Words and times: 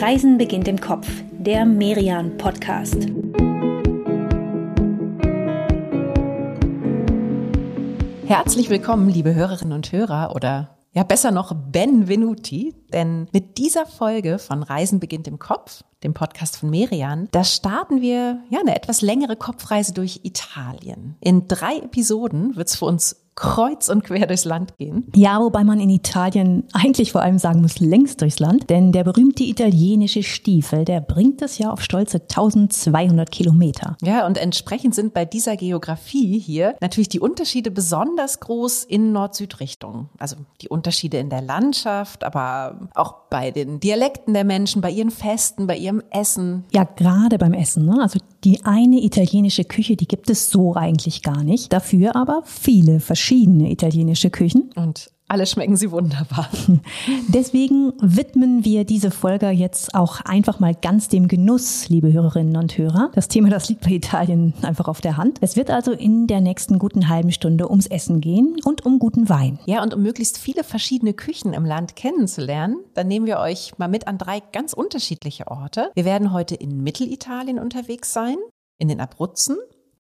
Reisen 0.00 0.38
beginnt 0.38 0.66
im 0.66 0.80
Kopf, 0.80 1.06
der 1.30 1.66
Merian 1.66 2.38
Podcast. 2.38 3.06
Herzlich 8.24 8.70
willkommen, 8.70 9.10
liebe 9.10 9.34
Hörerinnen 9.34 9.74
und 9.74 9.92
Hörer 9.92 10.34
oder 10.34 10.78
ja 10.92 11.02
besser 11.02 11.32
noch 11.32 11.52
Benvenuti, 11.54 12.74
denn 12.94 13.28
mit 13.32 13.58
dieser 13.58 13.84
Folge 13.84 14.38
von 14.38 14.62
Reisen 14.62 15.00
beginnt 15.00 15.28
im 15.28 15.38
Kopf, 15.38 15.84
dem 16.02 16.14
Podcast 16.14 16.56
von 16.56 16.70
Merian, 16.70 17.28
da 17.30 17.44
starten 17.44 18.00
wir 18.00 18.42
ja 18.48 18.60
eine 18.60 18.74
etwas 18.74 19.02
längere 19.02 19.36
Kopfreise 19.36 19.92
durch 19.92 20.20
Italien. 20.22 21.16
In 21.20 21.46
drei 21.46 21.76
Episoden 21.76 22.56
wird 22.56 22.68
es 22.68 22.76
für 22.76 22.86
uns 22.86 23.29
kreuz 23.40 23.88
und 23.88 24.04
quer 24.04 24.26
durchs 24.26 24.44
Land 24.44 24.76
gehen. 24.76 25.06
Ja, 25.16 25.40
wobei 25.40 25.64
man 25.64 25.80
in 25.80 25.88
Italien 25.88 26.64
eigentlich 26.74 27.10
vor 27.10 27.22
allem 27.22 27.38
sagen 27.38 27.62
muss, 27.62 27.80
längst 27.80 28.20
durchs 28.20 28.38
Land. 28.38 28.68
Denn 28.68 28.92
der 28.92 29.02
berühmte 29.02 29.44
italienische 29.44 30.22
Stiefel, 30.22 30.84
der 30.84 31.00
bringt 31.00 31.40
es 31.40 31.56
ja 31.56 31.72
auf 31.72 31.80
stolze 31.80 32.18
1200 32.18 33.30
Kilometer. 33.30 33.96
Ja, 34.02 34.26
und 34.26 34.36
entsprechend 34.36 34.94
sind 34.94 35.14
bei 35.14 35.24
dieser 35.24 35.56
Geografie 35.56 36.38
hier 36.38 36.76
natürlich 36.82 37.08
die 37.08 37.20
Unterschiede 37.20 37.70
besonders 37.70 38.40
groß 38.40 38.84
in 38.84 39.12
Nord-Süd-Richtung. 39.12 40.10
Also 40.18 40.36
die 40.60 40.68
Unterschiede 40.68 41.16
in 41.16 41.30
der 41.30 41.40
Landschaft, 41.40 42.24
aber 42.24 42.90
auch 42.94 43.14
bei 43.30 43.50
den 43.50 43.80
Dialekten 43.80 44.34
der 44.34 44.44
Menschen, 44.44 44.82
bei 44.82 44.90
ihren 44.90 45.10
Festen, 45.10 45.66
bei 45.66 45.78
ihrem 45.78 46.02
Essen. 46.10 46.64
Ja, 46.74 46.84
gerade 46.84 47.38
beim 47.38 47.54
Essen. 47.54 47.86
Ne? 47.86 47.98
Also 48.02 48.18
die 48.44 48.64
eine 48.64 49.02
italienische 49.02 49.64
Küche, 49.64 49.96
die 49.96 50.08
gibt 50.08 50.30
es 50.30 50.50
so 50.50 50.74
eigentlich 50.74 51.22
gar 51.22 51.44
nicht. 51.44 51.72
Dafür 51.72 52.16
aber 52.16 52.42
viele 52.44 53.00
verschiedene 53.00 53.70
italienische 53.70 54.30
Küchen. 54.30 54.70
Und 54.76 55.10
alle 55.30 55.46
schmecken 55.46 55.76
sie 55.76 55.92
wunderbar. 55.92 56.48
Deswegen 57.28 57.92
widmen 58.00 58.64
wir 58.64 58.84
diese 58.84 59.12
Folge 59.12 59.50
jetzt 59.50 59.94
auch 59.94 60.20
einfach 60.22 60.58
mal 60.58 60.74
ganz 60.74 61.08
dem 61.08 61.28
Genuss, 61.28 61.88
liebe 61.88 62.12
Hörerinnen 62.12 62.56
und 62.56 62.76
Hörer. 62.76 63.12
Das 63.14 63.28
Thema, 63.28 63.48
das 63.48 63.68
liegt 63.68 63.82
bei 63.82 63.92
Italien 63.92 64.54
einfach 64.62 64.88
auf 64.88 65.00
der 65.00 65.16
Hand. 65.16 65.38
Es 65.40 65.54
wird 65.54 65.70
also 65.70 65.92
in 65.92 66.26
der 66.26 66.40
nächsten 66.40 66.80
guten 66.80 67.08
halben 67.08 67.30
Stunde 67.30 67.70
ums 67.70 67.86
Essen 67.86 68.20
gehen 68.20 68.56
und 68.64 68.84
um 68.84 68.98
guten 68.98 69.28
Wein. 69.28 69.60
Ja, 69.66 69.84
und 69.84 69.94
um 69.94 70.02
möglichst 70.02 70.36
viele 70.36 70.64
verschiedene 70.64 71.14
Küchen 71.14 71.52
im 71.52 71.64
Land 71.64 71.94
kennenzulernen, 71.94 72.78
dann 72.94 73.06
nehmen 73.06 73.26
wir 73.26 73.38
euch 73.38 73.78
mal 73.78 73.88
mit 73.88 74.08
an 74.08 74.18
drei 74.18 74.40
ganz 74.40 74.72
unterschiedliche 74.72 75.46
Orte. 75.46 75.92
Wir 75.94 76.04
werden 76.04 76.32
heute 76.32 76.56
in 76.56 76.82
Mittelitalien 76.82 77.60
unterwegs 77.60 78.12
sein, 78.12 78.36
in 78.78 78.88
den 78.88 79.00
Abruzzen 79.00 79.56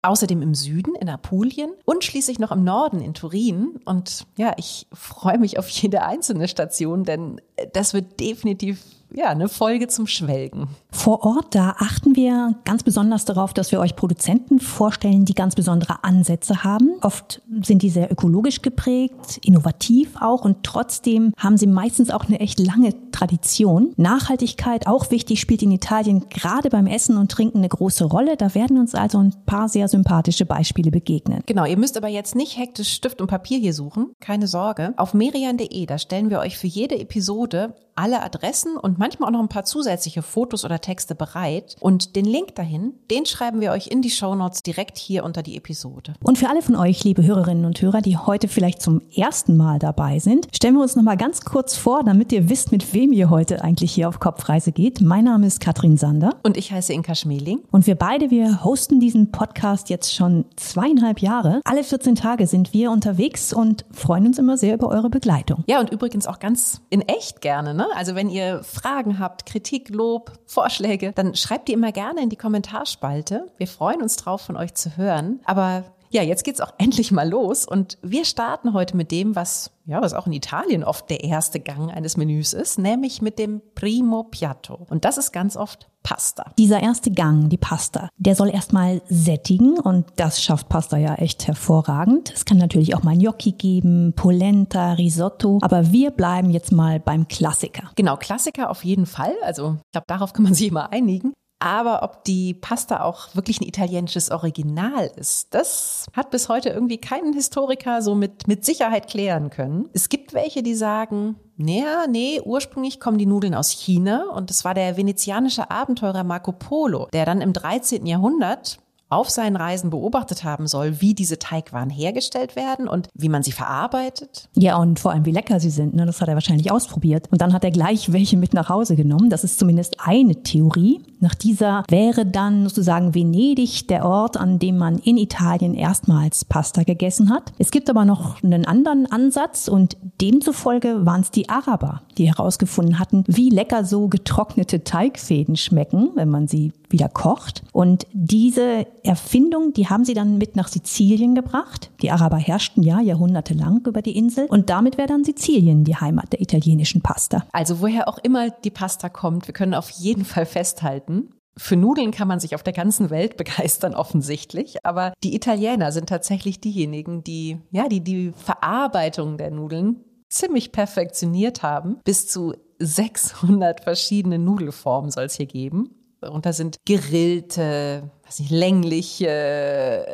Außerdem 0.04 0.42
im 0.42 0.54
Süden 0.54 0.94
in 0.94 1.08
Apulien 1.08 1.72
und 1.86 2.04
schließlich 2.04 2.38
noch 2.38 2.52
im 2.52 2.62
Norden 2.62 3.00
in 3.00 3.14
Turin. 3.14 3.80
Und 3.86 4.26
ja, 4.36 4.52
ich 4.58 4.86
freue 4.92 5.38
mich 5.38 5.58
auf 5.58 5.68
jede 5.68 6.02
einzelne 6.02 6.46
Station, 6.46 7.04
denn 7.04 7.40
das 7.72 7.94
wird 7.94 8.20
definitiv 8.20 8.82
ja, 9.14 9.28
eine 9.28 9.48
Folge 9.48 9.88
zum 9.88 10.06
Schwelgen. 10.06 10.68
Vor 10.90 11.24
Ort, 11.24 11.54
da 11.54 11.76
achten 11.78 12.16
wir 12.16 12.56
ganz 12.64 12.82
besonders 12.82 13.24
darauf, 13.24 13.54
dass 13.54 13.70
wir 13.72 13.80
euch 13.80 13.96
Produzenten 13.96 14.58
vorstellen, 14.58 15.24
die 15.24 15.34
ganz 15.34 15.54
besondere 15.54 16.02
Ansätze 16.02 16.64
haben. 16.64 16.96
Oft 17.00 17.40
sind 17.62 17.82
die 17.82 17.90
sehr 17.90 18.10
ökologisch 18.10 18.62
geprägt, 18.62 19.38
innovativ 19.42 20.16
auch 20.20 20.44
und 20.44 20.64
trotzdem 20.64 21.32
haben 21.36 21.56
sie 21.56 21.66
meistens 21.66 22.10
auch 22.10 22.24
eine 22.24 22.40
echt 22.40 22.58
lange 22.58 23.10
Tradition. 23.12 23.92
Nachhaltigkeit, 23.96 24.86
auch 24.86 25.10
wichtig, 25.10 25.40
spielt 25.40 25.62
in 25.62 25.70
Italien 25.70 26.28
gerade 26.28 26.68
beim 26.68 26.86
Essen 26.86 27.16
und 27.16 27.30
Trinken 27.30 27.58
eine 27.58 27.68
große 27.68 28.04
Rolle. 28.04 28.36
Da 28.36 28.54
werden 28.54 28.78
uns 28.78 28.94
also 28.94 29.18
ein 29.18 29.34
paar 29.46 29.68
sehr 29.68 29.88
sympathische 29.88 30.46
Beispiele 30.46 30.90
begegnen. 30.90 31.42
Genau, 31.46 31.64
ihr 31.64 31.78
müsst 31.78 31.96
aber 31.96 32.08
jetzt 32.08 32.34
nicht 32.34 32.58
hektisch 32.58 32.92
Stift 32.92 33.20
und 33.20 33.28
Papier 33.28 33.58
hier 33.58 33.74
suchen, 33.74 34.12
keine 34.20 34.48
Sorge. 34.48 34.94
Auf 34.96 35.14
merian.de, 35.14 35.86
da 35.86 35.98
stellen 35.98 36.30
wir 36.30 36.40
euch 36.40 36.58
für 36.58 36.66
jede 36.66 36.98
Episode 36.98 37.74
alle 37.96 38.22
Adressen 38.22 38.76
und 38.76 38.98
manchmal 38.98 39.28
auch 39.28 39.32
noch 39.32 39.40
ein 39.40 39.48
paar 39.48 39.64
zusätzliche 39.64 40.22
Fotos 40.22 40.64
oder 40.64 40.80
Texte 40.80 41.14
bereit. 41.14 41.76
Und 41.80 42.16
den 42.16 42.24
Link 42.24 42.54
dahin, 42.54 42.94
den 43.10 43.26
schreiben 43.26 43.60
wir 43.60 43.72
euch 43.72 43.88
in 43.88 44.02
die 44.02 44.10
Show 44.10 44.34
Notes 44.34 44.62
direkt 44.62 44.98
hier 44.98 45.24
unter 45.24 45.42
die 45.42 45.56
Episode. 45.56 46.14
Und 46.22 46.38
für 46.38 46.48
alle 46.48 46.62
von 46.62 46.76
euch, 46.76 47.04
liebe 47.04 47.24
Hörerinnen 47.24 47.64
und 47.64 47.80
Hörer, 47.80 48.00
die 48.00 48.16
heute 48.16 48.48
vielleicht 48.48 48.82
zum 48.82 49.00
ersten 49.14 49.56
Mal 49.56 49.78
dabei 49.78 50.18
sind, 50.18 50.48
stellen 50.54 50.74
wir 50.74 50.82
uns 50.82 50.96
noch 50.96 51.02
mal 51.02 51.16
ganz 51.16 51.42
kurz 51.42 51.76
vor, 51.76 52.02
damit 52.04 52.32
ihr 52.32 52.48
wisst, 52.48 52.72
mit 52.72 52.94
wem 52.94 53.12
ihr 53.12 53.30
heute 53.30 53.62
eigentlich 53.62 53.92
hier 53.92 54.08
auf 54.08 54.20
Kopfreise 54.20 54.72
geht. 54.72 55.00
Mein 55.00 55.24
Name 55.24 55.46
ist 55.46 55.60
Katrin 55.60 55.96
Sander. 55.96 56.30
Und 56.42 56.56
ich 56.56 56.72
heiße 56.72 56.92
Inka 56.92 57.14
Schmeling. 57.14 57.62
Und 57.70 57.86
wir 57.86 57.94
beide, 57.94 58.30
wir 58.30 58.64
hosten 58.64 59.00
diesen 59.00 59.30
Podcast 59.30 59.90
jetzt 59.90 60.14
schon 60.14 60.44
zweieinhalb 60.56 61.20
Jahre. 61.20 61.60
Alle 61.64 61.84
14 61.84 62.14
Tage 62.14 62.46
sind 62.46 62.72
wir 62.72 62.90
unterwegs 62.90 63.52
und 63.52 63.84
freuen 63.92 64.26
uns 64.26 64.38
immer 64.38 64.56
sehr 64.56 64.74
über 64.74 64.88
eure 64.88 65.10
Begleitung. 65.10 65.64
Ja, 65.66 65.80
und 65.80 65.90
übrigens 65.90 66.26
auch 66.26 66.38
ganz 66.38 66.80
in 66.90 67.02
echt 67.02 67.40
gerne, 67.40 67.74
ne? 67.74 67.83
Ne? 67.84 67.96
Also 67.96 68.14
wenn 68.14 68.30
ihr 68.30 68.62
Fragen 68.62 69.18
habt, 69.18 69.46
Kritik, 69.46 69.88
Lob, 69.90 70.32
Vorschläge, 70.46 71.12
dann 71.14 71.34
schreibt 71.34 71.68
die 71.68 71.72
immer 71.72 71.92
gerne 71.92 72.22
in 72.22 72.28
die 72.28 72.36
Kommentarspalte. 72.36 73.46
Wir 73.56 73.66
freuen 73.66 74.02
uns 74.02 74.16
drauf, 74.16 74.42
von 74.42 74.56
euch 74.56 74.74
zu 74.74 74.96
hören. 74.96 75.40
Aber 75.44 75.84
ja, 76.14 76.22
jetzt 76.22 76.44
geht's 76.44 76.60
auch 76.60 76.72
endlich 76.78 77.12
mal 77.12 77.28
los 77.28 77.66
und 77.66 77.98
wir 78.02 78.24
starten 78.24 78.72
heute 78.72 78.96
mit 78.96 79.10
dem, 79.10 79.36
was 79.36 79.70
ja, 79.86 80.00
was 80.00 80.14
auch 80.14 80.26
in 80.26 80.32
Italien 80.32 80.82
oft 80.82 81.10
der 81.10 81.24
erste 81.24 81.60
Gang 81.60 81.90
eines 81.92 82.16
Menüs 82.16 82.54
ist, 82.54 82.78
nämlich 82.78 83.20
mit 83.20 83.38
dem 83.38 83.60
Primo 83.74 84.24
Piatto. 84.24 84.86
Und 84.88 85.04
das 85.04 85.18
ist 85.18 85.30
ganz 85.30 85.58
oft 85.58 85.90
Pasta. 86.02 86.52
Dieser 86.56 86.82
erste 86.82 87.10
Gang, 87.10 87.50
die 87.50 87.58
Pasta, 87.58 88.08
der 88.16 88.34
soll 88.34 88.48
erstmal 88.48 89.02
sättigen 89.08 89.78
und 89.78 90.06
das 90.16 90.42
schafft 90.42 90.70
Pasta 90.70 90.96
ja 90.96 91.16
echt 91.16 91.46
hervorragend. 91.46 92.32
Es 92.34 92.46
kann 92.46 92.56
natürlich 92.56 92.94
auch 92.94 93.02
mal 93.02 93.16
Gnocchi 93.16 93.52
geben, 93.52 94.14
Polenta, 94.16 94.92
Risotto, 94.94 95.58
aber 95.60 95.92
wir 95.92 96.10
bleiben 96.10 96.48
jetzt 96.48 96.72
mal 96.72 96.98
beim 96.98 97.28
Klassiker. 97.28 97.90
Genau, 97.96 98.16
Klassiker 98.16 98.70
auf 98.70 98.84
jeden 98.84 99.06
Fall. 99.06 99.34
Also 99.42 99.76
ich 99.84 99.92
glaube, 99.92 100.06
darauf 100.06 100.32
kann 100.32 100.44
man 100.44 100.54
sich 100.54 100.68
immer 100.68 100.92
einigen. 100.92 101.34
Aber 101.64 102.02
ob 102.02 102.24
die 102.24 102.52
Pasta 102.52 103.00
auch 103.00 103.34
wirklich 103.34 103.58
ein 103.58 103.66
italienisches 103.66 104.30
Original 104.30 105.10
ist, 105.16 105.54
das 105.54 106.04
hat 106.12 106.30
bis 106.30 106.50
heute 106.50 106.68
irgendwie 106.68 106.98
keinen 106.98 107.32
Historiker 107.32 108.02
so 108.02 108.14
mit, 108.14 108.46
mit 108.46 108.66
Sicherheit 108.66 109.08
klären 109.08 109.48
können. 109.48 109.88
Es 109.94 110.10
gibt 110.10 110.34
welche, 110.34 110.62
die 110.62 110.74
sagen, 110.74 111.36
naja, 111.56 112.04
nee, 112.06 112.38
ursprünglich 112.44 113.00
kommen 113.00 113.16
die 113.16 113.24
Nudeln 113.24 113.54
aus 113.54 113.70
China 113.70 114.26
und 114.34 114.50
es 114.50 114.66
war 114.66 114.74
der 114.74 114.98
venezianische 114.98 115.70
Abenteurer 115.70 116.22
Marco 116.22 116.52
Polo, 116.52 117.08
der 117.14 117.24
dann 117.24 117.40
im 117.40 117.54
13. 117.54 118.04
Jahrhundert 118.04 118.76
auf 119.14 119.30
seinen 119.30 119.56
Reisen 119.56 119.90
beobachtet 119.90 120.44
haben 120.44 120.66
soll, 120.66 121.00
wie 121.00 121.14
diese 121.14 121.38
Teigwaren 121.38 121.90
hergestellt 121.90 122.56
werden 122.56 122.88
und 122.88 123.08
wie 123.14 123.28
man 123.28 123.42
sie 123.42 123.52
verarbeitet. 123.52 124.48
Ja, 124.54 124.76
und 124.76 124.98
vor 124.98 125.12
allem, 125.12 125.24
wie 125.24 125.30
lecker 125.30 125.60
sie 125.60 125.70
sind. 125.70 125.94
Ne? 125.94 126.04
Das 126.06 126.20
hat 126.20 126.28
er 126.28 126.34
wahrscheinlich 126.34 126.70
ausprobiert. 126.70 127.28
Und 127.30 127.40
dann 127.40 127.52
hat 127.52 127.64
er 127.64 127.70
gleich 127.70 128.12
welche 128.12 128.36
mit 128.36 128.54
nach 128.54 128.68
Hause 128.68 128.96
genommen. 128.96 129.30
Das 129.30 129.44
ist 129.44 129.58
zumindest 129.58 129.96
eine 130.00 130.42
Theorie. 130.42 131.00
Nach 131.20 131.34
dieser 131.34 131.84
wäre 131.88 132.26
dann 132.26 132.68
sozusagen 132.68 133.14
Venedig 133.14 133.88
der 133.88 134.04
Ort, 134.04 134.36
an 134.36 134.58
dem 134.58 134.76
man 134.76 134.98
in 134.98 135.16
Italien 135.16 135.74
erstmals 135.74 136.44
Pasta 136.44 136.82
gegessen 136.82 137.30
hat. 137.30 137.52
Es 137.58 137.70
gibt 137.70 137.88
aber 137.88 138.04
noch 138.04 138.42
einen 138.42 138.66
anderen 138.66 139.10
Ansatz 139.10 139.68
und 139.68 139.96
demzufolge 140.20 141.06
waren 141.06 141.22
es 141.22 141.30
die 141.30 141.48
Araber, 141.48 142.02
die 142.18 142.28
herausgefunden 142.28 142.98
hatten, 142.98 143.24
wie 143.26 143.48
lecker 143.48 143.84
so 143.84 144.08
getrocknete 144.08 144.84
Teigfäden 144.84 145.56
schmecken, 145.56 146.10
wenn 146.14 146.28
man 146.28 146.46
sie 146.46 146.72
wieder 146.90 147.08
kocht. 147.08 147.62
Und 147.72 148.06
diese 148.12 148.86
Erfindung, 149.04 149.72
die 149.72 149.88
haben 149.88 150.04
sie 150.04 150.14
dann 150.14 150.38
mit 150.38 150.56
nach 150.56 150.68
Sizilien 150.68 151.34
gebracht. 151.34 151.90
Die 152.02 152.10
Araber 152.10 152.38
herrschten 152.38 152.82
ja 152.82 153.00
jahrhundertelang 153.00 153.82
über 153.86 154.02
die 154.02 154.16
Insel 154.16 154.46
und 154.46 154.70
damit 154.70 154.98
wäre 154.98 155.08
dann 155.08 155.24
Sizilien 155.24 155.84
die 155.84 155.96
Heimat 155.96 156.32
der 156.32 156.40
italienischen 156.40 157.02
Pasta. 157.02 157.44
Also 157.52 157.80
woher 157.80 158.08
auch 158.08 158.18
immer 158.18 158.50
die 158.50 158.70
Pasta 158.70 159.08
kommt, 159.08 159.46
wir 159.46 159.54
können 159.54 159.74
auf 159.74 159.90
jeden 159.90 160.24
Fall 160.24 160.46
festhalten, 160.46 161.28
für 161.56 161.76
Nudeln 161.76 162.10
kann 162.10 162.28
man 162.28 162.40
sich 162.40 162.54
auf 162.54 162.62
der 162.62 162.72
ganzen 162.72 163.10
Welt 163.10 163.36
begeistern, 163.36 163.94
offensichtlich. 163.94 164.84
Aber 164.84 165.12
die 165.22 165.34
Italiener 165.34 165.92
sind 165.92 166.08
tatsächlich 166.08 166.60
diejenigen, 166.60 167.22
die, 167.22 167.58
ja, 167.70 167.88
die 167.88 168.02
die 168.02 168.32
Verarbeitung 168.32 169.38
der 169.38 169.50
Nudeln 169.50 170.04
ziemlich 170.28 170.72
perfektioniert 170.72 171.62
haben. 171.62 172.00
Bis 172.04 172.26
zu 172.26 172.54
600 172.80 173.82
verschiedene 173.84 174.38
Nudelformen 174.38 175.10
soll 175.10 175.24
es 175.24 175.36
hier 175.36 175.46
geben. 175.46 175.90
Darunter 176.24 176.54
sind 176.54 176.78
gerillte, 176.86 178.10
weiß 178.24 178.40
nicht, 178.40 178.50
längliche, 178.50 180.06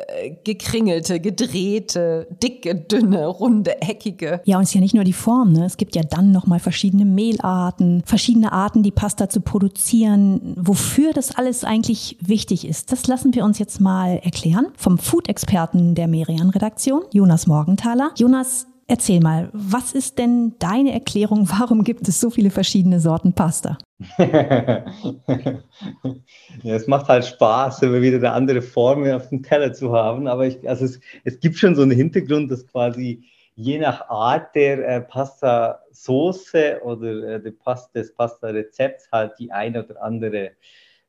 gekringelte, 0.43 1.21
gedrehte, 1.21 2.27
dicke, 2.43 2.75
dünne, 2.75 3.27
runde, 3.27 3.81
eckige. 3.81 4.41
Ja, 4.43 4.57
und 4.57 4.63
es 4.63 4.69
ist 4.69 4.75
ja 4.75 4.81
nicht 4.81 4.93
nur 4.93 5.05
die 5.05 5.13
Form, 5.13 5.53
ne? 5.53 5.65
Es 5.65 5.77
gibt 5.77 5.95
ja 5.95 6.03
dann 6.03 6.31
nochmal 6.31 6.59
verschiedene 6.59 7.05
Mehlarten, 7.05 8.03
verschiedene 8.05 8.51
Arten, 8.51 8.83
die 8.83 8.91
Pasta 8.91 9.29
zu 9.29 9.39
produzieren. 9.39 10.53
Wofür 10.57 11.13
das 11.13 11.33
alles 11.33 11.63
eigentlich 11.63 12.17
wichtig 12.19 12.67
ist, 12.67 12.91
das 12.91 13.07
lassen 13.07 13.33
wir 13.33 13.45
uns 13.45 13.57
jetzt 13.57 13.79
mal 13.79 14.19
erklären 14.21 14.67
vom 14.75 14.97
Food-Experten 14.97 15.95
der 15.95 16.09
Merian-Redaktion, 16.09 17.03
Jonas 17.13 17.47
Morgenthaler. 17.47 18.11
Jonas, 18.17 18.67
Erzähl 18.91 19.21
mal, 19.21 19.49
was 19.53 19.93
ist 19.93 20.19
denn 20.19 20.55
deine 20.59 20.91
Erklärung, 20.91 21.47
warum 21.49 21.85
gibt 21.85 22.09
es 22.09 22.19
so 22.19 22.29
viele 22.29 22.49
verschiedene 22.49 22.99
Sorten 22.99 23.31
Pasta? 23.31 23.77
ja, 24.17 24.83
es 26.63 26.87
macht 26.87 27.07
halt 27.07 27.23
Spaß, 27.23 27.83
immer 27.83 28.01
wieder 28.01 28.17
eine 28.17 28.33
andere 28.33 28.61
Form 28.61 29.09
auf 29.09 29.29
dem 29.29 29.43
Teller 29.43 29.71
zu 29.71 29.93
haben, 29.93 30.27
aber 30.27 30.45
ich, 30.45 30.67
also 30.67 30.83
es, 30.83 30.99
es 31.23 31.39
gibt 31.39 31.55
schon 31.55 31.73
so 31.73 31.83
einen 31.83 31.91
Hintergrund, 31.91 32.51
dass 32.51 32.67
quasi 32.67 33.23
je 33.55 33.77
nach 33.77 34.09
Art 34.09 34.53
der 34.55 34.85
äh, 34.85 34.99
Pasta-Soße 34.99 36.81
oder 36.83 37.35
äh, 37.35 37.41
des 37.41 38.13
Pasta-Rezepts 38.13 39.07
halt 39.09 39.39
die 39.39 39.53
eine 39.53 39.85
oder 39.85 40.03
andere 40.03 40.51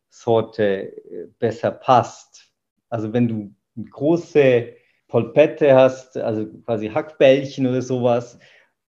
Sorte 0.09 0.65
äh, 0.65 1.27
besser 1.41 1.73
passt. 1.73 2.49
Also 2.91 3.13
wenn 3.13 3.27
du 3.27 3.53
eine 3.77 3.87
große 3.87 4.69
Polpette 5.13 5.75
hast, 5.75 6.17
also 6.17 6.47
quasi 6.65 6.89
Hackbällchen 6.89 7.67
oder 7.67 7.83
sowas, 7.83 8.39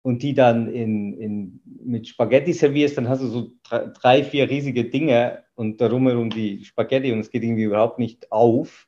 und 0.03 0.21
die 0.21 0.35
dann 0.35 0.71
in, 0.71 1.17
in, 1.17 1.61
mit 1.83 2.07
Spaghetti 2.07 2.53
servierst, 2.53 2.95
dann 2.97 3.09
hast 3.09 3.23
du 3.23 3.27
so 3.27 3.51
drei, 3.99 4.23
vier 4.23 4.47
riesige 4.47 4.85
Dinge 4.85 5.43
und 5.55 5.81
darum 5.81 6.07
herum 6.07 6.29
die 6.29 6.63
Spaghetti 6.63 7.11
und 7.11 7.21
es 7.21 7.31
geht 7.31 7.41
irgendwie 7.41 7.63
überhaupt 7.63 7.97
nicht 7.97 8.31
auf. 8.31 8.87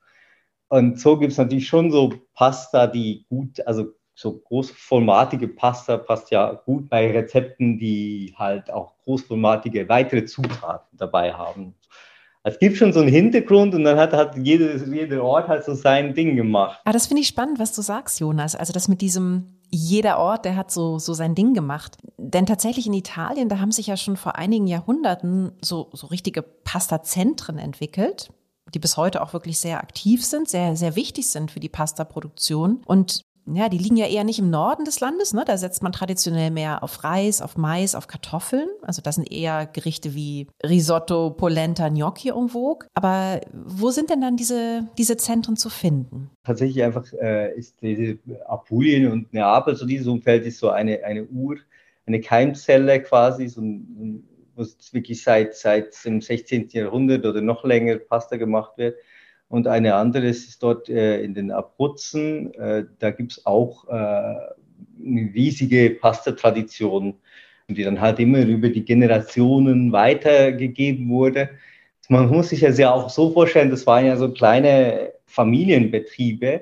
Und 0.69 0.99
so 0.99 1.17
gibt 1.17 1.31
es 1.31 1.39
natürlich 1.39 1.67
schon 1.67 1.89
so 1.89 2.13
Pasta, 2.35 2.85
die 2.85 3.25
gut, 3.29 3.65
also 3.65 3.93
so 4.13 4.37
großformatige 4.37 5.47
Pasta 5.47 5.97
passt 5.97 6.29
ja 6.29 6.53
gut 6.53 6.87
bei 6.87 7.11
Rezepten, 7.11 7.79
die 7.79 8.35
halt 8.37 8.69
auch 8.69 8.95
großformatige 9.05 9.89
weitere 9.89 10.25
Zutaten 10.25 10.97
dabei 10.97 11.33
haben. 11.33 11.73
Es 12.43 12.59
gibt 12.59 12.77
schon 12.77 12.91
so 12.91 12.99
einen 12.99 13.09
Hintergrund 13.09 13.73
und 13.73 13.85
dann 13.85 13.97
hat, 13.97 14.11
hat 14.11 14.37
jeder, 14.37 14.75
jeder 14.75 15.23
Ort 15.23 15.47
halt 15.47 15.63
so 15.63 15.73
sein 15.73 16.13
Ding 16.13 16.35
gemacht. 16.35 16.81
Ah, 16.83 16.91
das 16.91 17.07
finde 17.07 17.21
ich 17.21 17.27
spannend, 17.27 17.57
was 17.57 17.73
du 17.73 17.81
sagst, 17.81 18.19
Jonas. 18.19 18.55
Also 18.55 18.73
das 18.73 18.89
mit 18.89 18.99
diesem 19.01 19.59
jeder 19.69 20.19
Ort, 20.19 20.45
der 20.45 20.55
hat 20.55 20.69
so, 20.69 20.99
so 20.99 21.13
sein 21.13 21.35
Ding 21.35 21.53
gemacht. 21.53 21.97
Denn 22.17 22.45
tatsächlich 22.45 22.85
in 22.85 22.93
Italien, 22.93 23.49
da 23.49 23.59
haben 23.59 23.71
sich 23.71 23.87
ja 23.87 23.97
schon 23.97 24.17
vor 24.17 24.35
einigen 24.35 24.67
Jahrhunderten 24.67 25.53
so, 25.61 25.89
so 25.93 26.07
richtige 26.07 26.41
Pasta-Zentren 26.41 27.57
entwickelt 27.57 28.29
die 28.73 28.79
bis 28.79 28.97
heute 28.97 29.21
auch 29.21 29.33
wirklich 29.33 29.59
sehr 29.59 29.81
aktiv 29.81 30.25
sind, 30.25 30.49
sehr, 30.49 30.75
sehr 30.75 30.95
wichtig 30.95 31.29
sind 31.29 31.51
für 31.51 31.59
die 31.59 31.69
Pasta-Produktion. 31.69 32.81
Und 32.85 33.23
ja, 33.45 33.67
die 33.67 33.77
liegen 33.77 33.97
ja 33.97 34.07
eher 34.07 34.23
nicht 34.23 34.39
im 34.39 34.49
Norden 34.49 34.85
des 34.85 34.99
Landes. 34.99 35.33
Ne? 35.33 35.43
Da 35.45 35.57
setzt 35.57 35.83
man 35.83 35.91
traditionell 35.91 36.49
mehr 36.51 36.83
auf 36.83 37.03
Reis, 37.03 37.41
auf 37.41 37.57
Mais, 37.57 37.95
auf 37.95 38.07
Kartoffeln. 38.07 38.67
Also 38.81 39.01
das 39.01 39.15
sind 39.15 39.29
eher 39.31 39.65
Gerichte 39.65 40.13
wie 40.13 40.47
Risotto, 40.63 41.31
Polenta, 41.31 41.89
Gnocchi 41.89 42.29
en 42.29 42.49
vogue. 42.49 42.87
Aber 42.93 43.41
wo 43.51 43.91
sind 43.91 44.09
denn 44.09 44.21
dann 44.21 44.37
diese, 44.37 44.87
diese 44.97 45.17
Zentren 45.17 45.57
zu 45.57 45.69
finden? 45.69 46.29
Tatsächlich 46.43 46.83
einfach 46.83 47.05
äh, 47.13 47.53
ist 47.57 47.81
diese 47.81 48.17
Apulien 48.47 49.11
und 49.11 49.33
Neapel, 49.33 49.75
so 49.75 49.85
dieses 49.85 50.07
Umfeld 50.07 50.45
ist 50.45 50.59
so 50.59 50.69
eine, 50.69 51.03
eine 51.03 51.25
Ur, 51.25 51.57
eine 52.05 52.21
Keimzelle 52.21 53.01
quasi, 53.01 53.47
so 53.47 53.61
ein, 53.61 54.23
wo 54.55 54.61
es 54.61 54.93
wirklich 54.93 55.21
seit, 55.21 55.55
seit 55.55 55.93
dem 56.05 56.21
16. 56.21 56.69
Jahrhundert 56.69 57.25
oder 57.25 57.41
noch 57.41 57.65
länger 57.65 57.97
Pasta 57.97 58.37
gemacht 58.37 58.77
wird 58.77 58.95
und 59.53 59.67
eine 59.67 59.93
andere 59.93 60.25
ist 60.25 60.63
dort 60.63 60.89
äh, 60.89 61.21
in 61.21 61.35
den 61.35 61.51
Abruzzen. 61.51 62.51
Äh, 62.55 62.85
da 62.97 63.11
gibt 63.11 63.33
es 63.33 63.45
auch 63.45 63.87
äh, 63.87 63.91
eine 63.91 65.31
riesige 65.31 65.91
Pasta-Tradition, 65.91 67.13
die 67.67 67.83
dann 67.83 68.01
halt 68.01 68.19
immer 68.19 68.39
über 68.39 68.69
die 68.69 68.83
Generationen 68.83 69.91
weitergegeben 69.91 71.07
wurde. 71.07 71.51
Man 72.09 72.29
muss 72.29 72.49
sich 72.49 72.61
das 72.61 72.79
ja 72.79 72.91
auch 72.91 73.11
so 73.11 73.29
vorstellen, 73.29 73.69
das 73.69 73.85
waren 73.85 74.07
ja 74.07 74.17
so 74.17 74.33
kleine 74.33 75.13
Familienbetriebe. 75.27 76.61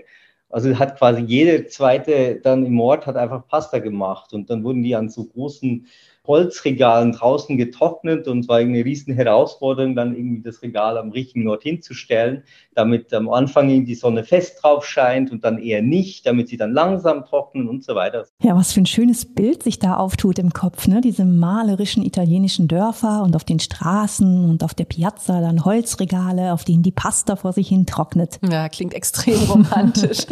Also 0.49 0.77
hat 0.77 0.97
quasi 0.97 1.21
jeder 1.21 1.65
zweite 1.67 2.41
dann 2.43 2.65
im 2.65 2.77
Ort 2.81 3.05
hat 3.07 3.15
einfach 3.15 3.47
Pasta 3.47 3.79
gemacht 3.79 4.33
und 4.33 4.49
dann 4.49 4.65
wurden 4.65 4.83
die 4.83 4.97
an 4.97 5.07
so 5.07 5.23
großen 5.23 5.87
Holzregalen 6.31 7.11
draußen 7.11 7.57
getrocknet 7.57 8.25
und 8.29 8.39
es 8.39 8.47
war 8.47 8.57
eine 8.57 8.85
riesen 8.85 9.13
Herausforderung, 9.13 9.97
dann 9.97 10.15
irgendwie 10.15 10.41
das 10.41 10.61
Regal 10.61 10.97
am 10.97 11.11
richtigen 11.11 11.49
Ort 11.49 11.63
hinzustellen, 11.63 12.43
damit 12.73 13.13
am 13.13 13.29
Anfang 13.29 13.67
die 13.83 13.95
Sonne 13.95 14.23
fest 14.23 14.59
drauf 14.61 14.85
scheint 14.85 15.29
und 15.29 15.43
dann 15.43 15.57
eher 15.57 15.81
nicht, 15.81 16.25
damit 16.25 16.47
sie 16.47 16.55
dann 16.55 16.71
langsam 16.71 17.25
trocknen 17.25 17.67
und 17.67 17.83
so 17.83 17.95
weiter. 17.95 18.25
Ja, 18.41 18.55
was 18.55 18.71
für 18.71 18.79
ein 18.79 18.85
schönes 18.85 19.25
Bild 19.25 19.61
sich 19.61 19.77
da 19.77 19.97
auftut 19.97 20.39
im 20.39 20.53
Kopf, 20.53 20.87
ne? 20.87 21.01
Diese 21.01 21.25
malerischen 21.25 22.01
italienischen 22.01 22.69
Dörfer 22.69 23.23
und 23.23 23.35
auf 23.35 23.43
den 23.43 23.59
Straßen 23.59 24.49
und 24.49 24.63
auf 24.63 24.73
der 24.73 24.85
Piazza 24.85 25.41
dann 25.41 25.65
Holzregale, 25.65 26.53
auf 26.53 26.63
denen 26.63 26.81
die 26.81 26.93
Pasta 26.93 27.35
vor 27.35 27.51
sich 27.51 27.67
hin 27.67 27.85
trocknet. 27.85 28.39
Ja, 28.49 28.69
klingt 28.69 28.93
extrem 28.93 29.37
romantisch. 29.49 30.25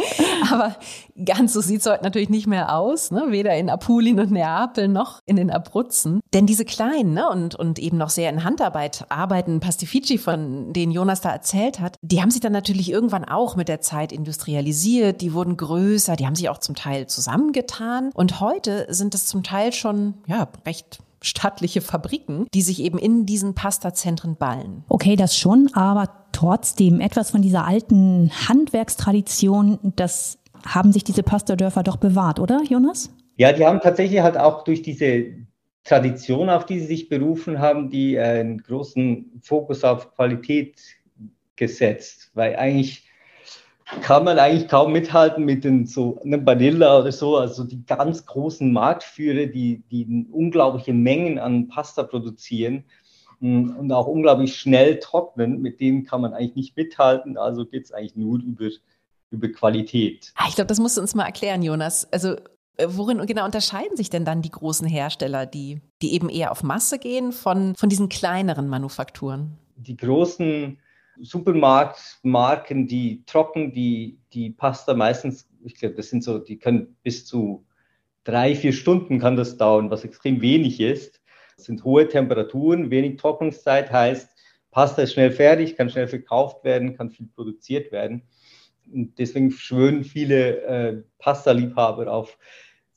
Aber 0.50 0.76
ganz 1.22 1.52
so 1.52 1.60
sieht 1.60 1.80
es 1.80 1.86
heute 1.86 2.04
natürlich 2.04 2.30
nicht 2.30 2.46
mehr 2.46 2.74
aus, 2.74 3.10
ne? 3.10 3.26
weder 3.28 3.54
in 3.54 3.68
Apulien 3.68 4.18
und 4.18 4.30
Neapel 4.30 4.88
noch 4.88 5.20
in 5.26 5.36
den 5.36 5.50
Abruzzen 5.50 5.89
nutzen. 5.90 6.20
Denn 6.32 6.46
diese 6.46 6.64
kleinen 6.64 7.14
ne, 7.14 7.28
und, 7.28 7.54
und 7.54 7.78
eben 7.78 7.98
noch 7.98 8.10
sehr 8.10 8.30
in 8.30 8.44
Handarbeit 8.44 9.04
arbeiten 9.08 9.60
Pastifici, 9.60 10.18
von 10.18 10.72
denen 10.72 10.92
Jonas 10.92 11.20
da 11.20 11.30
erzählt 11.30 11.80
hat, 11.80 11.96
die 12.02 12.22
haben 12.22 12.30
sich 12.30 12.40
dann 12.40 12.52
natürlich 12.52 12.90
irgendwann 12.90 13.24
auch 13.24 13.56
mit 13.56 13.68
der 13.68 13.80
Zeit 13.80 14.12
industrialisiert, 14.12 15.20
die 15.20 15.34
wurden 15.34 15.56
größer, 15.56 16.16
die 16.16 16.26
haben 16.26 16.36
sich 16.36 16.48
auch 16.48 16.58
zum 16.58 16.76
Teil 16.76 17.08
zusammengetan. 17.08 18.10
Und 18.14 18.40
heute 18.40 18.86
sind 18.90 19.14
es 19.14 19.26
zum 19.26 19.42
Teil 19.42 19.72
schon 19.72 20.14
ja, 20.26 20.48
recht 20.64 21.00
stattliche 21.22 21.80
Fabriken, 21.80 22.46
die 22.54 22.62
sich 22.62 22.80
eben 22.80 22.96
in 22.96 23.26
diesen 23.26 23.54
Pastazentren 23.54 24.36
ballen. 24.36 24.84
Okay, 24.88 25.16
das 25.16 25.36
schon, 25.36 25.68
aber 25.74 26.08
trotzdem 26.32 27.00
etwas 27.00 27.30
von 27.30 27.42
dieser 27.42 27.66
alten 27.66 28.30
Handwerkstradition, 28.48 29.78
das 29.96 30.38
haben 30.64 30.92
sich 30.92 31.04
diese 31.04 31.22
Pastadörfer 31.22 31.82
doch 31.82 31.96
bewahrt, 31.96 32.38
oder 32.38 32.62
Jonas? 32.62 33.10
Ja, 33.36 33.52
die 33.52 33.66
haben 33.66 33.80
tatsächlich 33.80 34.20
halt 34.20 34.36
auch 34.36 34.64
durch 34.64 34.82
diese 34.82 35.24
Tradition, 35.84 36.50
auf 36.50 36.66
die 36.66 36.80
sie 36.80 36.86
sich 36.86 37.08
berufen 37.08 37.58
haben, 37.58 37.90
die 37.90 38.16
äh, 38.16 38.40
einen 38.40 38.62
großen 38.62 39.40
Fokus 39.42 39.82
auf 39.84 40.14
Qualität 40.14 40.80
gesetzt, 41.56 42.30
weil 42.34 42.56
eigentlich 42.56 43.06
kann 44.02 44.24
man 44.24 44.38
eigentlich 44.38 44.68
kaum 44.68 44.92
mithalten 44.92 45.44
mit 45.44 45.64
den 45.64 45.86
so 45.86 46.20
ne, 46.24 46.44
Vanilla 46.44 47.00
oder 47.00 47.12
so, 47.12 47.36
also 47.36 47.64
die 47.64 47.84
ganz 47.84 48.24
großen 48.24 48.72
Marktführer, 48.72 49.46
die, 49.46 49.82
die 49.90 50.26
unglaubliche 50.30 50.92
Mengen 50.92 51.38
an 51.38 51.68
Pasta 51.68 52.04
produzieren 52.04 52.84
mm, 53.40 53.70
und 53.76 53.92
auch 53.92 54.06
unglaublich 54.06 54.56
schnell 54.56 55.00
trocknen, 55.00 55.60
mit 55.60 55.80
denen 55.80 56.04
kann 56.04 56.20
man 56.20 56.34
eigentlich 56.34 56.54
nicht 56.54 56.76
mithalten, 56.76 57.36
also 57.36 57.66
geht 57.66 57.84
es 57.84 57.92
eigentlich 57.92 58.16
nur 58.16 58.38
über, 58.38 58.68
über 59.30 59.48
Qualität. 59.48 60.32
Ah, 60.36 60.46
ich 60.48 60.54
glaube, 60.54 60.68
das 60.68 60.78
musst 60.78 60.96
du 60.96 61.00
uns 61.00 61.14
mal 61.14 61.26
erklären, 61.26 61.62
Jonas. 61.62 62.10
Also 62.12 62.36
worin 62.88 63.24
genau 63.26 63.44
unterscheiden 63.44 63.96
sich 63.96 64.10
denn 64.10 64.24
dann 64.24 64.42
die 64.42 64.50
großen 64.50 64.86
Hersteller, 64.86 65.46
die, 65.46 65.80
die 66.02 66.14
eben 66.14 66.28
eher 66.28 66.52
auf 66.52 66.62
Masse 66.62 66.98
gehen, 66.98 67.32
von, 67.32 67.74
von 67.76 67.88
diesen 67.88 68.08
kleineren 68.08 68.68
Manufakturen? 68.68 69.58
Die 69.76 69.96
großen 69.96 70.78
Supermarktmarken, 71.20 72.86
die 72.86 73.24
trocken, 73.26 73.72
die, 73.72 74.18
die 74.32 74.50
Pasta 74.50 74.94
meistens, 74.94 75.48
ich 75.64 75.74
glaube, 75.74 75.94
das 75.94 76.08
sind 76.08 76.24
so, 76.24 76.38
die 76.38 76.58
können 76.58 76.96
bis 77.02 77.26
zu 77.26 77.64
drei, 78.24 78.54
vier 78.54 78.72
Stunden 78.72 79.18
kann 79.18 79.36
das 79.36 79.56
dauern, 79.56 79.90
was 79.90 80.04
extrem 80.04 80.40
wenig 80.40 80.80
ist. 80.80 81.20
Das 81.56 81.66
sind 81.66 81.84
hohe 81.84 82.08
Temperaturen, 82.08 82.90
wenig 82.90 83.18
Trocknungszeit 83.18 83.92
heißt, 83.92 84.30
Pasta 84.70 85.02
ist 85.02 85.14
schnell 85.14 85.32
fertig, 85.32 85.76
kann 85.76 85.90
schnell 85.90 86.06
verkauft 86.06 86.64
werden, 86.64 86.96
kann 86.96 87.10
viel 87.10 87.26
produziert 87.26 87.90
werden. 87.92 88.22
Und 88.92 89.18
deswegen 89.18 89.50
schwören 89.50 90.04
viele 90.04 90.62
äh, 90.62 91.02
Pasta-Liebhaber 91.18 92.10
auf 92.10 92.38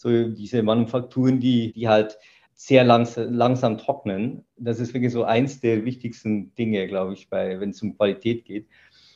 so 0.04 0.30
diese 0.30 0.62
Manufakturen, 0.62 1.40
die, 1.40 1.74
die 1.74 1.88
halt 1.88 2.18
sehr 2.54 2.84
langs 2.84 3.16
langsam 3.18 3.78
trocknen. 3.78 4.46
Das 4.58 4.80
ist 4.80 4.94
wirklich 4.94 5.12
so 5.12 5.24
eins 5.24 5.60
der 5.60 5.86
wichtigsten 5.86 6.54
Dinge, 6.56 6.88
glaube 6.88 7.14
ich, 7.14 7.30
wenn 7.32 7.72
es 7.72 7.82
um 7.82 7.98
Qualität 7.98 8.46
geht. 8.46 8.68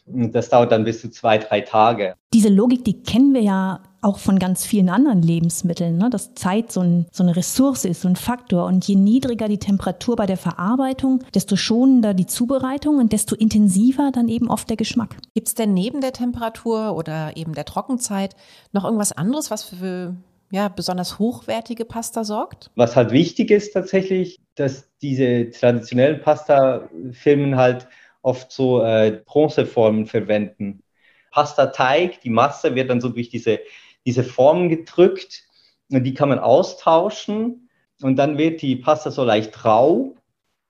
Und 0.05 0.33
das 0.33 0.49
dauert 0.49 0.71
dann 0.71 0.85
bis 0.85 1.01
zu 1.01 1.11
zwei, 1.11 1.37
drei 1.37 1.61
Tage. 1.61 2.15
Diese 2.33 2.49
Logik, 2.49 2.85
die 2.85 3.03
kennen 3.03 3.33
wir 3.33 3.41
ja 3.41 3.83
auch 4.01 4.19
von 4.19 4.39
ganz 4.39 4.65
vielen 4.65 4.89
anderen 4.89 5.21
Lebensmitteln, 5.21 5.97
ne? 5.97 6.09
dass 6.09 6.33
Zeit 6.33 6.71
so, 6.71 6.79
ein, 6.79 7.07
so 7.11 7.23
eine 7.23 7.35
Ressource 7.35 7.83
ist, 7.83 8.01
so 8.01 8.07
ein 8.07 8.15
Faktor. 8.15 8.65
Und 8.65 8.87
je 8.87 8.95
niedriger 8.95 9.49
die 9.49 9.57
Temperatur 9.57 10.15
bei 10.15 10.25
der 10.25 10.37
Verarbeitung, 10.37 11.23
desto 11.33 11.57
schonender 11.57 12.13
die 12.13 12.25
Zubereitung 12.25 12.99
und 12.99 13.11
desto 13.11 13.35
intensiver 13.35 14.11
dann 14.13 14.29
eben 14.29 14.49
oft 14.49 14.69
der 14.69 14.77
Geschmack. 14.77 15.17
Gibt 15.33 15.49
es 15.49 15.55
denn 15.55 15.73
neben 15.73 15.99
der 15.99 16.13
Temperatur 16.13 16.95
oder 16.95 17.35
eben 17.35 17.53
der 17.53 17.65
Trockenzeit 17.65 18.35
noch 18.71 18.85
irgendwas 18.85 19.11
anderes, 19.11 19.51
was 19.51 19.63
für 19.63 20.15
ja, 20.51 20.67
besonders 20.69 21.19
hochwertige 21.19 21.85
Pasta 21.85 22.23
sorgt? 22.23 22.71
Was 22.75 22.95
halt 22.95 23.11
wichtig 23.11 23.51
ist 23.51 23.73
tatsächlich, 23.73 24.39
dass 24.55 24.89
diese 25.01 25.49
traditionellen 25.51 26.21
Pasta-Firmen 26.21 27.57
halt 27.57 27.87
oft 28.21 28.51
so 28.51 28.81
äh, 28.81 29.21
Bronzeformen 29.25 30.05
verwenden. 30.05 30.83
Pasta-Teig, 31.31 32.21
die 32.21 32.29
Masse 32.29 32.75
wird 32.75 32.89
dann 32.89 33.01
so 33.01 33.09
durch 33.09 33.29
diese, 33.29 33.59
diese 34.05 34.23
Formen 34.23 34.69
gedrückt 34.69 35.43
und 35.91 36.03
die 36.03 36.13
kann 36.13 36.29
man 36.29 36.39
austauschen 36.39 37.69
und 38.01 38.15
dann 38.17 38.37
wird 38.37 38.61
die 38.61 38.75
Pasta 38.75 39.11
so 39.11 39.23
leicht 39.23 39.65
rau 39.65 40.15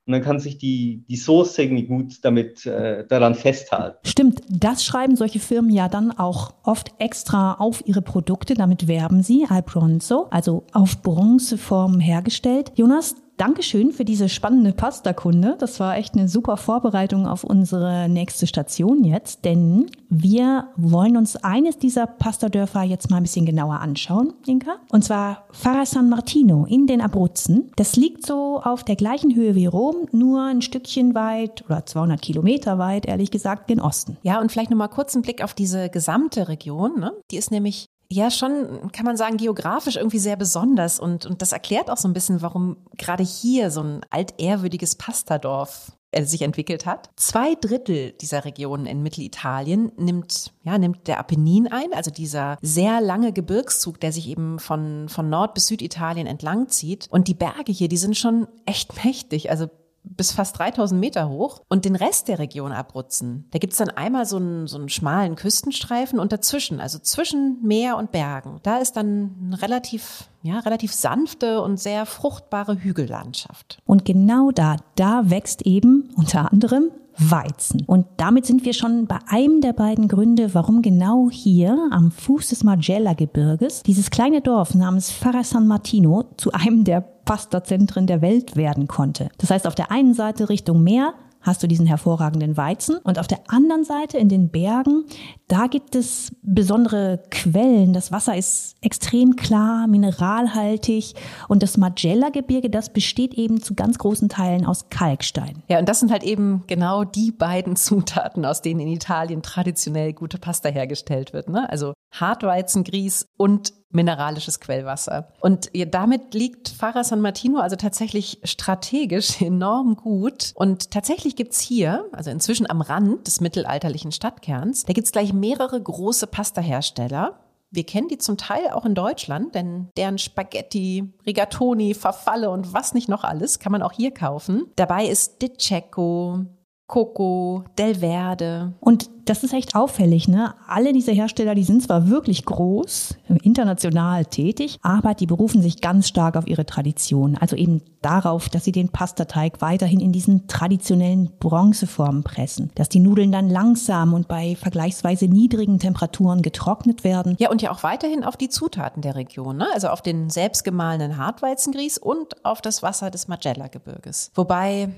und 0.07 0.13
dann 0.13 0.21
kann 0.21 0.39
sich 0.39 0.57
die, 0.57 1.03
die 1.09 1.17
Soße 1.17 1.61
irgendwie 1.61 1.85
gut 1.85 2.19
damit 2.23 2.65
äh, 2.65 3.05
daran 3.07 3.35
festhalten. 3.35 3.97
Stimmt, 4.05 4.41
das 4.49 4.85
schreiben 4.85 5.17
solche 5.17 5.39
Firmen 5.39 5.69
ja 5.69 5.89
dann 5.89 6.11
auch 6.11 6.53
oft 6.63 6.93
extra 6.97 7.55
auf 7.55 7.83
ihre 7.85 8.01
Produkte. 8.01 8.53
Damit 8.53 8.87
werben 8.87 9.21
sie 9.21 9.45
al 9.49 9.63
bronzo, 9.63 10.27
also 10.31 10.63
auf 10.71 11.01
Bronzeformen 11.01 11.99
hergestellt. 11.99 12.71
Jonas, 12.75 13.15
Dankeschön 13.37 13.91
für 13.91 14.03
diese 14.03 14.29
spannende 14.29 14.71
Pasta-Kunde. 14.71 15.57
Das 15.59 15.79
war 15.79 15.95
echt 15.95 16.15
eine 16.15 16.27
super 16.27 16.57
Vorbereitung 16.57 17.27
auf 17.27 17.43
unsere 17.43 18.09
nächste 18.09 18.47
Station 18.47 19.03
jetzt, 19.03 19.45
denn 19.45 19.91
wir 20.09 20.69
wollen 20.75 21.17
uns 21.17 21.35
eines 21.35 21.77
dieser 21.77 22.07
Pastadörfer 22.07 22.81
jetzt 22.81 23.11
mal 23.11 23.17
ein 23.17 23.23
bisschen 23.23 23.45
genauer 23.45 23.79
anschauen, 23.79 24.33
Inka. 24.47 24.77
Und 24.89 25.03
zwar 25.03 25.45
Fara 25.51 25.85
San 25.85 26.09
Martino 26.09 26.65
in 26.67 26.87
den 26.87 26.99
Abruzzen. 26.99 27.71
Das 27.75 27.95
liegt 27.95 28.25
so 28.25 28.59
auf 28.63 28.83
der 28.83 28.95
gleichen 28.95 29.35
Höhe 29.35 29.53
wie 29.53 29.67
Rom, 29.67 30.07
nur 30.11 30.41
ein 30.41 30.63
Stückchen 30.63 31.13
weit 31.13 31.63
oder 31.65 31.85
200 31.85 32.19
Kilometer 32.19 32.79
weit, 32.79 33.05
ehrlich 33.05 33.29
gesagt, 33.29 33.67
gen 33.67 33.79
Osten. 33.79 34.17
Ja, 34.23 34.41
und 34.41 34.51
vielleicht 34.51 34.71
nochmal 34.71 34.89
kurz 34.89 35.13
einen 35.15 35.21
Blick 35.21 35.43
auf 35.43 35.53
diese 35.53 35.89
gesamte 35.89 36.47
Region. 36.47 36.99
Ne? 36.99 37.11
Die 37.29 37.37
ist 37.37 37.51
nämlich 37.51 37.87
ja 38.09 38.31
schon, 38.31 38.91
kann 38.91 39.05
man 39.05 39.17
sagen, 39.17 39.37
geografisch 39.37 39.97
irgendwie 39.97 40.19
sehr 40.19 40.35
besonders. 40.35 40.99
Und, 40.99 41.25
und 41.25 41.41
das 41.41 41.51
erklärt 41.51 41.89
auch 41.89 41.97
so 41.97 42.07
ein 42.07 42.13
bisschen, 42.13 42.41
warum 42.41 42.77
gerade 42.97 43.23
hier 43.23 43.71
so 43.71 43.81
ein 43.81 44.01
altehrwürdiges 44.09 44.95
Pastadorf 44.95 45.91
äh, 46.11 46.23
sich 46.23 46.41
entwickelt 46.41 46.85
hat. 46.85 47.09
Zwei 47.17 47.55
Drittel 47.55 48.13
dieser 48.13 48.45
Regionen 48.45 48.85
in 48.85 49.03
Mittelitalien 49.03 49.91
nimmt, 49.97 50.53
ja, 50.63 50.77
nimmt 50.77 51.07
der 51.07 51.19
Apennin 51.19 51.67
ein, 51.67 51.93
also 51.93 52.11
dieser 52.11 52.57
sehr 52.61 53.01
lange 53.01 53.33
Gebirgszug, 53.33 53.99
der 53.99 54.13
sich 54.13 54.29
eben 54.29 54.59
von, 54.59 55.09
von 55.09 55.29
Nord- 55.29 55.53
bis 55.53 55.67
Süditalien 55.67 56.27
entlang 56.27 56.69
zieht. 56.69 57.07
Und 57.09 57.27
die 57.27 57.33
Berge 57.33 57.73
hier, 57.73 57.89
die 57.89 57.97
sind 57.97 58.15
schon 58.15 58.47
echt 58.65 58.93
mächtig. 59.03 59.49
Also 59.49 59.67
bis 60.15 60.31
fast 60.31 60.57
3000 60.57 60.99
Meter 60.99 61.29
hoch 61.29 61.61
und 61.67 61.85
den 61.85 61.95
Rest 61.95 62.27
der 62.27 62.39
Region 62.39 62.71
abrutzen. 62.71 63.47
Da 63.51 63.59
gibt's 63.59 63.77
dann 63.77 63.89
einmal 63.89 64.25
so 64.25 64.37
einen, 64.37 64.67
so 64.67 64.77
einen 64.77 64.89
schmalen 64.89 65.35
Küstenstreifen 65.35 66.19
und 66.19 66.31
dazwischen, 66.31 66.79
also 66.79 66.99
zwischen 66.99 67.61
Meer 67.61 67.97
und 67.97 68.11
Bergen, 68.11 68.59
da 68.63 68.77
ist 68.77 68.97
dann 68.97 69.55
relativ, 69.61 70.29
ja, 70.43 70.59
relativ 70.59 70.93
sanfte 70.93 71.61
und 71.61 71.79
sehr 71.79 72.05
fruchtbare 72.05 72.81
Hügellandschaft. 72.81 73.79
Und 73.85 74.05
genau 74.05 74.51
da, 74.51 74.77
da 74.95 75.29
wächst 75.29 75.63
eben 75.63 76.09
unter 76.15 76.51
anderem 76.51 76.91
Weizen. 77.17 77.83
Und 77.85 78.05
damit 78.17 78.45
sind 78.45 78.63
wir 78.65 78.73
schon 78.73 79.07
bei 79.07 79.17
einem 79.27 79.61
der 79.61 79.73
beiden 79.73 80.07
Gründe, 80.07 80.53
warum 80.53 80.81
genau 80.81 81.29
hier 81.31 81.89
am 81.91 82.11
Fuß 82.11 82.49
des 82.49 82.63
Margella-Gebirges 82.63 83.83
dieses 83.83 84.11
kleine 84.11 84.41
Dorf 84.41 84.75
namens 84.75 85.11
Farra 85.11 85.43
San 85.43 85.67
Martino 85.67 86.25
zu 86.37 86.51
einem 86.51 86.83
der 86.83 87.01
Pasta-Zentren 87.01 88.07
der 88.07 88.21
Welt 88.21 88.55
werden 88.55 88.87
konnte. 88.87 89.29
Das 89.37 89.51
heißt, 89.51 89.67
auf 89.67 89.75
der 89.75 89.91
einen 89.91 90.13
Seite 90.13 90.49
Richtung 90.49 90.83
Meer 90.83 91.13
hast 91.47 91.63
du 91.63 91.67
diesen 91.67 91.85
hervorragenden 91.85 92.57
Weizen. 92.57 92.97
Und 92.97 93.17
auf 93.17 93.27
der 93.27 93.39
anderen 93.47 93.83
Seite 93.83 94.17
in 94.17 94.29
den 94.29 94.49
Bergen, 94.49 95.05
da 95.47 95.67
gibt 95.67 95.95
es 95.95 96.31
besondere 96.43 97.23
Quellen. 97.31 97.93
Das 97.93 98.11
Wasser 98.11 98.37
ist 98.37 98.75
extrem 98.81 99.35
klar, 99.35 99.87
mineralhaltig. 99.87 101.15
Und 101.47 101.63
das 101.63 101.77
Magella-Gebirge, 101.77 102.69
das 102.69 102.91
besteht 102.91 103.33
eben 103.33 103.61
zu 103.61 103.73
ganz 103.73 103.97
großen 103.97 104.29
Teilen 104.29 104.65
aus 104.65 104.89
Kalkstein. 104.89 105.63
Ja, 105.69 105.79
und 105.79 105.89
das 105.89 105.99
sind 106.01 106.11
halt 106.11 106.23
eben 106.23 106.63
genau 106.67 107.03
die 107.03 107.31
beiden 107.31 107.75
Zutaten, 107.87 108.45
aus 108.45 108.61
denen 108.61 108.81
in 108.81 108.89
Italien 108.89 109.41
traditionell 109.41 110.13
gute 110.13 110.37
Pasta 110.37 110.69
hergestellt 110.69 111.33
wird. 111.33 111.49
Ne? 111.49 111.69
Also 111.69 111.93
Hartweizengrieß 112.11 113.27
und 113.37 113.73
mineralisches 113.89 114.59
Quellwasser. 114.59 115.29
Und 115.39 115.71
damit 115.93 116.33
liegt 116.33 116.69
Fara 116.69 117.03
San 117.03 117.21
Martino 117.21 117.59
also 117.59 117.75
tatsächlich 117.75 118.39
strategisch 118.43 119.41
enorm 119.41 119.95
gut. 119.95 120.51
Und 120.55 120.91
tatsächlich 120.91 121.35
gibt's 121.35 121.59
hier, 121.59 122.05
also 122.11 122.29
inzwischen 122.29 122.69
am 122.69 122.81
Rand 122.81 123.27
des 123.27 123.41
mittelalterlichen 123.41 124.11
Stadtkerns, 124.11 124.83
da 124.83 124.93
gibt's 124.93 125.11
gleich 125.11 125.33
mehrere 125.33 125.81
große 125.81 126.27
Pastahersteller. 126.27 127.39
Wir 127.69 127.85
kennen 127.85 128.07
die 128.07 128.17
zum 128.17 128.37
Teil 128.37 128.69
auch 128.69 128.85
in 128.85 128.95
Deutschland, 128.95 129.53
denn 129.53 129.89
deren 129.97 130.17
Spaghetti, 130.17 131.13
Rigatoni, 131.25 131.93
Verfalle 131.93 132.49
und 132.49 132.71
was 132.73 132.93
nicht 132.93 133.09
noch 133.09 133.25
alles 133.25 133.59
kann 133.59 133.73
man 133.73 133.81
auch 133.81 133.91
hier 133.91 134.13
kaufen. 134.13 134.71
Dabei 134.77 135.05
ist 135.05 135.41
Di 135.41 135.51
Cecco, 135.57 136.45
Coco, 136.87 137.65
Del 137.77 137.95
Verde. 137.95 138.73
Und 138.79 139.09
das 139.25 139.43
ist 139.43 139.53
echt 139.53 139.75
auffällig, 139.75 140.29
ne? 140.29 140.55
Alle 140.69 140.93
diese 140.93 141.11
Hersteller, 141.11 141.53
die 141.53 141.65
sind 141.65 141.83
zwar 141.83 142.07
wirklich 142.07 142.45
groß, 142.45 143.17
international 143.43 144.25
tätig, 144.25 144.79
aber 144.81 145.13
die 145.13 145.25
berufen 145.25 145.61
sich 145.61 145.81
ganz 145.81 146.07
stark 146.07 146.37
auf 146.37 146.47
ihre 146.47 146.65
Tradition. 146.65 147.37
Also 147.37 147.57
eben 147.57 147.81
darauf, 148.01 148.47
dass 148.47 148.63
sie 148.63 148.71
den 148.71 148.87
Pastateig 148.87 149.59
weiterhin 149.59 149.99
in 149.99 150.13
diesen 150.13 150.47
traditionellen 150.47 151.29
Bronzeformen 151.39 152.23
pressen, 152.23 152.71
dass 152.75 152.87
die 152.87 153.01
Nudeln 153.01 153.33
dann 153.33 153.49
langsam 153.49 154.13
und 154.13 154.29
bei 154.29 154.55
vergleichsweise 154.55 155.27
niedrigen 155.27 155.79
Temperaturen 155.79 156.41
getrocknet 156.41 157.03
werden. 157.03 157.35
Ja, 157.37 157.51
und 157.51 157.61
ja 157.61 157.71
auch 157.71 157.83
weiterhin 157.83 158.23
auf 158.23 158.37
die 158.37 158.47
Zutaten 158.47 159.01
der 159.01 159.15
Region, 159.15 159.57
ne? 159.57 159.67
also 159.73 159.89
auf 159.89 160.01
den 160.01 160.29
selbstgemahlenen 160.29 161.17
Hartweizengrieß 161.17 161.97
und 161.97 162.45
auf 162.45 162.61
das 162.61 162.81
Wasser 162.81 163.11
des 163.11 163.27
Magella-Gebirges. 163.27 164.31
Wobei 164.35 164.89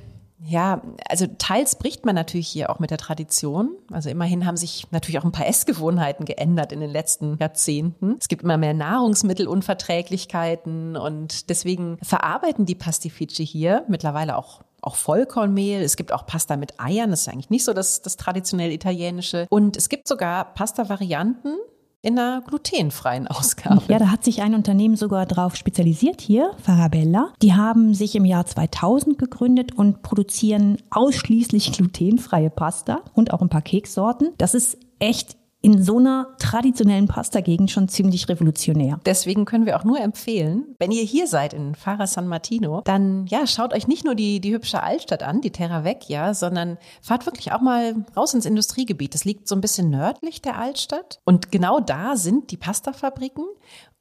ja, 0.46 0.82
also 1.08 1.28
teils 1.38 1.76
bricht 1.76 2.06
man 2.06 2.16
natürlich 2.16 2.48
hier 2.48 2.70
auch 2.70 2.80
mit 2.80 2.92
der 2.92 2.98
Tradition. 2.98 3.72
Also 3.92 4.10
immerhin 4.10 4.46
haben 4.46 4.56
sich 4.58 4.88
natürlich 4.92 5.20
auch 5.20 5.26
ein 5.26 5.34
paar 5.34 5.48
Essgewohnheiten 5.48 6.24
geändert 6.26 6.72
in 6.72 6.80
den 6.80 6.90
letzten 6.90 7.38
Jahrzehnten. 7.38 8.16
Es 8.20 8.30
gibt 8.30 8.44
immer 8.44 8.58
mehr 8.58 8.74
Nahrungsmittelunverträglichkeiten 8.74 10.96
und 10.96 11.50
deswegen 11.50 11.98
verarbeiten 12.02 12.66
die 12.66 12.76
Pastifici 12.76 13.46
hier 13.46 13.84
mittlerweile 13.88 14.38
auch 14.38 14.62
auch 14.82 14.96
Vollkornmehl. 14.96 15.82
Es 15.82 15.98
gibt 15.98 16.14
auch 16.14 16.26
Pasta 16.26 16.56
mit 16.56 16.80
Eiern. 16.80 17.12
Das 17.12 17.20
ist 17.22 17.28
eigentlich 17.28 17.50
nicht 17.50 17.66
so 17.66 17.74
das, 17.74 18.02
das 18.02 18.16
traditionell 18.16 18.72
italienische. 18.72 19.46
Und 19.50 19.76
es 19.76 19.90
gibt 19.90 20.08
sogar 20.08 20.54
Pasta-Varianten, 20.54 21.58
in 22.02 22.18
einer 22.18 22.42
glutenfreien 22.42 23.28
Ausgabe. 23.28 23.82
Ja, 23.90 24.00
da 24.00 24.12
hat 24.12 24.24
sich 24.24 24.42
ein 24.42 24.56
Unternehmen 24.56 24.96
sogar 24.96 25.26
drauf 25.26 25.56
spezialisiert 25.56 26.22
hier, 26.22 26.52
Farabella. 26.64 27.34
Die 27.42 27.54
haben 27.54 27.94
sich 27.94 28.16
im 28.16 28.26
Jahr 28.26 28.46
2000 28.46 29.18
gegründet 29.18 29.78
und 29.78 30.02
produzieren 30.02 30.78
ausschließlich 30.90 31.74
glutenfreie 31.74 32.50
Pasta 32.50 33.02
und 33.14 33.34
auch 33.34 33.42
ein 33.42 33.50
paar 33.50 33.62
Keksorten. 33.62 34.30
Das 34.38 34.54
ist 34.54 34.78
echt 35.00 35.39
in 35.62 35.84
so 35.84 35.98
einer 35.98 36.36
traditionellen 36.40 37.08
Pasta-Gegend 37.08 37.70
schon 37.70 37.90
ziemlich 37.90 38.30
revolutionär. 38.30 39.00
Deswegen 39.06 39.46
können 39.46 39.66
wir 39.66 39.78
auch 39.78 39.84
nur 39.84 40.00
empfehlen, 40.00 40.76
wenn 40.80 40.92
ihr 40.92 41.04
hier 41.04 41.28
seid 41.28 41.54
in 41.54 41.76
Fara 41.76 42.08
San 42.08 42.28
Martino, 42.28 42.82
dann 42.86 43.26
ja, 43.28 43.46
schaut 43.46 43.74
euch 43.74 43.88
nicht 43.88 44.06
nur 44.06 44.16
die, 44.16 44.40
die 44.40 44.54
hübsche 44.54 44.82
Altstadt 44.82 45.24
an, 45.24 45.42
die 45.42 45.52
Terra 45.52 45.84
Vecchia, 45.84 46.34
sondern 46.34 46.78
fahrt 47.02 47.26
wirklich 47.26 47.52
auch 47.52 47.62
mal 47.62 48.06
raus 48.16 48.34
ins 48.34 48.46
Industriegebiet. 48.46 49.14
Das 49.14 49.26
liegt 49.26 49.48
so 49.48 49.56
ein 49.56 49.62
bisschen 49.62 49.90
nördlich 49.90 50.42
der 50.42 50.58
Altstadt 50.58 51.20
und 51.26 51.52
genau 51.52 51.80
da 51.80 52.16
sind 52.16 52.52
die 52.52 52.58
Pastafabriken. 52.58 53.46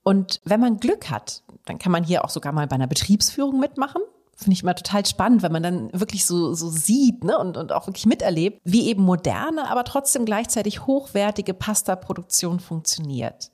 Und 0.05 0.41
wenn 0.45 0.61
man 0.61 0.79
Glück 0.79 1.11
hat, 1.11 1.43
dann 1.65 1.79
kann 1.79 1.93
man 1.93 2.05
hier 2.05 2.25
auch 2.25 2.31
sogar 2.31 2.53
mal 2.53 2.67
bei 2.67 2.77
einer 2.77 2.87
Betriebsführung 2.87 3.59
mitmachen 3.59 4.01
finde 4.39 4.53
ich 4.53 4.63
immer 4.63 4.77
total 4.77 5.05
spannend, 5.05 5.43
wenn 5.43 5.51
man 5.51 5.65
dann 5.65 5.91
wirklich 5.93 6.25
so, 6.25 6.55
so 6.55 6.71
sieht 6.71 7.25
ne, 7.25 7.37
und, 7.37 7.57
und 7.57 7.73
auch 7.73 7.89
wirklich 7.89 8.07
miterlebt, 8.07 8.61
wie 8.63 8.89
eben 8.89 9.03
moderne, 9.03 9.69
aber 9.69 9.83
trotzdem 9.83 10.25
gleichzeitig 10.25 10.87
hochwertige 10.87 11.55
Pasta-Produktion 11.55 12.61
funktioniert. 12.61 13.51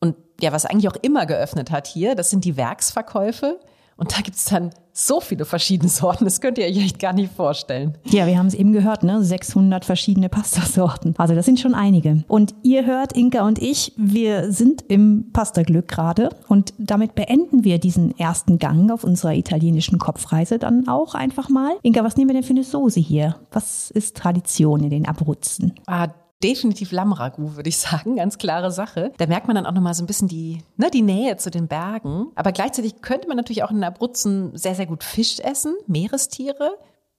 Und 0.00 0.16
ja, 0.40 0.50
was 0.50 0.64
eigentlich 0.64 0.88
auch 0.88 0.96
immer 1.02 1.26
geöffnet 1.26 1.70
hat 1.70 1.86
hier, 1.86 2.14
das 2.14 2.30
sind 2.30 2.46
die 2.46 2.56
Werksverkäufe. 2.56 3.60
Und 3.96 4.16
da 4.16 4.22
gibt's 4.22 4.46
dann 4.46 4.70
so 4.98 5.20
viele 5.20 5.44
verschiedene 5.44 5.88
Sorten, 5.88 6.24
das 6.24 6.40
könnt 6.40 6.58
ihr 6.58 6.66
euch 6.66 6.76
echt 6.76 6.98
gar 6.98 7.12
nicht 7.12 7.32
vorstellen. 7.32 7.96
Ja, 8.04 8.26
wir 8.26 8.38
haben 8.38 8.46
es 8.46 8.54
eben 8.54 8.72
gehört, 8.72 9.04
ne? 9.04 9.22
600 9.22 9.84
verschiedene 9.84 10.28
Pastasorten. 10.38 11.14
Also 11.18 11.34
das 11.34 11.46
sind 11.46 11.60
schon 11.60 11.74
einige. 11.74 12.24
Und 12.28 12.54
ihr 12.62 12.84
hört, 12.84 13.12
Inka 13.12 13.46
und 13.46 13.58
ich, 13.60 13.92
wir 13.96 14.52
sind 14.52 14.84
im 14.88 15.30
Pastaglück 15.32 15.88
gerade 15.88 16.30
und 16.48 16.74
damit 16.78 17.14
beenden 17.14 17.64
wir 17.64 17.78
diesen 17.78 18.18
ersten 18.18 18.58
Gang 18.58 18.90
auf 18.90 19.04
unserer 19.04 19.34
italienischen 19.34 19.98
Kopfreise 19.98 20.58
dann 20.58 20.88
auch 20.88 21.14
einfach 21.14 21.48
mal. 21.48 21.72
Inka, 21.82 22.02
was 22.04 22.16
nehmen 22.16 22.30
wir 22.30 22.34
denn 22.34 22.42
für 22.42 22.50
eine 22.50 22.64
Soße 22.64 23.00
hier? 23.00 23.36
Was 23.52 23.90
ist 23.90 24.16
Tradition 24.16 24.82
in 24.84 24.90
den 24.90 25.06
Abruzzen? 25.06 25.74
Ah, 25.86 26.08
definitiv 26.42 26.92
Lammragout, 26.92 27.56
würde 27.56 27.68
ich 27.68 27.78
sagen. 27.78 28.16
Ganz 28.16 28.38
klare 28.38 28.70
Sache. 28.70 29.12
Da 29.18 29.26
merkt 29.26 29.46
man 29.46 29.56
dann 29.56 29.66
auch 29.66 29.72
nochmal 29.72 29.94
so 29.94 30.02
ein 30.02 30.06
bisschen 30.06 30.28
die, 30.28 30.62
ne, 30.76 30.90
die 30.90 31.02
Nähe 31.02 31.36
zu 31.36 31.50
den 31.50 31.68
Bergen. 31.68 32.28
Aber 32.34 32.52
gleichzeitig 32.52 33.00
könnte 33.02 33.28
man 33.28 33.36
natürlich 33.36 33.64
auch 33.64 33.70
in 33.70 33.82
Abruzzen 33.82 34.56
sehr, 34.56 34.74
sehr 34.74 34.86
gut 34.86 35.04
Fisch 35.04 35.40
essen, 35.40 35.74
Meerestiere. 35.86 36.78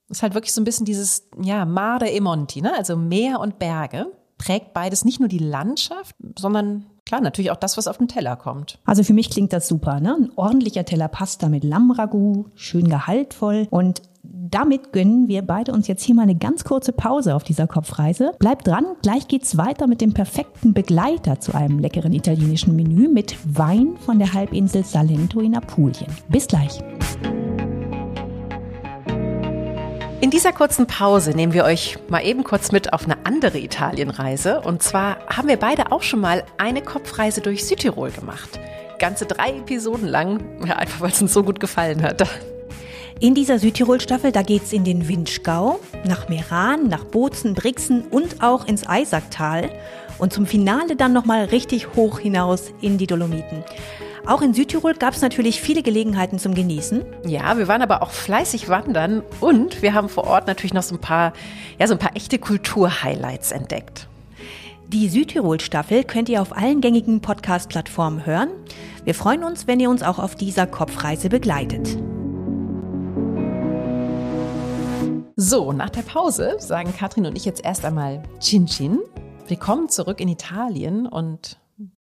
Ist 0.10 0.24
halt 0.24 0.34
wirklich 0.34 0.54
so 0.54 0.62
ein 0.62 0.66
bisschen 0.66 0.86
dieses, 0.86 1.30
ja, 1.42 1.66
Mare 1.66 2.10
e 2.10 2.20
Monti, 2.20 2.62
ne? 2.62 2.74
also 2.76 2.96
Meer 2.96 3.40
und 3.40 3.60
Berge. 3.60 4.12
Prägt 4.38 4.74
beides 4.74 5.04
nicht 5.04 5.20
nur 5.20 5.30
die 5.30 5.38
Landschaft, 5.38 6.16
sondern 6.38 6.86
klar, 7.10 7.22
natürlich 7.22 7.50
auch 7.50 7.58
das, 7.58 7.76
was 7.76 7.88
auf 7.88 7.98
den 7.98 8.08
Teller 8.08 8.36
kommt. 8.36 8.78
Also 8.86 9.04
für 9.04 9.14
mich 9.14 9.32
klingt 9.32 9.52
das 9.52 9.68
super, 9.68 10.00
ne? 10.00 10.16
Ein 10.16 10.32
ordentlicher 10.36 10.86
Teller 10.86 11.08
Pasta 11.08 11.50
mit 11.50 11.64
Lammragout, 11.64 12.46
schön 12.54 12.88
gehaltvoll 12.88 13.68
und 13.72 14.04
damit 14.22 14.94
gönnen 14.94 15.28
wir 15.28 15.42
beide 15.42 15.72
uns 15.72 15.88
jetzt 15.88 16.04
hier 16.04 16.14
mal 16.14 16.24
eine 16.24 16.36
ganz 16.36 16.64
kurze 16.64 16.92
Pause 16.92 17.36
auf 17.36 17.44
dieser 17.44 17.66
Kopfreise. 17.66 18.34
Bleibt 18.38 18.68
dran, 18.68 18.86
gleich 19.02 19.28
geht's 19.28 19.58
weiter 19.58 19.88
mit 19.88 20.02
dem 20.02 20.14
perfekten 20.14 20.74
Begleiter 20.74 21.40
zu 21.40 21.56
einem 21.56 21.80
leckeren 21.80 22.14
italienischen 22.14 22.76
Menü 22.76 23.08
mit 23.08 23.36
Wein 23.58 23.98
von 23.98 24.20
der 24.20 24.34
Halbinsel 24.34 24.84
Salento 24.84 25.40
in 25.40 25.56
Apulien. 25.56 26.12
Bis 26.30 26.48
gleich. 26.48 26.80
In 30.30 30.32
dieser 30.32 30.54
kurzen 30.54 30.86
Pause 30.86 31.32
nehmen 31.32 31.54
wir 31.54 31.64
euch 31.64 31.98
mal 32.08 32.24
eben 32.24 32.44
kurz 32.44 32.72
mit 32.72 32.94
auf 32.94 33.06
eine 33.06 33.26
andere 33.26 33.58
Italienreise. 33.58 34.62
Und 34.62 34.84
zwar 34.84 35.18
haben 35.26 35.48
wir 35.48 35.58
beide 35.58 35.92
auch 35.92 36.04
schon 36.04 36.20
mal 36.22 36.44
eine 36.60 36.84
Kopfreise 36.84 37.42
durch 37.42 37.66
Südtirol 37.66 38.12
gemacht. 38.12 38.60
Ganze 39.00 39.26
drei 39.26 39.50
Episoden 39.50 40.08
lang, 40.08 40.40
ja, 40.68 40.76
einfach 40.76 41.02
weil 41.02 41.10
es 41.10 41.20
uns 41.20 41.34
so 41.34 41.42
gut 41.42 41.60
gefallen 41.60 42.04
hat. 42.04 42.30
In 43.20 43.34
dieser 43.34 43.58
Südtirol-Staffel, 43.58 44.32
da 44.32 44.44
geht's 44.44 44.72
in 44.72 44.84
den 44.84 45.08
Windschgau, 45.08 45.80
nach 46.06 46.30
Meran, 46.30 46.90
nach 46.90 47.06
Bozen, 47.06 47.56
Brixen 47.56 48.04
und 48.04 48.44
auch 48.44 48.68
ins 48.68 48.88
Eisacktal. 48.88 49.72
Und 50.20 50.32
zum 50.32 50.46
Finale 50.46 50.96
dann 50.96 51.12
nochmal 51.12 51.46
richtig 51.46 51.96
hoch 51.96 52.20
hinaus 52.20 52.72
in 52.82 53.00
die 53.00 53.08
Dolomiten. 53.08 53.64
Auch 54.26 54.42
in 54.42 54.54
Südtirol 54.54 54.94
gab 54.94 55.14
es 55.14 55.22
natürlich 55.22 55.62
viele 55.62 55.82
Gelegenheiten 55.82 56.40
zum 56.40 56.54
Genießen. 56.54 57.04
Ja, 57.26 57.58
wir 57.58 57.68
waren 57.68 57.82
aber 57.82 58.02
auch 58.04 58.12
fleißig 58.12 58.70
wandern 58.70 59.24
und 59.40 59.82
wir 59.82 59.94
haben 59.94 60.10
vor 60.10 60.26
Ort 60.26 60.48
natürlich 60.48 60.74
noch 60.74 60.84
so 60.84 60.96
ein 60.96 61.02
paar, 61.02 61.34
ja, 61.80 61.88
so 61.88 61.94
ein 61.94 62.00
paar 62.00 62.16
echte 62.16 62.38
Kultur-Highlights 62.38 63.52
entdeckt. 63.52 64.08
Die 64.88 65.08
Südtirol-Staffel 65.08 66.04
könnt 66.04 66.30
ihr 66.30 66.42
auf 66.42 66.56
allen 66.56 66.82
gängigen 66.82 67.22
Podcast-Plattformen 67.22 68.26
hören. 68.26 68.50
Wir 69.04 69.16
freuen 69.16 69.44
uns, 69.44 69.68
wenn 69.68 69.80
ihr 69.80 69.90
uns 69.90 70.04
auch 70.04 70.20
auf 70.20 70.36
dieser 70.36 70.68
Kopfreise 70.68 71.30
begleitet. 71.30 71.98
So, 75.36 75.72
nach 75.72 75.90
der 75.90 76.02
Pause 76.02 76.56
sagen 76.60 76.94
Katrin 76.98 77.26
und 77.26 77.38
ich 77.38 77.46
jetzt 77.46 77.64
erst 77.64 77.86
einmal 77.86 78.24
Chin 78.40 78.66
Chin. 78.66 79.00
Willkommen 79.48 79.90
zurück 79.90 80.20
in 80.20 80.28
Italien 80.28 81.08
und 81.08 81.58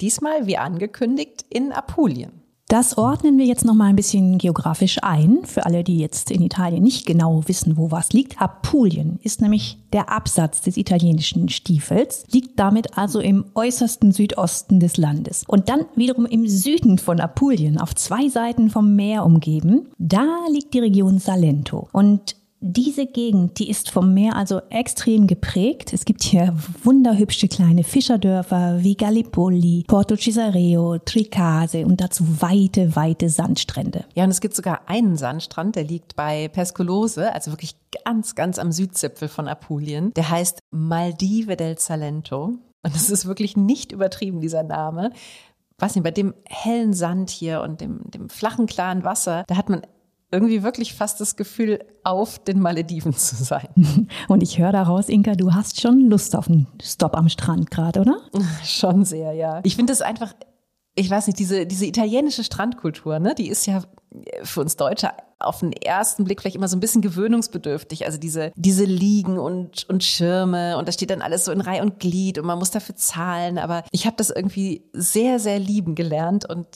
diesmal, 0.02 0.48
wie 0.48 0.58
angekündigt, 0.58 1.46
in 1.50 1.72
Apulien. 1.72 2.44
Das 2.74 2.98
ordnen 2.98 3.38
wir 3.38 3.46
jetzt 3.46 3.66
noch 3.66 3.76
mal 3.76 3.90
ein 3.90 3.96
bisschen 3.96 4.40
geografisch 4.40 4.98
ein. 5.04 5.46
Für 5.46 5.66
alle, 5.66 5.84
die 5.84 6.00
jetzt 6.00 6.32
in 6.32 6.42
Italien 6.42 6.82
nicht 6.82 7.06
genau 7.06 7.44
wissen, 7.46 7.78
wo 7.78 7.92
was 7.92 8.14
liegt. 8.14 8.42
Apulien 8.42 9.20
ist 9.22 9.42
nämlich 9.42 9.78
der 9.94 10.10
Absatz 10.10 10.62
des 10.62 10.78
italienischen 10.78 11.50
Stiefels, 11.50 12.24
liegt 12.32 12.60
damit 12.60 12.98
also 12.98 13.20
im 13.20 13.46
äußersten 13.54 14.12
Südosten 14.12 14.80
des 14.80 14.98
Landes. 14.98 15.44
Und 15.48 15.70
dann 15.70 15.86
wiederum 15.96 16.26
im 16.26 16.48
Süden 16.48 16.98
von 16.98 17.20
Apulien, 17.20 17.78
auf 17.78 17.94
zwei 17.94 18.28
Seiten 18.30 18.72
vom 18.72 18.96
Meer 18.96 19.24
umgeben, 19.24 19.90
da 20.00 20.26
liegt 20.50 20.74
die 20.74 20.80
Region 20.80 21.20
Salento. 21.20 21.90
Und 21.92 22.38
diese 22.66 23.08
Gegend, 23.08 23.60
die 23.60 23.70
ist 23.70 23.92
vom 23.92 24.14
Meer 24.14 24.38
also 24.38 24.62
extrem 24.70 25.28
geprägt. 25.28 25.92
Es 25.92 26.06
gibt 26.06 26.24
hier 26.24 26.56
wunderhübsche 26.82 27.50
kleine 27.50 27.84
Fischerdörfer 27.84 28.82
wie 28.82 28.96
Gallipoli, 28.96 29.84
Porto 29.86 30.16
Cesareo, 30.16 30.98
Tricase 31.00 31.86
und 31.86 32.00
dazu 32.00 32.24
weite, 32.42 32.96
weite 32.96 33.28
Sandstrände. 33.28 34.06
Ja, 34.16 34.24
und 34.24 34.30
es 34.30 34.40
gibt 34.40 34.56
sogar 34.56 34.88
einen 34.88 35.18
Sandstrand, 35.18 35.76
der 35.76 35.84
liegt 35.84 36.16
bei 36.16 36.48
Pescolose, 36.48 37.34
also 37.34 37.52
wirklich 37.52 37.76
ganz, 38.06 38.34
ganz 38.34 38.58
am 38.60 38.72
Südzipfel 38.72 39.28
von 39.28 39.50
Apulien. 39.50 40.14
Der 40.14 40.30
heißt 40.30 40.60
Maldive 40.72 41.58
del 41.58 41.78
Salento. 41.78 42.46
Und 42.46 42.96
das 42.96 43.10
ist 43.10 43.26
wirklich 43.26 43.58
nicht 43.58 43.92
übertrieben, 43.92 44.40
dieser 44.40 44.64
Name. 44.64 45.12
Was 45.80 45.96
nicht, 45.96 46.06
bei 46.06 46.12
dem 46.12 46.34
hellen 46.48 46.94
Sand 46.94 47.30
hier 47.30 47.60
und 47.62 47.82
dem, 47.82 48.10
dem 48.10 48.30
flachen, 48.30 48.68
klaren 48.68 49.04
Wasser, 49.04 49.44
da 49.48 49.58
hat 49.58 49.68
man 49.68 49.82
irgendwie 50.34 50.64
wirklich 50.64 50.96
fast 50.96 51.22
das 51.22 51.36
Gefühl, 51.36 51.80
auf 52.04 52.40
den 52.40 52.60
Malediven 52.60 53.14
zu 53.14 53.36
sein. 53.36 53.70
Und 54.28 54.42
ich 54.42 54.58
höre 54.58 54.72
daraus, 54.72 55.08
Inka, 55.08 55.36
du 55.36 55.54
hast 55.54 55.80
schon 55.80 56.10
Lust 56.10 56.36
auf 56.36 56.50
einen 56.50 56.68
Stopp 56.82 57.16
am 57.16 57.30
Strand 57.30 57.70
gerade, 57.72 58.02
oder? 58.02 58.18
Schon 58.64 59.06
sehr, 59.06 59.34
ja. 59.34 59.62
Ich 59.64 59.76
finde 59.76 59.94
es 59.94 60.02
einfach, 60.02 60.34
ich 60.96 61.10
weiß 61.10 61.28
nicht, 61.28 61.40
diese, 61.40 61.66
diese 61.66 61.86
italienische 61.86 62.44
Strandkultur, 62.44 63.20
ne, 63.20 63.34
die 63.36 63.50
ist 63.50 63.66
ja 63.66 63.82
für 64.44 64.62
uns 64.62 64.76
Deutsche 64.76 65.10
auf 65.40 65.60
den 65.60 65.74
ersten 65.74 66.24
Blick 66.24 66.42
vielleicht 66.42 66.56
immer 66.56 66.68
so 66.68 66.78
ein 66.78 66.80
bisschen 66.80 67.02
gewöhnungsbedürftig. 67.02 68.06
Also 68.06 68.18
diese, 68.18 68.52
diese 68.56 68.86
Liegen 68.86 69.40
und, 69.40 69.90
und 69.90 70.04
Schirme 70.04 70.78
und 70.78 70.88
da 70.88 70.92
steht 70.92 71.10
dann 71.10 71.22
alles 71.22 71.46
so 71.46 71.52
in 71.52 71.62
Reihe 71.62 71.82
und 71.82 72.00
Glied 72.00 72.38
und 72.38 72.46
man 72.46 72.60
muss 72.60 72.72
dafür 72.72 72.96
zahlen. 72.96 73.58
Aber 73.58 73.84
ich 73.92 74.06
habe 74.06 74.16
das 74.18 74.30
irgendwie 74.30 74.86
sehr, 74.94 75.40
sehr 75.40 75.60
lieben 75.60 75.96
gelernt 75.96 76.48
und 76.50 76.68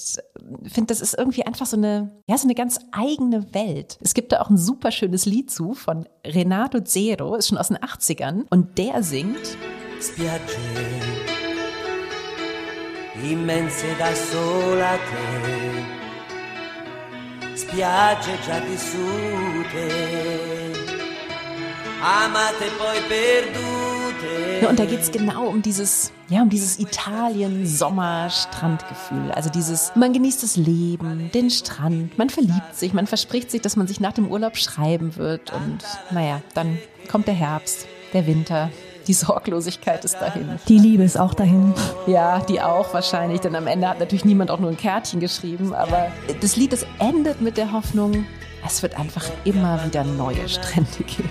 finde, 0.63 0.87
das 0.87 1.01
ist 1.01 1.17
irgendwie 1.17 1.45
einfach 1.45 1.65
so 1.65 1.77
eine, 1.77 2.11
ja, 2.27 2.37
so 2.37 2.45
eine 2.47 2.55
ganz 2.55 2.79
eigene 2.91 3.53
Welt. 3.53 3.97
Es 4.01 4.13
gibt 4.13 4.31
da 4.31 4.41
auch 4.41 4.49
ein 4.49 4.57
super 4.57 4.91
schönes 4.91 5.25
Lied 5.25 5.51
zu 5.51 5.73
von 5.73 6.07
Renato 6.25 6.81
Zero, 6.81 7.35
ist 7.35 7.47
schon 7.47 7.57
aus 7.57 7.69
den 7.69 7.77
80ern 7.77 8.45
und 8.49 8.77
der 8.77 9.03
singt 9.03 9.57
Spiagge 10.01 10.41
immense 13.23 13.87
da 13.97 14.13
sola 14.13 14.93
te 15.09 15.97
spiagge 17.57 18.37
già 18.45 18.59
vissute, 18.59 19.87
amate 22.01 22.69
poi 22.77 23.01
perdute. 23.07 24.67
Und 24.67 24.79
da 24.79 24.85
geht 24.85 25.01
es 25.01 25.11
genau 25.11 25.47
um 25.47 25.61
dieses, 25.61 26.13
ja, 26.29 26.41
um 26.41 26.49
dieses 26.49 26.79
Italien-Sommer-Strandgefühl. 26.79 29.31
Also 29.31 29.49
dieses, 29.49 29.91
man 29.95 30.13
genießt 30.13 30.43
das 30.43 30.55
Leben, 30.55 31.29
den 31.33 31.49
Strand, 31.49 32.17
man 32.17 32.29
verliebt 32.29 32.75
sich, 32.75 32.93
man 32.93 33.05
verspricht 33.07 33.51
sich, 33.51 33.59
dass 33.61 33.75
man 33.75 33.87
sich 33.87 33.99
nach 33.99 34.13
dem 34.13 34.31
Urlaub 34.31 34.55
schreiben 34.57 35.17
wird 35.17 35.51
und 35.53 35.79
naja, 36.11 36.41
dann 36.53 36.77
kommt 37.09 37.27
der 37.27 37.35
Herbst, 37.35 37.87
der 38.13 38.25
Winter, 38.27 38.69
die 39.07 39.13
Sorglosigkeit 39.13 40.03
ist 40.03 40.15
dahin. 40.15 40.59
Die 40.67 40.77
Liebe 40.77 41.03
ist 41.03 41.17
auch 41.17 41.33
dahin. 41.33 41.73
Ja, 42.05 42.39
die 42.39 42.61
auch 42.61 42.93
wahrscheinlich, 42.93 43.41
denn 43.41 43.55
am 43.55 43.67
Ende 43.67 43.87
hat 43.87 43.99
natürlich 43.99 44.25
niemand 44.25 44.51
auch 44.51 44.59
nur 44.59 44.69
ein 44.69 44.77
Kärtchen 44.77 45.19
geschrieben, 45.19 45.73
aber 45.73 46.07
das 46.41 46.55
Lied, 46.55 46.73
das 46.73 46.85
endet 46.99 47.41
mit 47.41 47.57
der 47.57 47.71
Hoffnung, 47.71 48.25
es 48.65 48.83
wird 48.83 48.99
einfach 48.99 49.25
immer 49.45 49.83
wieder 49.85 50.03
neue 50.03 50.47
Strände 50.49 51.03
geben. 51.05 51.29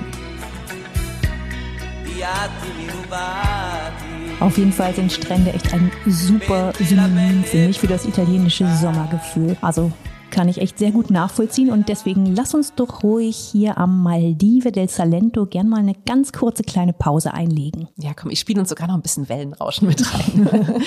Auf 4.41 4.57
jeden 4.57 4.73
Fall 4.73 4.95
sind 4.95 5.13
Strände 5.13 5.53
echt 5.53 5.73
ein 5.73 5.91
super 6.07 6.73
Synonym, 6.79 7.45
finde 7.45 7.69
ich, 7.69 7.79
für 7.79 7.87
das 7.87 8.07
italienische 8.07 8.67
Sommergefühl. 8.77 9.57
Also 9.61 9.93
kann 10.31 10.49
ich 10.49 10.59
echt 10.59 10.79
sehr 10.79 10.91
gut 10.91 11.11
nachvollziehen 11.11 11.71
und 11.71 11.89
deswegen 11.89 12.35
lass 12.35 12.55
uns 12.55 12.75
doch 12.75 13.03
ruhig 13.03 13.37
hier 13.37 13.79
am 13.79 14.03
Maldive 14.03 14.73
del 14.73 14.89
Salento 14.89 15.47
gern 15.47 15.69
mal 15.69 15.79
eine 15.79 15.95
ganz 16.07 16.33
kurze 16.33 16.63
kleine 16.63 16.93
Pause 16.93 17.33
einlegen. 17.33 17.89
Ja, 17.97 18.13
komm, 18.15 18.31
ich 18.31 18.41
spiele 18.41 18.61
uns 18.61 18.69
sogar 18.69 18.89
noch 18.89 18.95
ein 18.95 19.03
bisschen 19.03 19.29
Wellenrauschen 19.29 19.89
mit 19.89 20.03
rein. 20.13 20.49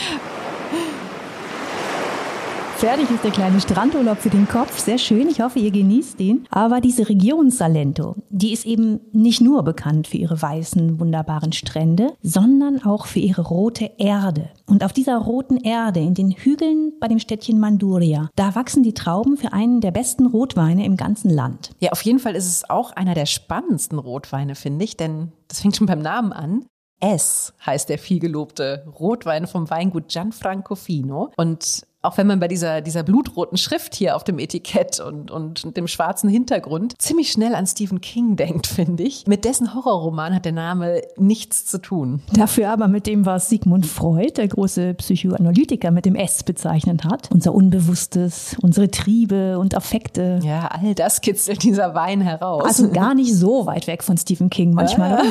Fertig 2.79 3.11
ist 3.11 3.25
der 3.25 3.31
kleine 3.31 3.59
Strandurlaub 3.59 4.19
für 4.19 4.29
den 4.29 4.47
Kopf. 4.47 4.79
Sehr 4.79 4.97
schön. 4.97 5.27
Ich 5.27 5.41
hoffe, 5.41 5.59
ihr 5.59 5.69
genießt 5.69 6.17
den. 6.17 6.47
Aber 6.49 6.79
diese 6.79 7.09
Region 7.09 7.51
Salento, 7.51 8.15
die 8.29 8.53
ist 8.53 8.65
eben 8.65 9.01
nicht 9.11 9.41
nur 9.41 9.63
bekannt 9.63 10.07
für 10.07 10.15
ihre 10.15 10.41
weißen, 10.41 10.97
wunderbaren 10.97 11.51
Strände, 11.51 12.13
sondern 12.21 12.81
auch 12.81 13.05
für 13.05 13.19
ihre 13.19 13.41
rote 13.41 13.91
Erde. 13.97 14.47
Und 14.65 14.85
auf 14.85 14.93
dieser 14.93 15.17
roten 15.17 15.57
Erde, 15.57 15.99
in 15.99 16.13
den 16.13 16.31
Hügeln 16.31 16.93
bei 17.01 17.09
dem 17.09 17.19
Städtchen 17.19 17.59
Manduria, 17.59 18.29
da 18.37 18.55
wachsen 18.55 18.81
die 18.81 18.93
Trauben 18.93 19.35
für 19.35 19.51
einen 19.51 19.81
der 19.81 19.91
besten 19.91 20.25
Rotweine 20.25 20.85
im 20.85 20.95
ganzen 20.95 21.29
Land. 21.29 21.71
Ja, 21.81 21.91
auf 21.91 22.01
jeden 22.03 22.19
Fall 22.19 22.35
ist 22.35 22.47
es 22.47 22.69
auch 22.69 22.93
einer 22.93 23.13
der 23.13 23.25
spannendsten 23.25 23.99
Rotweine, 23.99 24.55
finde 24.55 24.85
ich, 24.85 24.95
denn 24.95 25.33
das 25.49 25.59
fängt 25.59 25.75
schon 25.75 25.87
beim 25.87 26.01
Namen 26.01 26.31
an. 26.31 26.65
S 27.01 27.53
heißt 27.65 27.89
der 27.89 27.97
vielgelobte 27.97 28.85
Rotwein 28.99 29.47
vom 29.47 29.69
Weingut 29.69 30.07
Gianfranco 30.09 30.75
Fino. 30.75 31.31
Und 31.35 31.83
auch 32.01 32.17
wenn 32.17 32.27
man 32.27 32.39
bei 32.39 32.47
dieser, 32.47 32.79
dieser 32.79 33.03
blutroten 33.03 33.57
Schrift 33.57 33.93
hier 33.93 34.15
auf 34.15 34.23
dem 34.23 34.39
Etikett 34.39 35.01
und, 35.01 35.31
und 35.31 35.75
dem 35.75 35.87
schwarzen 35.87 36.29
Hintergrund 36.29 36.93
ziemlich 36.97 37.29
schnell 37.31 37.55
an 37.55 37.67
Stephen 37.67 37.99
King 37.99 38.37
denkt, 38.37 38.67
finde 38.79 39.03
ich. 39.03 39.27
Mit 39.27 39.43
dessen 39.43 39.73
Horrorroman 39.73 40.33
hat 40.33 40.45
der 40.45 40.53
Name 40.53 41.01
nichts 41.17 41.65
zu 41.65 41.79
tun. 41.79 42.21
Dafür 42.33 42.69
aber 42.69 42.87
mit 42.87 43.05
dem, 43.05 43.25
was 43.25 43.49
Sigmund 43.49 43.85
Freud, 43.85 44.31
der 44.37 44.47
große 44.47 44.93
Psychoanalytiker, 44.93 45.91
mit 45.91 46.05
dem 46.05 46.15
S 46.15 46.43
bezeichnet 46.43 47.03
hat. 47.03 47.29
Unser 47.33 47.53
Unbewusstes, 47.53 48.55
unsere 48.61 48.89
Triebe 48.89 49.59
und 49.59 49.75
Affekte. 49.75 50.39
Ja, 50.41 50.67
all 50.67 50.95
das 50.95 51.19
kitzelt 51.19 51.63
dieser 51.63 51.95
Wein 51.95 52.21
heraus. 52.21 52.63
Also 52.63 52.89
gar 52.91 53.13
nicht 53.13 53.35
so 53.35 53.65
weit 53.65 53.87
weg 53.87 54.03
von 54.03 54.17
Stephen 54.17 54.49
King 54.49 54.73
manchmal. 54.73 55.21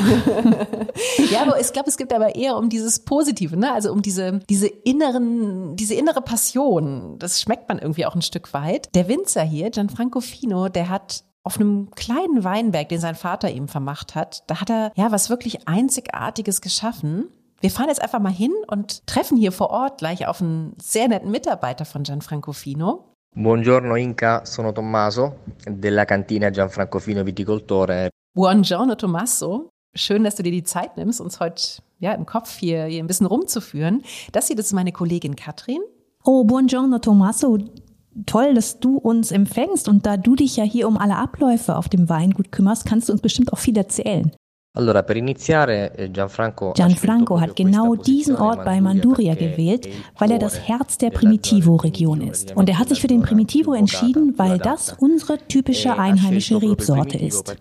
ja, 1.31 1.41
aber 1.41 1.59
ich 1.59 1.73
glaube, 1.73 1.89
es 1.89 1.97
geht 1.97 2.13
aber 2.13 2.35
eher 2.35 2.57
um 2.57 2.69
dieses 2.69 2.99
Positive, 2.99 3.57
ne? 3.57 3.73
Also 3.73 3.91
um 3.91 4.03
diese, 4.03 4.39
diese 4.49 4.67
inneren, 4.67 5.75
diese 5.75 5.95
innere 5.95 6.21
Passion 6.21 6.58
Tradition. 6.59 7.17
Das 7.19 7.41
schmeckt 7.41 7.69
man 7.69 7.79
irgendwie 7.79 8.05
auch 8.05 8.15
ein 8.15 8.21
Stück 8.21 8.53
weit. 8.53 8.93
Der 8.95 9.07
Winzer 9.07 9.43
hier, 9.43 9.69
Gianfranco 9.69 10.19
Fino, 10.21 10.69
der 10.69 10.89
hat 10.89 11.23
auf 11.43 11.55
einem 11.55 11.89
kleinen 11.91 12.43
Weinberg, 12.43 12.89
den 12.89 12.99
sein 12.99 13.15
Vater 13.15 13.49
ihm 13.49 13.67
vermacht 13.67 14.13
hat, 14.13 14.43
da 14.47 14.59
hat 14.59 14.69
er 14.69 14.91
ja 14.95 15.11
was 15.11 15.29
wirklich 15.29 15.67
Einzigartiges 15.67 16.61
geschaffen. 16.61 17.29
Wir 17.61 17.71
fahren 17.71 17.87
jetzt 17.87 18.01
einfach 18.01 18.19
mal 18.19 18.31
hin 18.31 18.53
und 18.67 19.05
treffen 19.07 19.37
hier 19.37 19.51
vor 19.51 19.69
Ort 19.69 19.99
gleich 19.99 20.27
auf 20.27 20.41
einen 20.41 20.75
sehr 20.81 21.07
netten 21.07 21.31
Mitarbeiter 21.31 21.85
von 21.85 22.03
Gianfranco 22.03 22.51
Fino. 22.51 23.13
Buongiorno 23.35 23.95
Inca, 23.95 24.45
sono 24.45 24.71
Tommaso 24.71 25.35
della 25.65 26.05
cantina 26.05 26.49
Gianfranco 26.49 26.99
Fino 26.99 27.25
Viticoltore. 27.25 28.09
Buongiorno 28.33 28.95
Tommaso, 28.95 29.69
schön, 29.95 30.23
dass 30.23 30.35
du 30.35 30.43
dir 30.43 30.51
die 30.51 30.63
Zeit 30.63 30.97
nimmst, 30.97 31.21
uns 31.21 31.39
heute 31.39 31.81
ja, 31.99 32.13
im 32.13 32.25
Kopf 32.25 32.57
hier, 32.57 32.85
hier 32.85 33.03
ein 33.03 33.07
bisschen 33.07 33.27
rumzuführen. 33.27 34.03
Das 34.31 34.47
hier, 34.47 34.55
das 34.55 34.67
ist 34.67 34.73
meine 34.73 34.91
Kollegin 34.91 35.35
Katrin. 35.35 35.81
Oh, 36.31 36.43
buongiorno 36.43 36.99
Tommaso. 36.99 37.57
Toll, 38.27 38.53
dass 38.53 38.79
du 38.79 38.97
uns 38.97 39.31
empfängst 39.31 39.89
und 39.89 40.05
da 40.05 40.15
du 40.15 40.35
dich 40.35 40.57
ja 40.57 40.63
hier 40.63 40.87
um 40.87 40.95
alle 40.95 41.15
Abläufe 41.15 41.75
auf 41.75 41.89
dem 41.89 42.07
Weingut 42.07 42.51
kümmerst, 42.51 42.85
kannst 42.85 43.09
du 43.09 43.13
uns 43.13 43.21
bestimmt 43.21 43.51
auch 43.51 43.57
viel 43.57 43.75
erzählen. 43.75 44.31
Allora, 44.77 45.01
per 45.01 45.15
iniziare, 45.15 45.97
eh, 45.97 46.07
Gianfranco, 46.07 46.73
Gianfranco 46.73 47.41
hat 47.41 47.55
genau 47.55 47.95
diesen 47.95 48.35
Ort 48.35 48.63
bei 48.63 48.79
Manduria 48.79 49.33
gewählt, 49.33 49.89
weil 50.19 50.29
er 50.29 50.37
das 50.37 50.67
Herz 50.67 50.99
der 50.99 51.09
Primitivo-Region 51.09 52.21
ist. 52.21 52.55
Und 52.55 52.69
er 52.69 52.77
hat 52.77 52.89
sich 52.89 53.01
für 53.01 53.07
den 53.07 53.23
Primitivo 53.23 53.73
entschieden, 53.73 54.35
weil 54.37 54.59
das 54.59 54.95
unsere 54.99 55.39
typische 55.39 55.97
einheimische 55.97 56.61
Rebsorte 56.61 57.17
ist. 57.17 57.55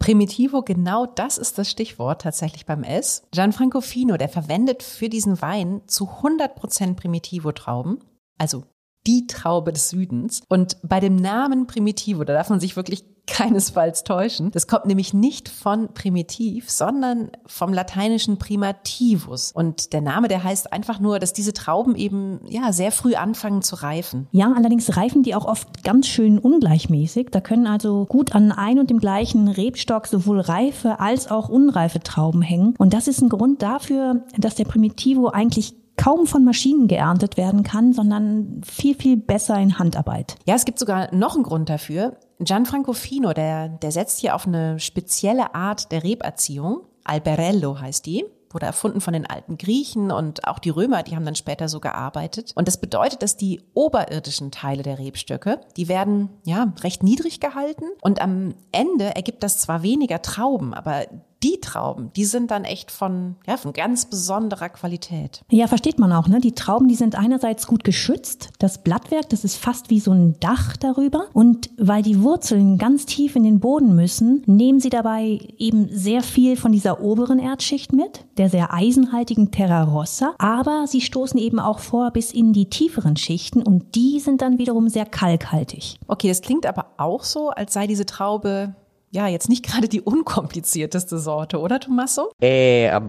Primitivo, 0.00 0.62
genau 0.62 1.04
das 1.04 1.36
ist 1.38 1.58
das 1.58 1.70
Stichwort 1.70 2.22
tatsächlich 2.22 2.64
beim 2.64 2.82
S. 2.82 3.22
Gianfranco 3.32 3.82
Fino, 3.82 4.16
der 4.16 4.30
verwendet 4.30 4.82
für 4.82 5.10
diesen 5.10 5.40
Wein 5.42 5.82
zu 5.86 6.06
100% 6.06 6.96
Primitivo-Trauben, 6.96 7.98
also 8.38 8.64
die 9.06 9.26
Traube 9.26 9.72
des 9.72 9.90
Südens. 9.90 10.42
Und 10.48 10.78
bei 10.82 11.00
dem 11.00 11.16
Namen 11.16 11.66
Primitivo, 11.66 12.24
da 12.24 12.32
darf 12.32 12.48
man 12.48 12.60
sich 12.60 12.76
wirklich 12.76 13.04
keinesfalls 13.30 14.04
täuschen. 14.04 14.50
Das 14.50 14.66
kommt 14.66 14.86
nämlich 14.86 15.14
nicht 15.14 15.48
von 15.48 15.88
primitiv, 15.94 16.70
sondern 16.70 17.30
vom 17.46 17.72
lateinischen 17.72 18.38
primativus. 18.38 19.52
Und 19.52 19.92
der 19.92 20.02
Name, 20.02 20.28
der 20.28 20.44
heißt 20.44 20.72
einfach 20.72 21.00
nur, 21.00 21.18
dass 21.18 21.32
diese 21.32 21.52
Trauben 21.54 21.94
eben 21.94 22.40
ja 22.48 22.72
sehr 22.72 22.92
früh 22.92 23.14
anfangen 23.14 23.62
zu 23.62 23.76
reifen. 23.76 24.28
Ja, 24.32 24.52
allerdings 24.54 24.96
reifen 24.96 25.22
die 25.22 25.34
auch 25.34 25.46
oft 25.46 25.82
ganz 25.84 26.08
schön 26.08 26.38
ungleichmäßig. 26.38 27.28
Da 27.30 27.40
können 27.40 27.66
also 27.66 28.04
gut 28.06 28.34
an 28.34 28.52
ein 28.52 28.78
und 28.78 28.90
dem 28.90 28.98
gleichen 28.98 29.48
Rebstock 29.48 30.06
sowohl 30.06 30.40
reife 30.40 31.00
als 31.00 31.30
auch 31.30 31.48
unreife 31.48 32.00
Trauben 32.00 32.42
hängen. 32.42 32.74
Und 32.78 32.92
das 32.92 33.08
ist 33.08 33.22
ein 33.22 33.28
Grund 33.28 33.62
dafür, 33.62 34.24
dass 34.36 34.56
der 34.56 34.64
Primitivo 34.64 35.28
eigentlich 35.28 35.74
kaum 35.96 36.26
von 36.26 36.44
Maschinen 36.44 36.88
geerntet 36.88 37.36
werden 37.36 37.62
kann, 37.62 37.92
sondern 37.92 38.62
viel, 38.64 38.94
viel 38.94 39.16
besser 39.16 39.58
in 39.58 39.78
Handarbeit. 39.78 40.36
Ja, 40.46 40.54
es 40.54 40.64
gibt 40.64 40.78
sogar 40.78 41.14
noch 41.14 41.34
einen 41.34 41.44
Grund 41.44 41.68
dafür. 41.68 42.16
Gianfranco 42.40 42.92
Fino, 42.92 43.32
der, 43.32 43.68
der 43.68 43.92
setzt 43.92 44.20
hier 44.20 44.34
auf 44.34 44.46
eine 44.46 44.80
spezielle 44.80 45.54
Art 45.54 45.92
der 45.92 46.02
Reberziehung. 46.02 46.82
Alberello 47.04 47.80
heißt 47.80 48.06
die 48.06 48.24
wurde 48.50 48.66
erfunden 48.66 49.00
von 49.00 49.12
den 49.12 49.26
alten 49.26 49.58
Griechen 49.58 50.10
und 50.10 50.46
auch 50.46 50.58
die 50.58 50.70
Römer, 50.70 51.02
die 51.02 51.14
haben 51.14 51.24
dann 51.24 51.36
später 51.36 51.68
so 51.68 51.80
gearbeitet. 51.80 52.52
Und 52.56 52.66
das 52.66 52.80
bedeutet, 52.80 53.22
dass 53.22 53.36
die 53.36 53.62
oberirdischen 53.74 54.50
Teile 54.50 54.82
der 54.82 54.98
Rebstöcke, 54.98 55.60
die 55.76 55.88
werden 55.88 56.30
ja 56.44 56.72
recht 56.82 57.02
niedrig 57.02 57.40
gehalten 57.40 57.84
und 58.02 58.20
am 58.20 58.54
Ende 58.72 59.14
ergibt 59.14 59.42
das 59.42 59.58
zwar 59.58 59.82
weniger 59.82 60.20
Trauben, 60.20 60.74
aber 60.74 61.06
die 61.42 61.60
Trauben, 61.60 62.10
die 62.16 62.26
sind 62.26 62.50
dann 62.50 62.64
echt 62.64 62.90
von, 62.90 63.36
ja, 63.46 63.56
von 63.56 63.72
ganz 63.72 64.04
besonderer 64.04 64.68
Qualität. 64.68 65.42
Ja, 65.50 65.66
versteht 65.68 65.98
man 65.98 66.12
auch, 66.12 66.28
ne? 66.28 66.40
Die 66.40 66.52
Trauben, 66.52 66.88
die 66.88 66.94
sind 66.94 67.14
einerseits 67.14 67.66
gut 67.66 67.82
geschützt. 67.82 68.50
Das 68.58 68.82
Blattwerk, 68.82 69.28
das 69.30 69.44
ist 69.44 69.56
fast 69.56 69.88
wie 69.88 70.00
so 70.00 70.12
ein 70.12 70.38
Dach 70.40 70.76
darüber. 70.76 71.24
Und 71.32 71.70
weil 71.78 72.02
die 72.02 72.22
Wurzeln 72.22 72.76
ganz 72.76 73.06
tief 73.06 73.36
in 73.36 73.44
den 73.44 73.58
Boden 73.58 73.94
müssen, 73.94 74.42
nehmen 74.46 74.80
sie 74.80 74.90
dabei 74.90 75.38
eben 75.56 75.88
sehr 75.90 76.22
viel 76.22 76.56
von 76.56 76.72
dieser 76.72 77.00
oberen 77.00 77.38
Erdschicht 77.38 77.92
mit, 77.92 78.24
der 78.36 78.50
sehr 78.50 78.74
eisenhaltigen 78.74 79.50
Terra 79.50 79.84
Rossa. 79.84 80.34
Aber 80.38 80.86
sie 80.86 81.00
stoßen 81.00 81.38
eben 81.38 81.58
auch 81.58 81.78
vor 81.78 82.10
bis 82.10 82.32
in 82.32 82.52
die 82.52 82.68
tieferen 82.68 83.16
Schichten 83.16 83.62
und 83.62 83.94
die 83.94 84.20
sind 84.20 84.42
dann 84.42 84.58
wiederum 84.58 84.88
sehr 84.88 85.06
kalkhaltig. 85.06 85.98
Okay, 86.06 86.28
das 86.28 86.42
klingt 86.42 86.66
aber 86.66 86.86
auch 86.98 87.24
so, 87.24 87.48
als 87.48 87.72
sei 87.72 87.86
diese 87.86 88.04
Traube 88.04 88.74
ja, 89.12 89.26
jetzt 89.26 89.48
nicht 89.48 89.64
gerade 89.64 89.88
die 89.88 90.00
unkomplizierteste 90.00 91.18
Sorte, 91.18 91.58
oder 91.58 91.80
Tommaso? 91.80 92.30
Er 92.38 93.08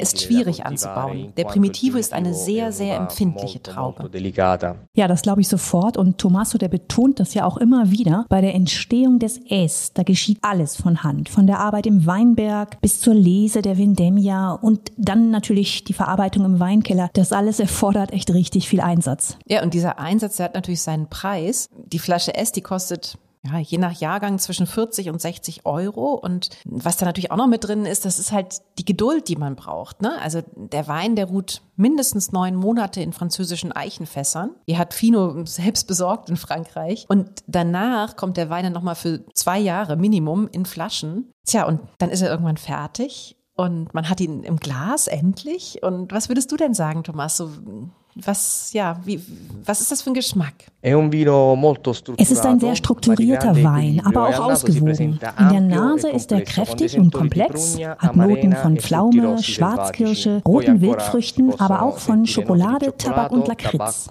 ist 0.00 0.22
schwierig 0.22 0.64
anzubauen. 0.64 1.32
Der 1.36 1.44
Primitivo 1.44 1.98
ist 1.98 2.12
eine 2.12 2.32
sehr, 2.32 2.72
sehr 2.72 2.96
empfindliche 2.96 3.62
Traube. 3.62 4.10
Ja, 4.94 5.06
das 5.06 5.22
glaube 5.22 5.42
ich 5.42 5.48
sofort. 5.48 5.96
Und 5.96 6.18
Tommaso, 6.18 6.56
der 6.56 6.68
betont 6.68 7.20
das 7.20 7.34
ja 7.34 7.44
auch 7.44 7.58
immer 7.58 7.90
wieder. 7.90 8.24
Bei 8.28 8.40
der 8.40 8.54
Entstehung 8.54 9.18
des 9.18 9.40
S, 9.48 9.92
da 9.92 10.02
geschieht 10.02 10.38
alles 10.40 10.76
von 10.76 11.02
Hand. 11.02 11.28
Von 11.28 11.46
der 11.46 11.60
Arbeit 11.60 11.86
im 11.86 12.06
Weinberg 12.06 12.80
bis 12.80 13.00
zur 13.00 13.14
Lese 13.14 13.60
der 13.60 13.76
Vendemmia 13.76 14.52
und 14.52 14.90
dann 14.96 15.30
natürlich 15.30 15.84
die 15.84 15.92
Verarbeitung 15.92 16.44
im 16.44 16.60
Weinkeller. 16.60 17.10
Das 17.12 17.32
alles 17.32 17.60
erfordert 17.60 18.12
echt 18.12 18.32
richtig 18.32 18.68
viel 18.68 18.80
Einsatz. 18.80 19.36
Ja, 19.46 19.62
und 19.62 19.74
dieser 19.74 19.98
Einsatz, 19.98 20.36
der 20.36 20.46
hat 20.46 20.54
natürlich 20.54 20.82
seinen 20.82 21.08
Preis. 21.08 21.68
Die 21.86 21.98
Flasche 21.98 22.34
S, 22.34 22.52
die 22.52 22.62
kostet 22.62 23.18
ja, 23.46 23.58
je 23.58 23.78
nach 23.78 23.92
Jahrgang 23.92 24.38
zwischen 24.38 24.66
40 24.66 25.10
und 25.10 25.20
60 25.20 25.66
Euro. 25.66 26.14
Und 26.14 26.50
was 26.64 26.96
da 26.96 27.06
natürlich 27.06 27.30
auch 27.30 27.36
noch 27.36 27.46
mit 27.46 27.64
drin 27.64 27.84
ist, 27.84 28.04
das 28.04 28.18
ist 28.18 28.32
halt 28.32 28.62
die 28.78 28.84
Geduld, 28.84 29.28
die 29.28 29.36
man 29.36 29.54
braucht. 29.54 30.00
Ne? 30.00 30.12
Also 30.20 30.42
der 30.56 30.88
Wein, 30.88 31.14
der 31.14 31.26
ruht 31.26 31.62
mindestens 31.76 32.32
neun 32.32 32.54
Monate 32.54 33.02
in 33.02 33.12
französischen 33.12 33.72
Eichenfässern. 33.72 34.50
Die 34.66 34.78
hat 34.78 34.94
Fino 34.94 35.44
selbst 35.44 35.86
besorgt 35.86 36.30
in 36.30 36.36
Frankreich. 36.36 37.04
Und 37.08 37.42
danach 37.46 38.16
kommt 38.16 38.36
der 38.36 38.48
Wein 38.48 38.64
dann 38.64 38.72
nochmal 38.72 38.94
für 38.94 39.24
zwei 39.34 39.58
Jahre 39.58 39.96
Minimum 39.96 40.48
in 40.48 40.64
Flaschen. 40.64 41.30
Tja, 41.46 41.66
und 41.66 41.80
dann 41.98 42.10
ist 42.10 42.22
er 42.22 42.30
irgendwann 42.30 42.56
fertig. 42.56 43.36
Und 43.56 43.94
man 43.94 44.08
hat 44.08 44.20
ihn 44.20 44.42
im 44.42 44.56
Glas 44.56 45.06
endlich. 45.06 45.82
Und 45.82 46.12
was 46.12 46.28
würdest 46.28 46.50
du 46.50 46.56
denn 46.56 46.74
sagen, 46.74 47.04
Thomas? 47.04 47.36
So, 47.36 47.50
was, 48.16 48.72
ja, 48.72 49.00
wie, 49.04 49.20
was 49.64 49.80
ist 49.80 49.90
das 49.90 50.02
für 50.02 50.10
ein 50.10 50.14
Geschmack? 50.14 50.54
Es 50.80 52.30
ist 52.30 52.46
ein 52.46 52.60
sehr 52.60 52.76
strukturierter 52.76 53.62
Wein, 53.62 54.00
aber 54.04 54.28
auch 54.28 54.50
ausgewogen. 54.50 55.18
In 55.38 55.48
der 55.48 55.60
Nase 55.60 56.10
ist 56.10 56.30
er 56.30 56.42
kräftig 56.42 56.96
und 56.98 57.12
komplex, 57.12 57.78
hat 57.78 58.14
Noten 58.14 58.54
von 58.54 58.78
Pflaume, 58.78 59.42
Schwarzkirsche, 59.42 60.42
roten 60.46 60.80
Wildfrüchten, 60.80 61.58
aber 61.58 61.82
auch 61.82 61.98
von 61.98 62.26
Schokolade, 62.26 62.96
Tabak 62.96 63.32
und 63.32 63.48
Lakritz. 63.48 64.08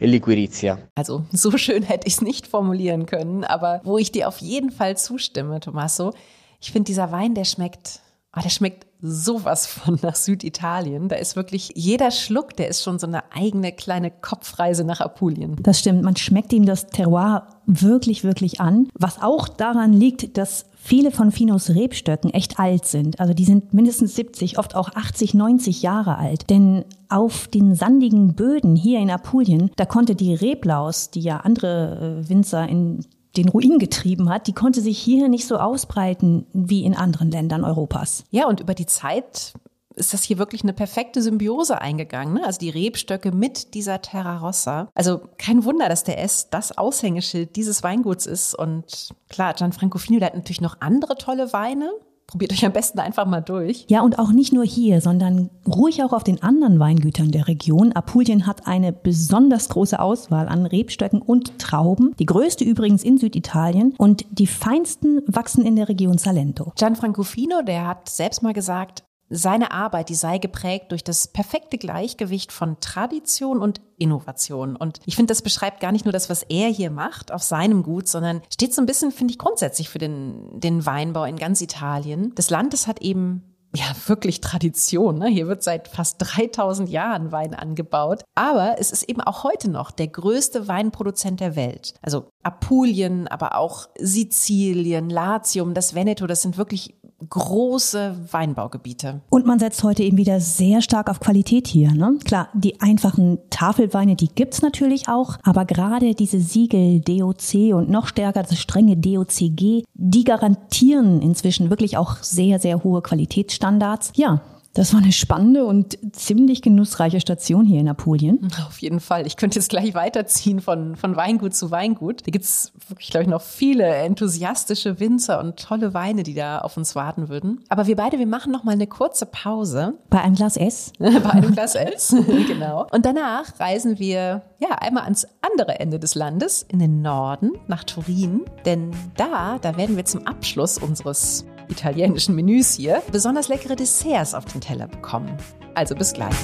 E 0.00 0.76
also, 0.96 1.24
so 1.30 1.50
schön 1.56 1.84
hätte 1.84 2.08
ich 2.08 2.14
es 2.14 2.22
nicht 2.22 2.48
formulieren 2.48 3.06
können, 3.06 3.44
aber 3.44 3.80
wo 3.84 3.98
ich 3.98 4.10
dir 4.10 4.26
auf 4.26 4.38
jeden 4.38 4.70
Fall 4.72 4.96
zustimme, 4.96 5.60
Tommaso, 5.60 6.12
ich 6.60 6.72
finde, 6.72 6.86
dieser 6.86 7.12
Wein, 7.12 7.34
der 7.34 7.44
schmeckt 7.44 8.00
Oh, 8.34 8.40
der 8.40 8.48
schmeckt 8.48 8.86
sowas 9.02 9.66
von 9.66 9.98
nach 10.02 10.14
Süditalien. 10.14 11.08
Da 11.08 11.16
ist 11.16 11.36
wirklich 11.36 11.72
jeder 11.74 12.10
Schluck, 12.12 12.56
der 12.56 12.68
ist 12.68 12.82
schon 12.82 12.98
so 12.98 13.06
eine 13.06 13.32
eigene 13.32 13.72
kleine 13.72 14.10
Kopfreise 14.10 14.84
nach 14.84 15.00
Apulien. 15.00 15.56
Das 15.60 15.80
stimmt. 15.80 16.02
Man 16.02 16.16
schmeckt 16.16 16.52
ihm 16.52 16.64
das 16.64 16.86
Terroir 16.86 17.48
wirklich, 17.66 18.22
wirklich 18.22 18.60
an. 18.60 18.88
Was 18.98 19.20
auch 19.20 19.48
daran 19.48 19.92
liegt, 19.92 20.38
dass 20.38 20.66
viele 20.76 21.10
von 21.10 21.32
Finos 21.32 21.70
Rebstöcken 21.70 22.32
echt 22.32 22.58
alt 22.58 22.86
sind. 22.86 23.20
Also 23.20 23.34
die 23.34 23.44
sind 23.44 23.74
mindestens 23.74 24.14
70, 24.14 24.58
oft 24.58 24.74
auch 24.74 24.90
80, 24.94 25.34
90 25.34 25.82
Jahre 25.82 26.18
alt. 26.18 26.48
Denn 26.48 26.84
auf 27.08 27.48
den 27.48 27.74
sandigen 27.74 28.34
Böden 28.34 28.76
hier 28.76 29.00
in 29.00 29.10
Apulien, 29.10 29.70
da 29.76 29.84
konnte 29.84 30.14
die 30.14 30.34
Reblaus, 30.34 31.10
die 31.10 31.20
ja 31.20 31.38
andere 31.38 32.22
äh, 32.22 32.28
Winzer 32.28 32.68
in 32.68 33.00
den 33.36 33.48
Ruin 33.48 33.78
getrieben 33.78 34.28
hat, 34.28 34.46
die 34.46 34.52
konnte 34.52 34.80
sich 34.80 34.98
hier 34.98 35.28
nicht 35.28 35.46
so 35.46 35.56
ausbreiten 35.56 36.46
wie 36.52 36.84
in 36.84 36.94
anderen 36.94 37.30
Ländern 37.30 37.64
Europas. 37.64 38.24
Ja, 38.30 38.46
und 38.46 38.60
über 38.60 38.74
die 38.74 38.86
Zeit 38.86 39.54
ist 39.94 40.14
das 40.14 40.22
hier 40.22 40.38
wirklich 40.38 40.62
eine 40.62 40.72
perfekte 40.72 41.22
Symbiose 41.22 41.80
eingegangen. 41.80 42.34
Ne? 42.34 42.46
Also 42.46 42.58
die 42.58 42.70
Rebstöcke 42.70 43.32
mit 43.32 43.74
dieser 43.74 44.00
Terra 44.00 44.38
Rossa. 44.38 44.88
Also 44.94 45.20
kein 45.38 45.64
Wunder, 45.64 45.88
dass 45.88 46.04
der 46.04 46.22
S 46.22 46.48
das 46.50 46.76
Aushängeschild 46.76 47.56
dieses 47.56 47.82
Weinguts 47.82 48.26
ist. 48.26 48.54
Und 48.54 49.10
klar, 49.28 49.54
Gianfranco 49.54 49.98
Fino, 49.98 50.18
der 50.18 50.28
hat 50.28 50.34
natürlich 50.34 50.60
noch 50.60 50.80
andere 50.80 51.16
tolle 51.16 51.52
Weine. 51.52 51.90
Probiert 52.26 52.52
euch 52.52 52.64
am 52.64 52.72
besten 52.72 52.98
einfach 52.98 53.26
mal 53.26 53.40
durch. 53.40 53.84
Ja, 53.88 54.02
und 54.02 54.18
auch 54.18 54.32
nicht 54.32 54.52
nur 54.52 54.64
hier, 54.64 55.00
sondern 55.00 55.50
ruhig 55.66 56.02
auch 56.02 56.12
auf 56.12 56.24
den 56.24 56.42
anderen 56.42 56.78
Weingütern 56.78 57.30
der 57.30 57.48
Region. 57.48 57.92
Apulien 57.92 58.46
hat 58.46 58.66
eine 58.66 58.92
besonders 58.92 59.68
große 59.68 60.00
Auswahl 60.00 60.48
an 60.48 60.64
Rebstöcken 60.64 61.20
und 61.20 61.58
Trauben. 61.58 62.14
Die 62.18 62.26
größte 62.26 62.64
übrigens 62.64 63.04
in 63.04 63.18
Süditalien. 63.18 63.94
Und 63.98 64.24
die 64.30 64.46
feinsten 64.46 65.20
wachsen 65.26 65.64
in 65.66 65.76
der 65.76 65.88
Region 65.88 66.18
Salento. 66.18 66.72
Gianfranco 66.76 67.22
Fino, 67.22 67.62
der 67.62 67.86
hat 67.86 68.08
selbst 68.08 68.42
mal 68.42 68.54
gesagt, 68.54 69.04
seine 69.32 69.72
Arbeit, 69.72 70.10
die 70.10 70.14
sei 70.14 70.38
geprägt 70.38 70.90
durch 70.90 71.02
das 71.02 71.26
perfekte 71.26 71.78
Gleichgewicht 71.78 72.52
von 72.52 72.78
Tradition 72.80 73.60
und 73.60 73.80
Innovation. 73.98 74.76
Und 74.76 75.00
ich 75.06 75.16
finde, 75.16 75.30
das 75.32 75.42
beschreibt 75.42 75.80
gar 75.80 75.90
nicht 75.90 76.04
nur 76.04 76.12
das, 76.12 76.28
was 76.28 76.42
er 76.42 76.68
hier 76.68 76.90
macht 76.90 77.32
auf 77.32 77.42
seinem 77.42 77.82
Gut, 77.82 78.08
sondern 78.08 78.42
steht 78.52 78.74
so 78.74 78.82
ein 78.82 78.86
bisschen, 78.86 79.10
finde 79.10 79.32
ich, 79.32 79.38
grundsätzlich 79.38 79.88
für 79.88 79.98
den, 79.98 80.60
den 80.60 80.84
Weinbau 80.84 81.24
in 81.24 81.36
ganz 81.36 81.60
Italien. 81.62 82.34
Das 82.34 82.50
Land, 82.50 82.74
das 82.74 82.86
hat 82.86 83.00
eben 83.00 83.42
ja, 83.74 83.86
wirklich 84.06 84.42
Tradition. 84.42 85.18
Ne? 85.18 85.28
Hier 85.28 85.48
wird 85.48 85.62
seit 85.62 85.88
fast 85.88 86.16
3000 86.18 86.90
Jahren 86.90 87.32
Wein 87.32 87.54
angebaut. 87.54 88.22
Aber 88.34 88.76
es 88.78 88.92
ist 88.92 89.04
eben 89.04 89.22
auch 89.22 89.44
heute 89.44 89.70
noch 89.70 89.90
der 89.90 90.08
größte 90.08 90.68
Weinproduzent 90.68 91.40
der 91.40 91.56
Welt. 91.56 91.94
Also 92.02 92.28
Apulien, 92.42 93.28
aber 93.28 93.56
auch 93.56 93.88
Sizilien, 93.98 95.08
Latium, 95.08 95.72
das 95.72 95.94
Veneto, 95.94 96.26
das 96.26 96.42
sind 96.42 96.58
wirklich 96.58 96.96
große 97.28 98.16
Weinbaugebiete. 98.30 99.20
Und 99.30 99.46
man 99.46 99.58
setzt 99.58 99.82
heute 99.82 100.02
eben 100.02 100.16
wieder 100.16 100.40
sehr 100.40 100.82
stark 100.82 101.10
auf 101.10 101.20
Qualität 101.20 101.66
hier. 101.66 101.92
Ne? 101.92 102.18
Klar, 102.24 102.48
die 102.54 102.80
einfachen 102.80 103.38
Tafelweine, 103.50 104.16
die 104.16 104.28
gibt's 104.28 104.62
natürlich 104.62 105.08
auch, 105.08 105.38
aber 105.42 105.64
gerade 105.64 106.14
diese 106.14 106.40
Siegel 106.40 107.00
DOC 107.00 107.74
und 107.74 107.90
noch 107.90 108.06
stärker 108.06 108.42
das 108.42 108.58
strenge 108.58 108.96
DOCG, 108.96 109.84
die 109.94 110.24
garantieren 110.24 111.20
inzwischen 111.22 111.70
wirklich 111.70 111.96
auch 111.96 112.16
sehr, 112.22 112.58
sehr 112.58 112.82
hohe 112.84 113.02
Qualitätsstandards. 113.02 114.12
Ja, 114.16 114.40
Das 114.74 114.94
war 114.94 115.02
eine 115.02 115.12
spannende 115.12 115.66
und 115.66 115.98
ziemlich 116.16 116.62
genussreiche 116.62 117.20
Station 117.20 117.66
hier 117.66 117.80
in 117.80 117.88
Apulien. 117.88 118.48
Auf 118.66 118.78
jeden 118.78 119.00
Fall. 119.00 119.26
Ich 119.26 119.36
könnte 119.36 119.58
jetzt 119.58 119.68
gleich 119.68 119.94
weiterziehen 119.94 120.60
von, 120.60 120.96
von 120.96 121.14
Weingut 121.14 121.54
zu 121.54 121.70
Weingut. 121.70 122.26
Da 122.26 122.30
gibt's 122.30 122.72
wirklich, 122.88 123.10
glaube 123.10 123.24
ich, 123.24 123.28
noch 123.28 123.42
viele 123.42 123.84
enthusiastische 123.84 124.98
Winzer 124.98 125.40
und 125.40 125.58
tolle 125.58 125.92
Weine, 125.92 126.22
die 126.22 126.32
da 126.32 126.60
auf 126.60 126.78
uns 126.78 126.94
warten 126.94 127.28
würden. 127.28 127.60
Aber 127.68 127.86
wir 127.86 127.96
beide, 127.96 128.18
wir 128.18 128.26
machen 128.26 128.50
noch 128.50 128.64
mal 128.64 128.72
eine 128.72 128.86
kurze 128.86 129.26
Pause. 129.26 129.94
Bei 130.08 130.22
einem 130.22 130.36
Glas 130.36 130.56
S? 130.56 130.92
Bei 130.98 131.30
einem 131.30 131.52
Glas 131.52 131.74
S, 131.74 132.16
genau. 132.46 132.86
Und 132.92 133.04
danach 133.04 133.60
reisen 133.60 133.98
wir 133.98 134.42
ja 134.58 134.70
einmal 134.78 135.04
ans 135.04 135.26
andere 135.42 135.80
Ende 135.80 135.98
des 135.98 136.14
Landes, 136.14 136.64
in 136.68 136.78
den 136.78 137.02
Norden, 137.02 137.50
nach 137.66 137.84
Turin. 137.84 138.42
Denn 138.64 138.92
da, 139.16 139.58
da 139.60 139.76
werden 139.76 139.96
wir 139.96 140.06
zum 140.06 140.26
Abschluss 140.26 140.78
unseres 140.78 141.44
italienischen 141.72 142.34
Menüs 142.36 142.74
hier 142.74 143.02
besonders 143.10 143.48
leckere 143.48 143.74
Desserts 143.74 144.34
auf 144.34 144.44
den 144.44 144.60
Teller 144.60 144.86
bekommen. 144.86 145.36
Also 145.74 145.94
bis 145.94 146.12
gleich. 146.12 146.36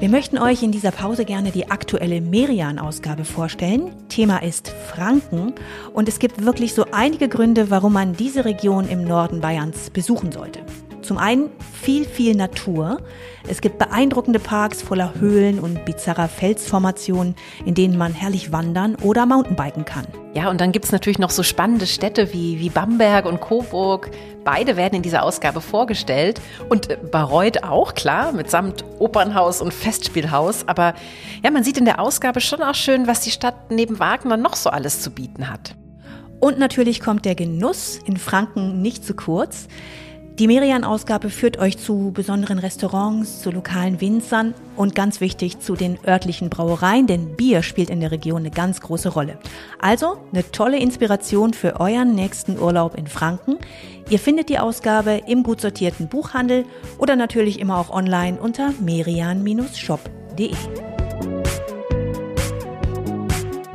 Wir 0.00 0.10
möchten 0.10 0.36
euch 0.36 0.62
in 0.62 0.70
dieser 0.70 0.90
Pause 0.90 1.24
gerne 1.24 1.50
die 1.50 1.70
aktuelle 1.70 2.20
Merian-Ausgabe 2.20 3.24
vorstellen. 3.24 3.90
Thema 4.08 4.42
ist 4.42 4.68
Franken 4.68 5.54
und 5.94 6.08
es 6.08 6.18
gibt 6.18 6.44
wirklich 6.44 6.74
so 6.74 6.84
einige 6.92 7.28
Gründe, 7.28 7.70
warum 7.70 7.94
man 7.94 8.14
diese 8.14 8.44
Region 8.44 8.86
im 8.86 9.04
Norden 9.04 9.40
Bayerns 9.40 9.88
besuchen 9.88 10.30
sollte. 10.30 10.60
Zum 11.04 11.18
einen 11.18 11.50
viel, 11.82 12.06
viel 12.06 12.34
Natur. 12.34 13.02
Es 13.46 13.60
gibt 13.60 13.78
beeindruckende 13.78 14.38
Parks 14.38 14.80
voller 14.80 15.14
Höhlen 15.20 15.58
und 15.58 15.84
bizarrer 15.84 16.28
Felsformationen, 16.28 17.36
in 17.66 17.74
denen 17.74 17.98
man 17.98 18.14
herrlich 18.14 18.52
wandern 18.52 18.94
oder 18.96 19.26
Mountainbiken 19.26 19.84
kann. 19.84 20.06
Ja, 20.32 20.48
und 20.48 20.62
dann 20.62 20.72
gibt's 20.72 20.92
natürlich 20.92 21.18
noch 21.18 21.28
so 21.28 21.42
spannende 21.42 21.86
Städte 21.86 22.32
wie, 22.32 22.58
wie 22.58 22.70
Bamberg 22.70 23.26
und 23.26 23.42
Coburg. 23.42 24.10
Beide 24.44 24.78
werden 24.78 24.94
in 24.94 25.02
dieser 25.02 25.22
Ausgabe 25.24 25.60
vorgestellt. 25.60 26.40
Und 26.70 26.88
äh, 26.88 26.96
Bayreuth 26.96 27.64
auch, 27.64 27.94
klar, 27.94 28.32
mitsamt 28.32 28.82
Opernhaus 28.98 29.60
und 29.60 29.74
Festspielhaus. 29.74 30.66
Aber 30.66 30.94
ja, 31.44 31.50
man 31.50 31.64
sieht 31.64 31.76
in 31.76 31.84
der 31.84 32.00
Ausgabe 32.00 32.40
schon 32.40 32.62
auch 32.62 32.74
schön, 32.74 33.06
was 33.06 33.20
die 33.20 33.30
Stadt 33.30 33.70
neben 33.70 33.98
Wagner 33.98 34.38
noch 34.38 34.56
so 34.56 34.70
alles 34.70 35.02
zu 35.02 35.10
bieten 35.10 35.50
hat. 35.50 35.76
Und 36.40 36.58
natürlich 36.58 37.00
kommt 37.00 37.26
der 37.26 37.34
Genuss 37.34 37.98
in 38.06 38.16
Franken 38.16 38.80
nicht 38.80 39.04
zu 39.04 39.14
kurz. 39.14 39.68
Die 40.40 40.48
Merian-Ausgabe 40.48 41.30
führt 41.30 41.60
euch 41.60 41.78
zu 41.78 42.10
besonderen 42.12 42.58
Restaurants, 42.58 43.40
zu 43.40 43.52
lokalen 43.52 44.00
Winzern 44.00 44.52
und 44.74 44.96
ganz 44.96 45.20
wichtig 45.20 45.60
zu 45.60 45.76
den 45.76 45.96
örtlichen 46.04 46.50
Brauereien, 46.50 47.06
denn 47.06 47.36
Bier 47.36 47.62
spielt 47.62 47.88
in 47.88 48.00
der 48.00 48.10
Region 48.10 48.40
eine 48.40 48.50
ganz 48.50 48.80
große 48.80 49.10
Rolle. 49.10 49.38
Also 49.78 50.16
eine 50.32 50.50
tolle 50.50 50.80
Inspiration 50.80 51.54
für 51.54 51.78
euren 51.78 52.16
nächsten 52.16 52.58
Urlaub 52.58 52.98
in 52.98 53.06
Franken. 53.06 53.58
Ihr 54.10 54.18
findet 54.18 54.48
die 54.48 54.58
Ausgabe 54.58 55.20
im 55.28 55.44
gut 55.44 55.60
sortierten 55.60 56.08
Buchhandel 56.08 56.64
oder 56.98 57.14
natürlich 57.14 57.60
immer 57.60 57.78
auch 57.78 57.90
online 57.90 58.40
unter 58.40 58.72
merian-shop.de. 58.80 60.50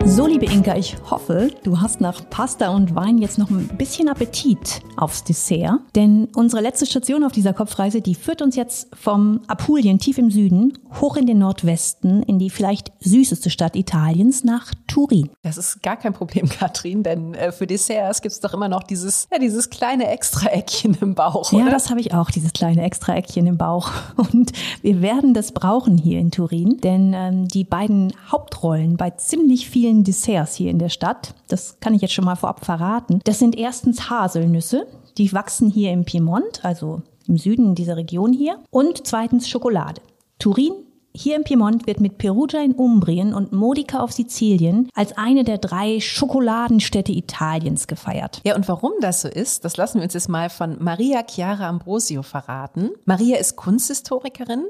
So, 0.05 0.25
liebe 0.25 0.45
Inka, 0.45 0.75
ich 0.75 0.95
hoffe, 1.09 1.51
du 1.63 1.79
hast 1.79 2.01
nach 2.01 2.27
Pasta 2.29 2.69
und 2.69 2.95
Wein 2.95 3.19
jetzt 3.19 3.37
noch 3.37 3.49
ein 3.49 3.67
bisschen 3.77 4.09
Appetit 4.09 4.81
aufs 4.97 5.23
Dessert. 5.23 5.79
Denn 5.95 6.29
unsere 6.35 6.61
letzte 6.61 6.85
Station 6.85 7.23
auf 7.23 7.31
dieser 7.31 7.53
Kopfreise, 7.53 8.01
die 8.01 8.15
führt 8.15 8.41
uns 8.41 8.55
jetzt 8.55 8.87
vom 8.95 9.41
Apulien 9.47 9.99
tief 9.99 10.17
im 10.17 10.31
Süden 10.31 10.77
hoch 10.99 11.15
in 11.15 11.25
den 11.25 11.39
Nordwesten, 11.39 12.23
in 12.23 12.39
die 12.39 12.49
vielleicht 12.49 12.91
süßeste 13.01 13.49
Stadt 13.49 13.75
Italiens, 13.75 14.43
nach 14.43 14.73
Turin. 14.87 15.29
Das 15.43 15.57
ist 15.57 15.83
gar 15.83 15.97
kein 15.97 16.13
Problem, 16.13 16.49
Katrin, 16.59 17.03
denn 17.03 17.33
äh, 17.33 17.51
für 17.51 17.67
Desserts 17.67 18.21
gibt 18.21 18.33
es 18.33 18.39
doch 18.39 18.53
immer 18.53 18.69
noch 18.69 18.83
dieses, 18.83 19.27
ja, 19.31 19.37
dieses 19.37 19.69
kleine 19.69 20.07
Extraeckchen 20.07 20.97
im 21.01 21.13
Bauch. 21.13 21.51
Oder? 21.53 21.65
Ja, 21.65 21.69
das 21.69 21.89
habe 21.89 21.99
ich 21.99 22.13
auch, 22.13 22.31
dieses 22.31 22.53
kleine 22.53 22.83
Extraeckchen 22.83 23.45
im 23.47 23.57
Bauch. 23.57 23.91
Und 24.15 24.53
wir 24.81 25.01
werden 25.01 25.33
das 25.33 25.51
brauchen 25.51 25.97
hier 25.97 26.19
in 26.19 26.31
Turin, 26.31 26.77
denn 26.77 27.13
ähm, 27.13 27.47
die 27.47 27.63
beiden 27.63 28.13
Hauptrollen 28.31 28.97
bei 28.97 29.11
ziemlich 29.11 29.69
vielen 29.69 29.88
Desserts 30.03 30.55
hier 30.55 30.71
in 30.71 30.79
der 30.79 30.89
Stadt, 30.89 31.33
das 31.47 31.79
kann 31.79 31.93
ich 31.93 32.01
jetzt 32.01 32.13
schon 32.13 32.25
mal 32.25 32.35
vorab 32.35 32.65
verraten, 32.65 33.19
das 33.23 33.39
sind 33.39 33.57
erstens 33.57 34.09
Haselnüsse, 34.09 34.87
die 35.17 35.31
wachsen 35.33 35.69
hier 35.69 35.91
im 35.91 36.05
Piemont, 36.05 36.63
also 36.63 37.01
im 37.27 37.37
Süden 37.37 37.75
dieser 37.75 37.97
Region 37.97 38.33
hier, 38.33 38.59
und 38.71 39.05
zweitens 39.05 39.49
Schokolade. 39.49 40.01
Turin 40.39 40.73
hier 41.13 41.35
im 41.35 41.43
Piemont 41.43 41.87
wird 41.87 41.99
mit 41.99 42.17
Perugia 42.17 42.61
in 42.61 42.73
Umbrien 42.73 43.33
und 43.33 43.51
Modica 43.51 43.99
auf 43.99 44.11
Sizilien 44.11 44.89
als 44.93 45.17
eine 45.17 45.43
der 45.43 45.57
drei 45.57 45.99
Schokoladenstädte 45.99 47.11
Italiens 47.11 47.87
gefeiert. 47.87 48.41
Ja, 48.45 48.55
und 48.55 48.67
warum 48.67 48.93
das 49.01 49.21
so 49.21 49.27
ist, 49.27 49.65
das 49.65 49.75
lassen 49.75 49.97
wir 49.97 50.03
uns 50.03 50.13
jetzt 50.13 50.29
mal 50.29 50.49
von 50.49 50.77
Maria 50.79 51.23
Chiara 51.27 51.67
Ambrosio 51.67 52.21
verraten. 52.21 52.91
Maria 53.05 53.37
ist 53.37 53.55
Kunsthistorikerin, 53.55 54.65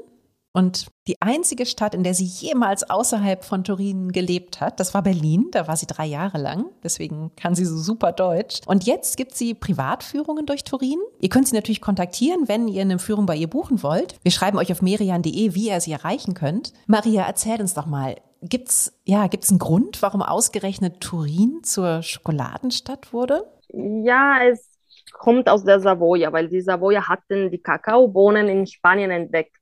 und 0.52 0.88
die 1.06 1.16
einzige 1.20 1.64
Stadt, 1.64 1.94
in 1.94 2.02
der 2.02 2.14
sie 2.14 2.24
jemals 2.24 2.88
außerhalb 2.88 3.44
von 3.44 3.62
Turin 3.62 4.10
gelebt 4.10 4.60
hat, 4.60 4.80
das 4.80 4.94
war 4.94 5.02
Berlin. 5.02 5.46
Da 5.52 5.68
war 5.68 5.76
sie 5.76 5.86
drei 5.86 6.06
Jahre 6.06 6.38
lang. 6.38 6.66
Deswegen 6.82 7.30
kann 7.36 7.54
sie 7.54 7.64
so 7.64 7.78
super 7.78 8.12
Deutsch. 8.12 8.60
Und 8.66 8.84
jetzt 8.84 9.16
gibt 9.16 9.34
sie 9.34 9.54
Privatführungen 9.54 10.46
durch 10.46 10.64
Turin. 10.64 10.98
Ihr 11.20 11.28
könnt 11.28 11.48
sie 11.48 11.54
natürlich 11.54 11.80
kontaktieren, 11.80 12.48
wenn 12.48 12.66
ihr 12.66 12.82
eine 12.82 12.98
Führung 12.98 13.26
bei 13.26 13.36
ihr 13.36 13.48
buchen 13.48 13.82
wollt. 13.84 14.16
Wir 14.22 14.32
schreiben 14.32 14.58
euch 14.58 14.72
auf 14.72 14.82
merian.de, 14.82 15.54
wie 15.54 15.68
ihr 15.68 15.80
sie 15.80 15.92
erreichen 15.92 16.34
könnt. 16.34 16.72
Maria, 16.86 17.22
erzähl 17.22 17.60
uns 17.60 17.74
doch 17.74 17.86
mal. 17.86 18.16
Gibt's, 18.42 18.98
ja, 19.04 19.28
gibt's 19.28 19.50
einen 19.50 19.58
Grund, 19.58 20.02
warum 20.02 20.22
ausgerechnet 20.22 21.00
Turin 21.00 21.60
zur 21.62 22.02
Schokoladenstadt 22.02 23.12
wurde? 23.12 23.44
Ja, 23.68 24.38
es 24.42 24.68
kommt 25.12 25.48
aus 25.48 25.62
der 25.62 25.78
Savoia, 25.78 26.32
weil 26.32 26.48
die 26.48 26.60
Savoia 26.60 27.06
hatten 27.08 27.50
die 27.50 27.62
Kakaobohnen 27.62 28.48
in 28.48 28.66
Spanien 28.66 29.10
entdeckt 29.10 29.56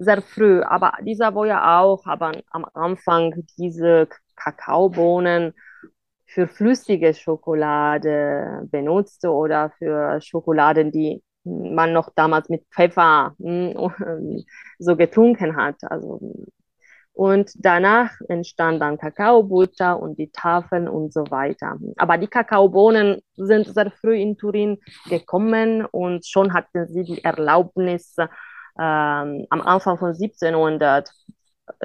sehr 0.00 0.22
früh, 0.22 0.62
aber 0.62 0.94
dieser 1.02 1.34
war 1.34 1.46
ja 1.46 1.80
auch, 1.80 2.06
aber 2.06 2.32
am 2.50 2.64
Anfang 2.74 3.34
diese 3.58 4.08
Kakaobohnen 4.34 5.52
für 6.26 6.48
flüssige 6.48 7.12
Schokolade 7.12 8.62
benutzte 8.70 9.30
oder 9.30 9.70
für 9.78 10.20
Schokoladen, 10.22 10.90
die 10.90 11.22
man 11.44 11.92
noch 11.92 12.10
damals 12.14 12.48
mit 12.48 12.64
Pfeffer 12.72 13.34
hm, 13.38 14.44
so 14.78 14.96
getrunken 14.96 15.56
hat. 15.56 15.76
Also, 15.82 16.20
und 17.12 17.50
danach 17.56 18.12
entstand 18.28 18.80
dann 18.80 18.96
Kakaobutter 18.96 20.00
und 20.00 20.18
die 20.18 20.30
Tafeln 20.30 20.88
und 20.88 21.12
so 21.12 21.24
weiter. 21.30 21.76
Aber 21.98 22.16
die 22.16 22.28
Kakaobohnen 22.28 23.20
sind 23.34 23.66
sehr 23.66 23.90
früh 23.90 24.16
in 24.16 24.38
Turin 24.38 24.78
gekommen 25.10 25.84
und 25.84 26.26
schon 26.26 26.54
hatten 26.54 26.86
sie 26.86 27.02
die 27.02 27.22
Erlaubnis, 27.22 28.16
ähm, 28.80 29.46
am 29.50 29.60
Anfang 29.60 29.98
von 29.98 30.08
1700 30.08 31.10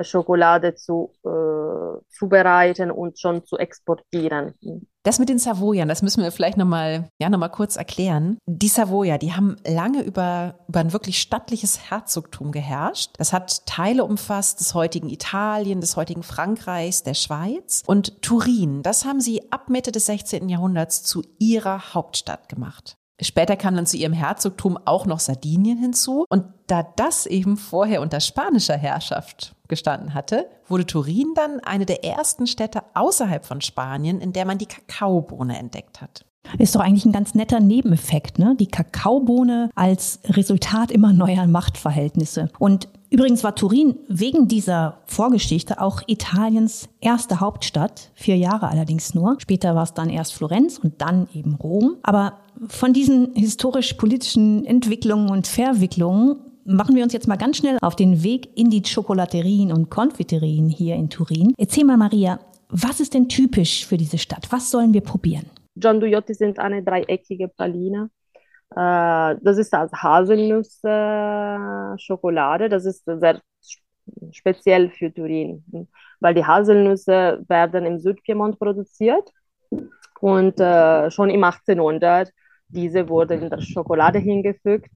Schokolade 0.02 0.76
zu 0.76 1.12
äh, 1.24 2.02
zubereiten 2.10 2.92
und 2.92 3.20
schon 3.20 3.46
zu 3.46 3.58
exportieren. 3.58 4.56
Das 5.04 5.20
mit 5.20 5.30
den 5.30 5.38
Savoyern, 5.38 5.88
das 5.88 6.02
müssen 6.02 6.24
wir 6.24 6.32
vielleicht 6.32 6.58
nochmal 6.58 7.10
ja, 7.20 7.30
noch 7.30 7.52
kurz 7.52 7.76
erklären. 7.76 8.38
Die 8.48 8.68
Savoyer, 8.68 9.18
die 9.18 9.34
haben 9.34 9.58
lange 9.68 10.02
über, 10.02 10.56
über 10.68 10.80
ein 10.80 10.94
wirklich 10.94 11.20
stattliches 11.20 11.92
Herzogtum 11.92 12.52
geherrscht. 12.52 13.12
Das 13.18 13.32
hat 13.32 13.66
Teile 13.68 14.04
umfasst 14.04 14.60
des 14.60 14.74
heutigen 14.74 15.10
Italien, 15.10 15.82
des 15.82 15.96
heutigen 15.96 16.24
Frankreichs, 16.24 17.04
der 17.04 17.14
Schweiz. 17.14 17.84
Und 17.86 18.22
Turin, 18.24 18.82
das 18.82 19.06
haben 19.06 19.22
sie 19.22 19.52
ab 19.52 19.70
Mitte 19.70 19.92
des 19.92 20.08
16. 20.08 20.50
Jahrhunderts 20.50 21.04
zu 21.04 21.22
ihrer 21.38 21.94
Hauptstadt 21.94 22.50
gemacht. 22.50 22.98
Später 23.22 23.56
kam 23.56 23.76
dann 23.76 23.86
zu 23.86 23.96
ihrem 23.96 24.14
Herzogtum 24.14 24.78
auch 24.84 25.06
noch 25.06 25.20
Sardinien 25.20 25.78
hinzu. 25.78 26.26
Und 26.30 26.46
da 26.68 26.84
das 26.84 27.26
eben 27.26 27.56
vorher 27.56 28.02
unter 28.02 28.20
spanischer 28.20 28.76
Herrschaft 28.76 29.56
gestanden 29.68 30.14
hatte, 30.14 30.50
wurde 30.68 30.86
Turin 30.86 31.34
dann 31.36 31.60
eine 31.62 31.86
der 31.86 32.04
ersten 32.04 32.46
Städte 32.46 32.84
außerhalb 32.94 33.46
von 33.46 33.62
Spanien, 33.62 34.20
in 34.20 34.34
der 34.34 34.46
man 34.46 34.58
die 34.58 34.66
Kakaobohne 34.66 35.58
entdeckt 35.58 36.02
hat. 36.02 36.26
Ist 36.58 36.76
doch 36.76 36.82
eigentlich 36.82 37.06
ein 37.06 37.12
ganz 37.12 37.36
netter 37.36 37.60
Nebeneffekt, 37.60 38.40
ne? 38.40 38.56
Die 38.60 38.68
Kakaobohne 38.68 39.70
als 39.76 40.20
Resultat 40.26 40.92
immer 40.92 41.14
neuer 41.14 41.48
Machtverhältnisse. 41.48 42.50
Und 42.60 42.88
übrigens 43.10 43.44
war 43.44 43.56
Turin 43.56 43.96
wegen 44.08 44.48
dieser 44.48 45.00
Vorgeschichte 45.06 45.82
auch 45.82 46.02
Italiens 46.08 46.90
erste 47.02 47.40
Hauptstadt, 47.40 48.12
vier 48.14 48.38
Jahre 48.38 48.68
allerdings 48.68 49.14
nur. 49.14 49.38
Später 49.40 49.76
war 49.76 49.84
es 49.84 49.94
dann 49.94 50.10
erst 50.10 50.34
Florenz 50.34 50.78
und 50.78 51.02
dann 51.02 51.28
eben 51.34 51.56
Rom. 51.56 51.98
Aber 52.04 52.40
von 52.68 52.94
diesen 52.94 53.34
historisch-politischen 53.36 54.66
Entwicklungen 54.66 55.30
und 55.30 55.48
Verwicklungen 55.48 56.38
machen 56.66 56.96
wir 56.96 57.04
uns 57.04 57.14
jetzt 57.14 57.28
mal 57.28 57.36
ganz 57.36 57.58
schnell 57.58 57.78
auf 57.82 57.96
den 57.96 58.24
Weg 58.24 58.50
in 58.56 58.70
die 58.70 58.84
Schokolaterien 58.84 59.72
und 59.72 59.90
Konfiterien 59.90 60.68
hier 60.70 60.96
in 60.96 61.10
Turin. 61.10 61.54
Erzähl 61.58 61.86
mal, 61.86 61.98
Maria, 61.98 62.40
was 62.70 63.00
ist 63.00 63.14
denn 63.14 63.30
typisch 63.30 63.86
für 63.86 63.98
diese 63.98 64.18
Stadt? 64.18 64.48
Was 64.50 64.72
sollen 64.72 64.94
wir 64.94 65.02
probieren? 65.02 65.46
John 65.76 66.00
Dujotti 66.00 66.34
sind 66.34 66.58
eine 66.60 66.84
dreieckige 66.84 67.48
Praline. 67.50 68.10
Äh, 68.72 69.36
das 69.42 69.58
ist 69.58 69.74
als 69.74 69.92
Haselnuss-Schokolade. 69.94 72.70
Das 72.70 72.86
ist 72.86 73.04
sehr 73.06 73.42
speziell 74.32 74.90
für 74.90 75.14
Turin, 75.14 75.64
weil 76.20 76.34
die 76.34 76.46
Haselnüsse 76.46 77.44
werden 77.48 77.86
im 77.86 78.00
Südpiemont 78.00 78.60
produziert 78.60 79.32
und 80.20 80.60
äh, 80.60 81.10
schon 81.12 81.30
im 81.30 81.44
1800 81.44 82.32
diese 82.68 83.10
wurde 83.10 83.36
in 83.36 83.50
der 83.50 83.62
Schokolade 83.62 84.20
hingefügt. 84.20 84.92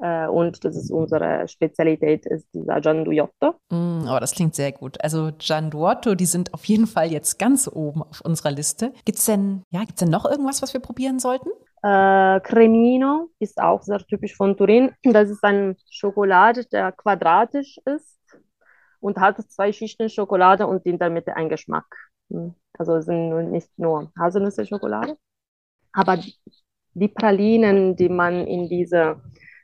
Äh, 0.00 0.26
und 0.28 0.64
das 0.64 0.76
ist 0.76 0.90
unsere 0.90 1.46
Spezialität, 1.46 2.24
ist 2.26 2.46
dieser 2.54 2.80
Gianduotto. 2.80 3.54
Mm, 3.70 4.08
oh, 4.08 4.18
das 4.18 4.32
klingt 4.32 4.54
sehr 4.54 4.72
gut. 4.72 5.02
Also 5.02 5.30
Gianduotto, 5.38 6.14
die 6.14 6.26
sind 6.26 6.54
auf 6.54 6.64
jeden 6.64 6.86
Fall 6.86 7.12
jetzt 7.12 7.38
ganz 7.38 7.68
oben 7.68 8.02
auf 8.02 8.22
unserer 8.22 8.50
Liste. 8.50 8.92
Gibt 9.04 9.18
es 9.18 9.26
denn, 9.26 9.62
ja, 9.70 9.80
gibt's 9.80 10.00
denn 10.00 10.08
noch 10.08 10.24
irgendwas, 10.24 10.62
was 10.62 10.72
wir 10.72 10.80
probieren 10.80 11.18
sollten? 11.18 11.50
Äh, 11.82 12.40
Cremino 12.40 13.28
ist 13.38 13.60
auch 13.60 13.82
sehr 13.82 13.98
typisch 13.98 14.36
von 14.36 14.56
Turin. 14.56 14.92
Das 15.02 15.28
ist 15.28 15.44
ein 15.44 15.76
Schokolade, 15.90 16.64
der 16.66 16.92
quadratisch 16.92 17.78
ist 17.84 18.18
und 19.00 19.18
hat 19.18 19.38
zwei 19.50 19.72
Schichten 19.72 20.08
Schokolade 20.08 20.66
und 20.66 20.84
in 20.86 20.98
der 20.98 21.10
Mitte 21.10 21.36
ein 21.36 21.48
Geschmack. 21.48 21.86
Hm. 22.30 22.54
Also 22.78 22.96
es 22.96 23.06
sind 23.06 23.50
nicht 23.50 23.68
nur 23.78 24.10
Haselnüsse-Schokolade, 24.18 25.16
aber 25.92 26.18
die 26.94 27.08
Pralinen, 27.08 27.96
die 27.96 28.08
man 28.08 28.46
in 28.46 28.68
dieser 28.68 29.20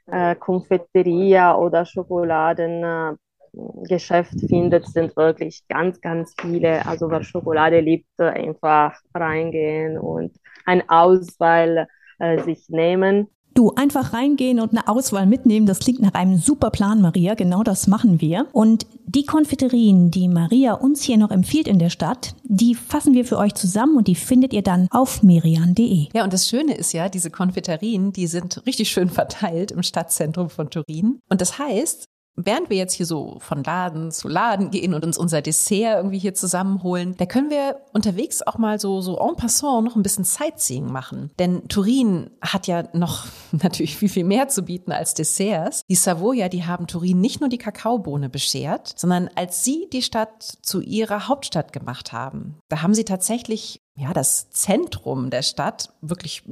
äh, 0.07 0.35
Konfetteria 0.37 1.57
oder 1.57 1.85
Schokoladengeschäft 1.85 3.19
äh, 4.43 4.49
findet, 4.49 4.87
sind 4.87 5.17
wirklich 5.17 5.67
ganz, 5.69 6.01
ganz 6.01 6.35
viele. 6.41 6.87
Also 6.87 7.11
wer 7.11 7.23
Schokolade 7.23 7.81
liebt, 7.81 8.21
einfach 8.21 8.99
reingehen 9.15 9.99
und 9.99 10.33
eine 10.65 10.85
Auswahl 10.89 11.89
äh, 12.19 12.43
sich 12.43 12.69
nehmen. 12.69 13.29
Du, 13.57 13.73
einfach 13.75 14.13
reingehen 14.13 14.61
und 14.61 14.73
eine 14.73 14.87
Auswahl 14.87 15.25
mitnehmen, 15.25 15.65
das 15.65 15.79
klingt 15.79 16.03
nach 16.03 16.13
einem 16.13 16.37
super 16.37 16.71
Plan, 16.71 17.01
Maria. 17.01 17.33
Genau 17.35 17.63
das 17.63 17.87
machen 17.87 18.21
wir. 18.21 18.47
Und 18.53 18.87
die 19.07 19.25
Konfiterien, 19.25 20.11
die 20.11 20.29
Maria 20.29 20.75
uns 20.75 21.03
hier 21.03 21.17
noch 21.17 21.31
empfiehlt 21.31 21.67
in 21.67 21.79
der 21.79 21.89
Stadt, 21.89 22.35
die 22.45 22.75
fassen 22.75 23.15
wir 23.15 23.25
für 23.25 23.39
euch 23.39 23.55
zusammen 23.55 23.97
und 23.97 24.09
die 24.09 24.15
findet 24.15 24.53
ihr 24.53 24.61
dann 24.61 24.89
auf 24.91 25.23
merian.de. 25.23 26.09
Ja, 26.13 26.25
und 26.25 26.35
das 26.35 26.47
Schöne 26.47 26.75
ist 26.75 26.93
ja, 26.93 27.09
diese 27.09 27.31
Konfiterien, 27.31 28.13
die 28.13 28.27
sind 28.27 28.63
richtig 28.67 28.91
schön 28.91 29.09
verteilt 29.09 29.71
im 29.71 29.83
Stadtzentrum 29.83 30.51
von 30.51 30.69
Turin. 30.69 31.21
Und 31.31 31.41
das 31.41 31.59
heißt, 31.59 32.09
während 32.37 32.71
wir 32.71 32.77
jetzt 32.77 32.95
hier 32.95 33.07
so 33.07 33.39
von 33.41 33.65
Laden 33.65 34.11
zu 34.11 34.29
Laden 34.29 34.71
gehen 34.71 34.95
und 34.95 35.05
uns 35.05 35.19
unser 35.19 35.43
Dessert 35.43 35.97
irgendwie 35.97 36.19
hier 36.19 36.35
zusammenholen, 36.35 37.15
da 37.17 37.27
können 37.27 37.51
wir 37.51 37.81
unterwegs 37.93 38.43
auch 38.43 38.59
mal 38.59 38.79
so, 38.79 39.01
so 39.01 39.19
en 39.19 39.37
passant 39.37 39.85
noch 39.85 39.97
ein 39.97 40.03
bisschen 40.03 40.25
Sightseeing 40.25 40.91
machen. 40.91 41.31
Denn 41.39 41.69
Turin 41.69 42.31
hat 42.41 42.67
ja 42.67 42.85
noch 42.93 43.27
natürlich 43.53 43.97
viel, 43.97 44.09
viel 44.09 44.25
mehr 44.25 44.49
zu 44.49 44.63
bieten 44.63 44.93
als 44.93 45.15
Desserts. 45.15 45.83
Die 45.89 45.95
Savoia, 45.95 46.49
die 46.49 46.65
haben 46.65 46.87
Turin 46.87 47.21
nicht 47.21 47.41
nur 47.41 47.49
die 47.49 47.59
Kakaobohne 47.59 48.29
beschert, 48.29 48.93
sondern 48.97 49.29
als 49.35 49.65
sie 49.65 49.89
die 49.93 50.03
Stadt 50.03 50.43
zu 50.43 50.81
ihrer 50.81 51.29
Hauptstadt 51.29 51.73
gemacht 51.73 52.13
haben, 52.13 52.59
da 52.69 52.83
haben 52.83 52.95
sie 52.95 53.05
tatsächlich 53.05 53.83
ja, 53.97 54.13
das 54.13 54.51
Zentrum 54.51 55.31
der 55.31 55.43
Stadt 55.43 55.95
wirklich 56.03 56.43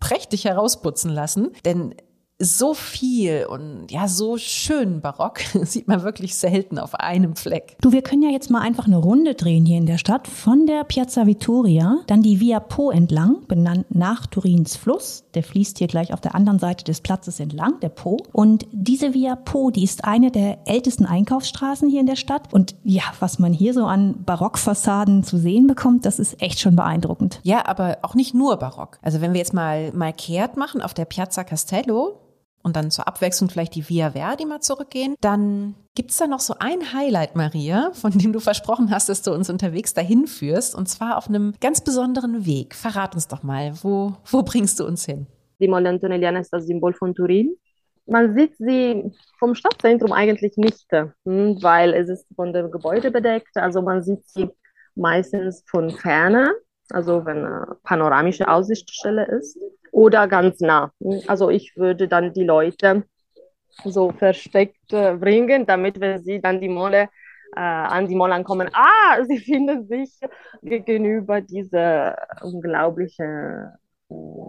prächtig 0.00 0.44
herausputzen 0.44 1.10
lassen. 1.10 1.50
Denn 1.64 1.94
so 2.40 2.72
viel 2.72 3.46
und 3.46 3.90
ja, 3.90 4.08
so 4.08 4.38
schön 4.38 5.00
barock 5.02 5.40
sieht 5.62 5.86
man 5.86 6.02
wirklich 6.02 6.34
selten 6.34 6.78
auf 6.78 6.94
einem 6.94 7.36
Fleck. 7.36 7.76
Du, 7.82 7.92
wir 7.92 8.02
können 8.02 8.22
ja 8.22 8.30
jetzt 8.30 8.50
mal 8.50 8.62
einfach 8.62 8.86
eine 8.86 8.96
Runde 8.96 9.34
drehen 9.34 9.66
hier 9.66 9.76
in 9.76 9.86
der 9.86 9.98
Stadt 9.98 10.26
von 10.26 10.66
der 10.66 10.84
Piazza 10.84 11.26
Vittoria, 11.26 11.98
dann 12.06 12.22
die 12.22 12.40
Via 12.40 12.58
Po 12.58 12.90
entlang, 12.90 13.42
benannt 13.46 13.86
nach 13.90 14.26
Turins 14.26 14.76
Fluss. 14.76 15.24
Der 15.34 15.42
fließt 15.42 15.78
hier 15.78 15.86
gleich 15.86 16.14
auf 16.14 16.20
der 16.20 16.34
anderen 16.34 16.58
Seite 16.58 16.84
des 16.84 17.02
Platzes 17.02 17.40
entlang, 17.40 17.78
der 17.80 17.90
Po. 17.90 18.16
Und 18.32 18.66
diese 18.72 19.12
Via 19.12 19.36
Po, 19.36 19.70
die 19.70 19.84
ist 19.84 20.04
eine 20.04 20.30
der 20.30 20.66
ältesten 20.66 21.04
Einkaufsstraßen 21.04 21.90
hier 21.90 22.00
in 22.00 22.06
der 22.06 22.16
Stadt. 22.16 22.52
Und 22.52 22.74
ja, 22.84 23.02
was 23.20 23.38
man 23.38 23.52
hier 23.52 23.74
so 23.74 23.84
an 23.84 24.24
Barockfassaden 24.24 25.24
zu 25.24 25.36
sehen 25.36 25.66
bekommt, 25.66 26.06
das 26.06 26.18
ist 26.18 26.40
echt 26.40 26.60
schon 26.60 26.74
beeindruckend. 26.74 27.40
Ja, 27.42 27.66
aber 27.66 27.98
auch 28.02 28.14
nicht 28.14 28.34
nur 28.34 28.56
barock. 28.56 28.98
Also 29.02 29.20
wenn 29.20 29.34
wir 29.34 29.38
jetzt 29.38 29.52
mal, 29.52 29.92
mal 29.92 30.12
kehrt 30.12 30.56
machen 30.56 30.80
auf 30.80 30.94
der 30.94 31.04
Piazza 31.04 31.44
Castello, 31.44 32.18
und 32.62 32.76
dann 32.76 32.90
zur 32.90 33.08
Abwechslung 33.08 33.50
vielleicht 33.50 33.74
die 33.74 33.88
Via 33.88 34.10
Verdi 34.10 34.44
mal 34.44 34.60
zurückgehen, 34.60 35.14
dann 35.20 35.74
gibt's 35.94 36.18
da 36.18 36.26
noch 36.26 36.40
so 36.40 36.54
ein 36.58 36.92
Highlight, 36.92 37.36
Maria, 37.36 37.90
von 37.92 38.12
dem 38.12 38.32
du 38.32 38.40
versprochen 38.40 38.90
hast, 38.90 39.08
dass 39.08 39.22
du 39.22 39.32
uns 39.32 39.50
unterwegs 39.50 39.94
dahin 39.94 40.26
führst, 40.26 40.74
und 40.74 40.88
zwar 40.88 41.16
auf 41.16 41.28
einem 41.28 41.54
ganz 41.60 41.80
besonderen 41.80 42.46
Weg. 42.46 42.74
Verrat 42.74 43.14
uns 43.14 43.28
doch 43.28 43.42
mal, 43.42 43.72
wo, 43.82 44.14
wo 44.30 44.42
bringst 44.42 44.80
du 44.80 44.86
uns 44.86 45.04
hin? 45.04 45.26
Die 45.60 45.68
Mole 45.68 45.88
Antonelliana 45.88 46.40
ist 46.40 46.52
das 46.52 46.66
Symbol 46.66 46.94
von 46.94 47.14
Turin. 47.14 47.54
Man 48.06 48.34
sieht 48.34 48.56
sie 48.56 49.12
vom 49.38 49.54
Stadtzentrum 49.54 50.12
eigentlich 50.12 50.56
nicht, 50.56 50.86
hm, 50.90 51.62
weil 51.62 51.92
es 51.92 52.08
ist 52.08 52.26
von 52.34 52.52
dem 52.52 52.70
Gebäude 52.70 53.10
bedeckt. 53.10 53.56
Also 53.56 53.82
man 53.82 54.02
sieht 54.02 54.26
sie 54.26 54.48
meistens 54.94 55.62
von 55.66 55.90
ferne, 55.90 56.52
also 56.90 57.24
wenn 57.24 57.44
eine 57.44 57.76
panoramische 57.84 58.48
Aussichtsstelle 58.48 59.26
ist 59.26 59.56
oder 59.92 60.28
ganz 60.28 60.60
nah. 60.60 60.92
Also 61.26 61.50
ich 61.50 61.76
würde 61.76 62.08
dann 62.08 62.32
die 62.32 62.44
Leute 62.44 63.04
so 63.84 64.10
versteckt 64.12 64.92
äh, 64.92 65.14
bringen, 65.14 65.66
damit 65.66 66.00
wenn 66.00 66.22
sie 66.22 66.40
dann 66.40 66.60
die 66.60 66.68
Mole 66.68 67.08
äh, 67.56 67.60
an 67.60 68.06
die 68.06 68.14
Mole 68.14 68.34
ankommen, 68.34 68.68
ah, 68.72 69.22
sie 69.24 69.38
finden 69.38 69.86
sich 69.86 70.10
gegenüber 70.62 71.40
dieser 71.40 72.16
unglaublichen 72.42 73.68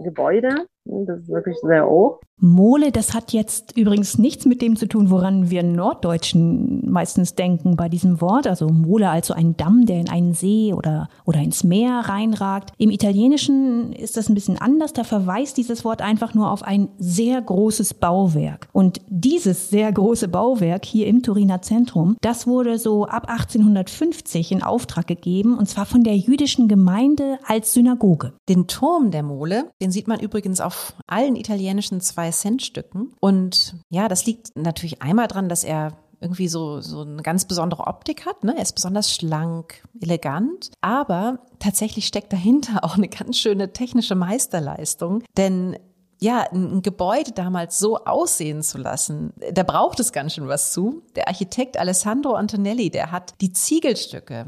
Gebäude. 0.04 0.67
Das 0.86 1.20
ist 1.20 1.30
wirklich 1.30 1.58
sehr 1.62 1.88
hoch. 1.88 2.20
Mole, 2.44 2.91
das 2.91 3.13
hat 3.13 3.34
jetzt 3.34 3.78
übrigens 3.78 4.17
nichts 4.17 4.46
mit 4.46 4.63
dem 4.63 4.76
zu 4.76 4.88
tun, 4.88 5.12
woran 5.12 5.52
wir 5.52 5.62
Norddeutschen 5.62 6.89
meistens 6.89 7.36
denken 7.36 7.76
bei 7.76 7.88
diesem 7.88 8.20
Wort. 8.20 8.48
Also 8.48 8.67
Mole, 8.67 9.12
also 9.12 9.36
ein 9.36 9.56
Damm, 9.58 9.86
der 9.86 10.00
in 10.00 10.10
einen 10.10 10.34
See 10.34 10.74
oder, 10.74 11.08
oder 11.24 11.39
ins 11.39 11.63
Meer 11.63 12.00
reinragt. 12.06 12.72
Im 12.80 12.89
Italienischen 12.89 13.94
ist 13.94 14.17
das 14.17 14.28
ein 14.28 14.34
bisschen 14.34 14.60
anders. 14.60 14.91
Da 14.91 15.04
verweist 15.04 15.58
dieses 15.58 15.86
Wort 15.86 16.02
einfach 16.02 16.34
nur 16.34 16.50
auf 16.50 16.63
ein 16.63 16.89
sehr 16.98 17.39
großes 17.39 17.94
Bauwerk. 17.94 18.67
Und 18.72 19.02
dieses 19.08 19.70
sehr 19.70 19.91
große 19.91 20.28
Bauwerk 20.28 20.84
hier 20.84 21.06
im 21.06 21.22
Turiner 21.22 21.62
Zentrum, 21.62 22.17
das 22.22 22.48
wurde 22.48 22.80
so 22.80 23.06
ab 23.06 23.30
1850 23.30 24.52
in 24.52 24.63
Auftrag 24.63 25.06
gegeben 25.06 25.60
und 25.60 25.70
zwar 25.70 25.86
von 25.86 26.04
der 26.04 26.17
jüdischen 26.17 26.67
Gemeinde 26.67 27.38
als 27.46 27.74
Synagoge. 27.74 28.34
Den 28.50 28.65
Turm 28.65 29.12
der 29.12 29.22
Mole, 29.22 29.65
den 29.80 29.91
sieht 29.91 30.08
man 30.08 30.20
übrigens 30.20 30.60
auf 30.60 30.71
auf 30.72 30.94
allen 31.06 31.36
italienischen 31.36 32.00
Zwei-Cent-Stücken. 32.00 33.14
Und 33.20 33.76
ja, 33.90 34.08
das 34.08 34.26
liegt 34.26 34.56
natürlich 34.56 35.02
einmal 35.02 35.28
dran, 35.28 35.50
dass 35.50 35.66
er 35.66 35.98
irgendwie 36.22 36.48
so, 36.48 36.80
so 36.80 37.02
eine 37.02 37.24
ganz 37.24 37.44
besondere 37.44 37.88
Optik 37.88 38.26
hat. 38.26 38.46
Ne? 38.46 38.56
Er 38.56 38.62
ist 38.62 38.76
besonders 38.76 39.14
schlank, 39.14 39.84
elegant, 40.00 40.72
aber 40.80 41.40
tatsächlich 41.60 42.08
steckt 42.08 42.32
dahinter 42.32 42.86
auch 42.86 42.96
eine 42.96 43.10
ganz 43.10 43.38
schöne 43.38 43.74
technische 43.74 44.16
Meisterleistung, 44.16 45.24
denn 45.36 45.78
ja, 46.24 46.46
ein 46.52 46.84
Gebäude 46.84 47.32
damals 47.32 47.80
so 47.80 47.98
aussehen 48.06 48.62
zu 48.62 48.78
lassen, 48.78 49.34
da 49.54 49.64
braucht 49.64 50.00
es 50.00 50.12
ganz 50.14 50.36
schön 50.36 50.48
was 50.48 50.72
zu. 50.72 51.02
Der 51.16 51.28
Architekt 51.28 51.78
Alessandro 51.78 52.34
Antonelli, 52.34 52.92
der 52.92 53.12
hat 53.12 53.34
die 53.42 53.52
Ziegelstücke 53.52 54.46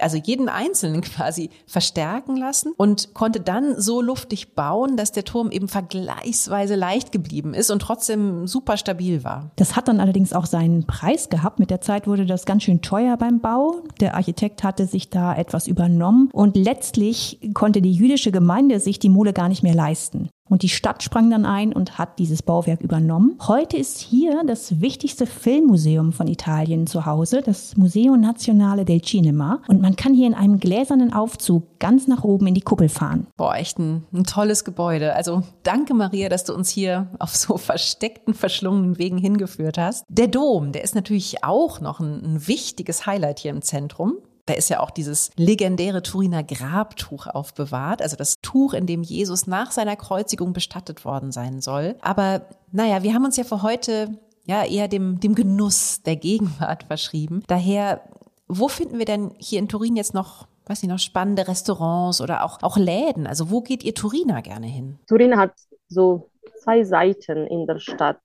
also 0.00 0.16
jeden 0.16 0.48
einzelnen 0.48 1.00
quasi 1.02 1.50
verstärken 1.66 2.36
lassen 2.36 2.72
und 2.76 3.14
konnte 3.14 3.40
dann 3.40 3.80
so 3.80 4.00
luftig 4.00 4.54
bauen, 4.54 4.96
dass 4.96 5.12
der 5.12 5.24
Turm 5.24 5.50
eben 5.50 5.68
vergleichsweise 5.68 6.74
leicht 6.74 7.12
geblieben 7.12 7.54
ist 7.54 7.70
und 7.70 7.80
trotzdem 7.80 8.46
super 8.46 8.76
stabil 8.76 9.24
war. 9.24 9.50
Das 9.56 9.76
hat 9.76 9.88
dann 9.88 10.00
allerdings 10.00 10.32
auch 10.32 10.46
seinen 10.46 10.86
Preis 10.86 11.28
gehabt. 11.28 11.58
Mit 11.58 11.70
der 11.70 11.80
Zeit 11.80 12.06
wurde 12.06 12.26
das 12.26 12.46
ganz 12.46 12.62
schön 12.62 12.82
teuer 12.82 13.16
beim 13.16 13.40
Bau. 13.40 13.82
Der 14.00 14.14
Architekt 14.14 14.62
hatte 14.62 14.86
sich 14.86 15.10
da 15.10 15.34
etwas 15.34 15.66
übernommen 15.66 16.28
und 16.32 16.56
letztlich 16.56 17.38
konnte 17.54 17.82
die 17.82 17.92
jüdische 17.92 18.32
Gemeinde 18.32 18.80
sich 18.80 18.98
die 18.98 19.08
Mole 19.08 19.32
gar 19.32 19.48
nicht 19.48 19.62
mehr 19.62 19.74
leisten. 19.74 20.28
Und 20.50 20.62
die 20.62 20.68
Stadt 20.68 21.02
sprang 21.02 21.30
dann 21.30 21.46
ein 21.46 21.72
und 21.72 21.96
hat 21.96 22.18
dieses 22.18 22.42
Bauwerk 22.42 22.80
übernommen. 22.80 23.38
Heute 23.46 23.76
ist 23.76 23.98
hier 23.98 24.42
das 24.44 24.80
wichtigste 24.80 25.24
Filmmuseum 25.24 26.12
von 26.12 26.26
Italien 26.26 26.88
zu 26.88 27.06
Hause, 27.06 27.40
das 27.40 27.76
Museo 27.76 28.16
Nazionale 28.16 28.84
del 28.84 29.00
Cinema. 29.00 29.62
Und 29.68 29.80
man 29.80 29.94
kann 29.94 30.12
hier 30.12 30.26
in 30.26 30.34
einem 30.34 30.58
gläsernen 30.58 31.12
Aufzug 31.12 31.78
ganz 31.78 32.08
nach 32.08 32.24
oben 32.24 32.48
in 32.48 32.54
die 32.54 32.60
Kuppel 32.62 32.88
fahren. 32.88 33.28
Boah, 33.36 33.54
echt 33.54 33.78
ein, 33.78 34.04
ein 34.12 34.24
tolles 34.24 34.64
Gebäude. 34.64 35.14
Also 35.14 35.44
danke 35.62 35.94
Maria, 35.94 36.28
dass 36.28 36.42
du 36.42 36.52
uns 36.52 36.68
hier 36.68 37.06
auf 37.20 37.36
so 37.36 37.56
versteckten, 37.56 38.34
verschlungenen 38.34 38.98
Wegen 38.98 39.18
hingeführt 39.18 39.78
hast. 39.78 40.04
Der 40.08 40.26
Dom, 40.26 40.72
der 40.72 40.82
ist 40.82 40.96
natürlich 40.96 41.44
auch 41.44 41.80
noch 41.80 42.00
ein, 42.00 42.24
ein 42.24 42.48
wichtiges 42.48 43.06
Highlight 43.06 43.38
hier 43.38 43.52
im 43.52 43.62
Zentrum. 43.62 44.14
Da 44.50 44.56
ist 44.56 44.68
ja 44.68 44.80
auch 44.80 44.90
dieses 44.90 45.30
legendäre 45.36 46.02
Turiner 46.02 46.42
Grabtuch 46.42 47.28
aufbewahrt, 47.28 48.02
also 48.02 48.16
das 48.16 48.40
Tuch, 48.42 48.74
in 48.74 48.84
dem 48.84 49.04
Jesus 49.04 49.46
nach 49.46 49.70
seiner 49.70 49.94
Kreuzigung 49.94 50.52
bestattet 50.52 51.04
worden 51.04 51.30
sein 51.30 51.60
soll. 51.60 51.94
Aber 52.00 52.48
naja, 52.72 53.04
wir 53.04 53.14
haben 53.14 53.24
uns 53.24 53.36
ja 53.36 53.44
für 53.44 53.62
heute 53.62 54.18
ja 54.46 54.64
eher 54.64 54.88
dem, 54.88 55.20
dem 55.20 55.36
Genuss 55.36 56.02
der 56.02 56.16
Gegenwart 56.16 56.82
verschrieben. 56.82 57.44
Daher, 57.46 58.00
wo 58.48 58.66
finden 58.66 58.98
wir 58.98 59.04
denn 59.04 59.36
hier 59.38 59.60
in 59.60 59.68
Turin 59.68 59.94
jetzt 59.94 60.14
noch 60.14 60.48
weiß 60.66 60.82
noch 60.82 60.98
spannende 60.98 61.46
Restaurants 61.46 62.20
oder 62.20 62.44
auch, 62.44 62.60
auch 62.62 62.76
Läden? 62.76 63.28
Also 63.28 63.52
wo 63.52 63.60
geht 63.60 63.84
ihr 63.84 63.94
Turiner 63.94 64.42
gerne 64.42 64.66
hin? 64.66 64.98
Turin 65.06 65.36
hat 65.36 65.52
so 65.88 66.28
zwei 66.64 66.82
Seiten 66.82 67.46
in 67.46 67.68
der 67.68 67.78
Stadt. 67.78 68.20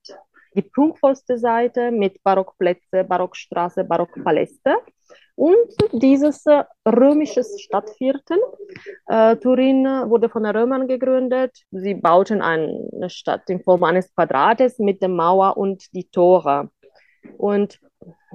Die 0.55 0.63
prunkvollste 0.63 1.37
Seite 1.37 1.91
mit 1.91 2.23
Barockplätze, 2.23 3.03
Barockstraße, 3.03 3.83
Barockpaläste 3.83 4.77
Und 5.35 5.75
dieses 5.91 6.45
äh, 6.45 6.63
römische 6.87 7.43
Stadtviertel, 7.43 8.39
äh, 9.07 9.35
Turin 9.35 9.83
wurde 10.09 10.29
von 10.29 10.43
den 10.43 10.55
Römern 10.55 10.87
gegründet. 10.87 11.51
Sie 11.71 11.93
bauten 11.93 12.41
eine 12.41 13.09
Stadt 13.09 13.49
in 13.49 13.61
Form 13.61 13.83
eines 13.83 14.13
Quadrates 14.15 14.79
mit 14.79 15.01
der 15.01 15.09
Mauer 15.09 15.57
und 15.57 15.93
die 15.93 16.09
Tore. 16.09 16.69
Und 17.37 17.79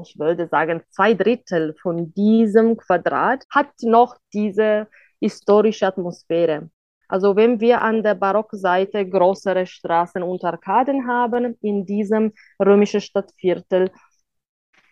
ich 0.03 0.19
würde 0.19 0.47
sagen, 0.47 0.83
zwei 0.91 1.15
Drittel 1.15 1.75
von 1.81 2.13
diesem 2.15 2.77
Quadrat 2.77 3.47
hat 3.51 3.71
noch 3.83 4.17
diese 4.33 4.87
historische 5.21 5.87
Atmosphäre. 5.87 6.71
Also 7.09 7.35
wenn 7.35 7.61
wir 7.61 7.83
an 7.83 8.03
der 8.03 8.15
Barockseite 8.15 9.09
größere 9.09 9.67
Straßen 9.67 10.23
und 10.23 10.45
Arkaden 10.45 11.09
haben, 11.09 11.57
in 11.61 11.85
diesem 11.85 12.33
römischen 12.63 13.01
Stadtviertel 13.01 13.91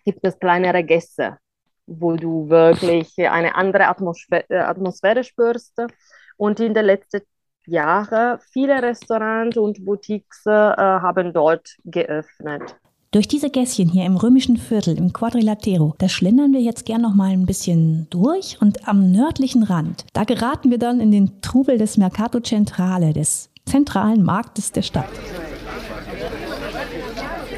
gibt 0.04 0.26
es 0.26 0.38
kleinere 0.38 0.82
Gäste, 0.82 1.38
wo 1.88 2.16
du 2.16 2.48
wirklich 2.48 3.18
eine 3.18 3.54
andere 3.54 3.88
Atmosphäre, 3.88 4.44
äh, 4.48 4.58
Atmosphäre 4.58 5.24
spürst. 5.24 5.74
Und 6.36 6.60
in 6.60 6.74
den 6.74 6.84
letzten 6.84 7.22
Jahren 7.66 8.38
viele 8.52 8.82
Restaurants 8.82 9.56
und 9.56 9.84
Boutiques 9.84 10.46
äh, 10.46 10.50
haben 10.50 11.32
dort 11.32 11.76
geöffnet. 11.84 12.76
Durch 13.10 13.26
diese 13.26 13.48
Gässchen 13.48 13.88
hier 13.88 14.04
im 14.04 14.18
römischen 14.18 14.58
Viertel, 14.58 14.98
im 14.98 15.14
Quadrilatero, 15.14 15.94
da 15.96 16.10
schlendern 16.10 16.52
wir 16.52 16.60
jetzt 16.60 16.84
gern 16.84 17.00
noch 17.00 17.14
mal 17.14 17.30
ein 17.30 17.46
bisschen 17.46 18.06
durch 18.10 18.58
und 18.60 18.86
am 18.86 19.10
nördlichen 19.10 19.62
Rand, 19.62 20.04
da 20.12 20.24
geraten 20.24 20.70
wir 20.70 20.78
dann 20.78 21.00
in 21.00 21.10
den 21.10 21.40
Trubel 21.40 21.78
des 21.78 21.96
Mercato 21.96 22.40
Centrale, 22.40 23.14
des 23.14 23.48
zentralen 23.64 24.22
Marktes 24.22 24.72
der 24.72 24.82
Stadt. 24.82 25.08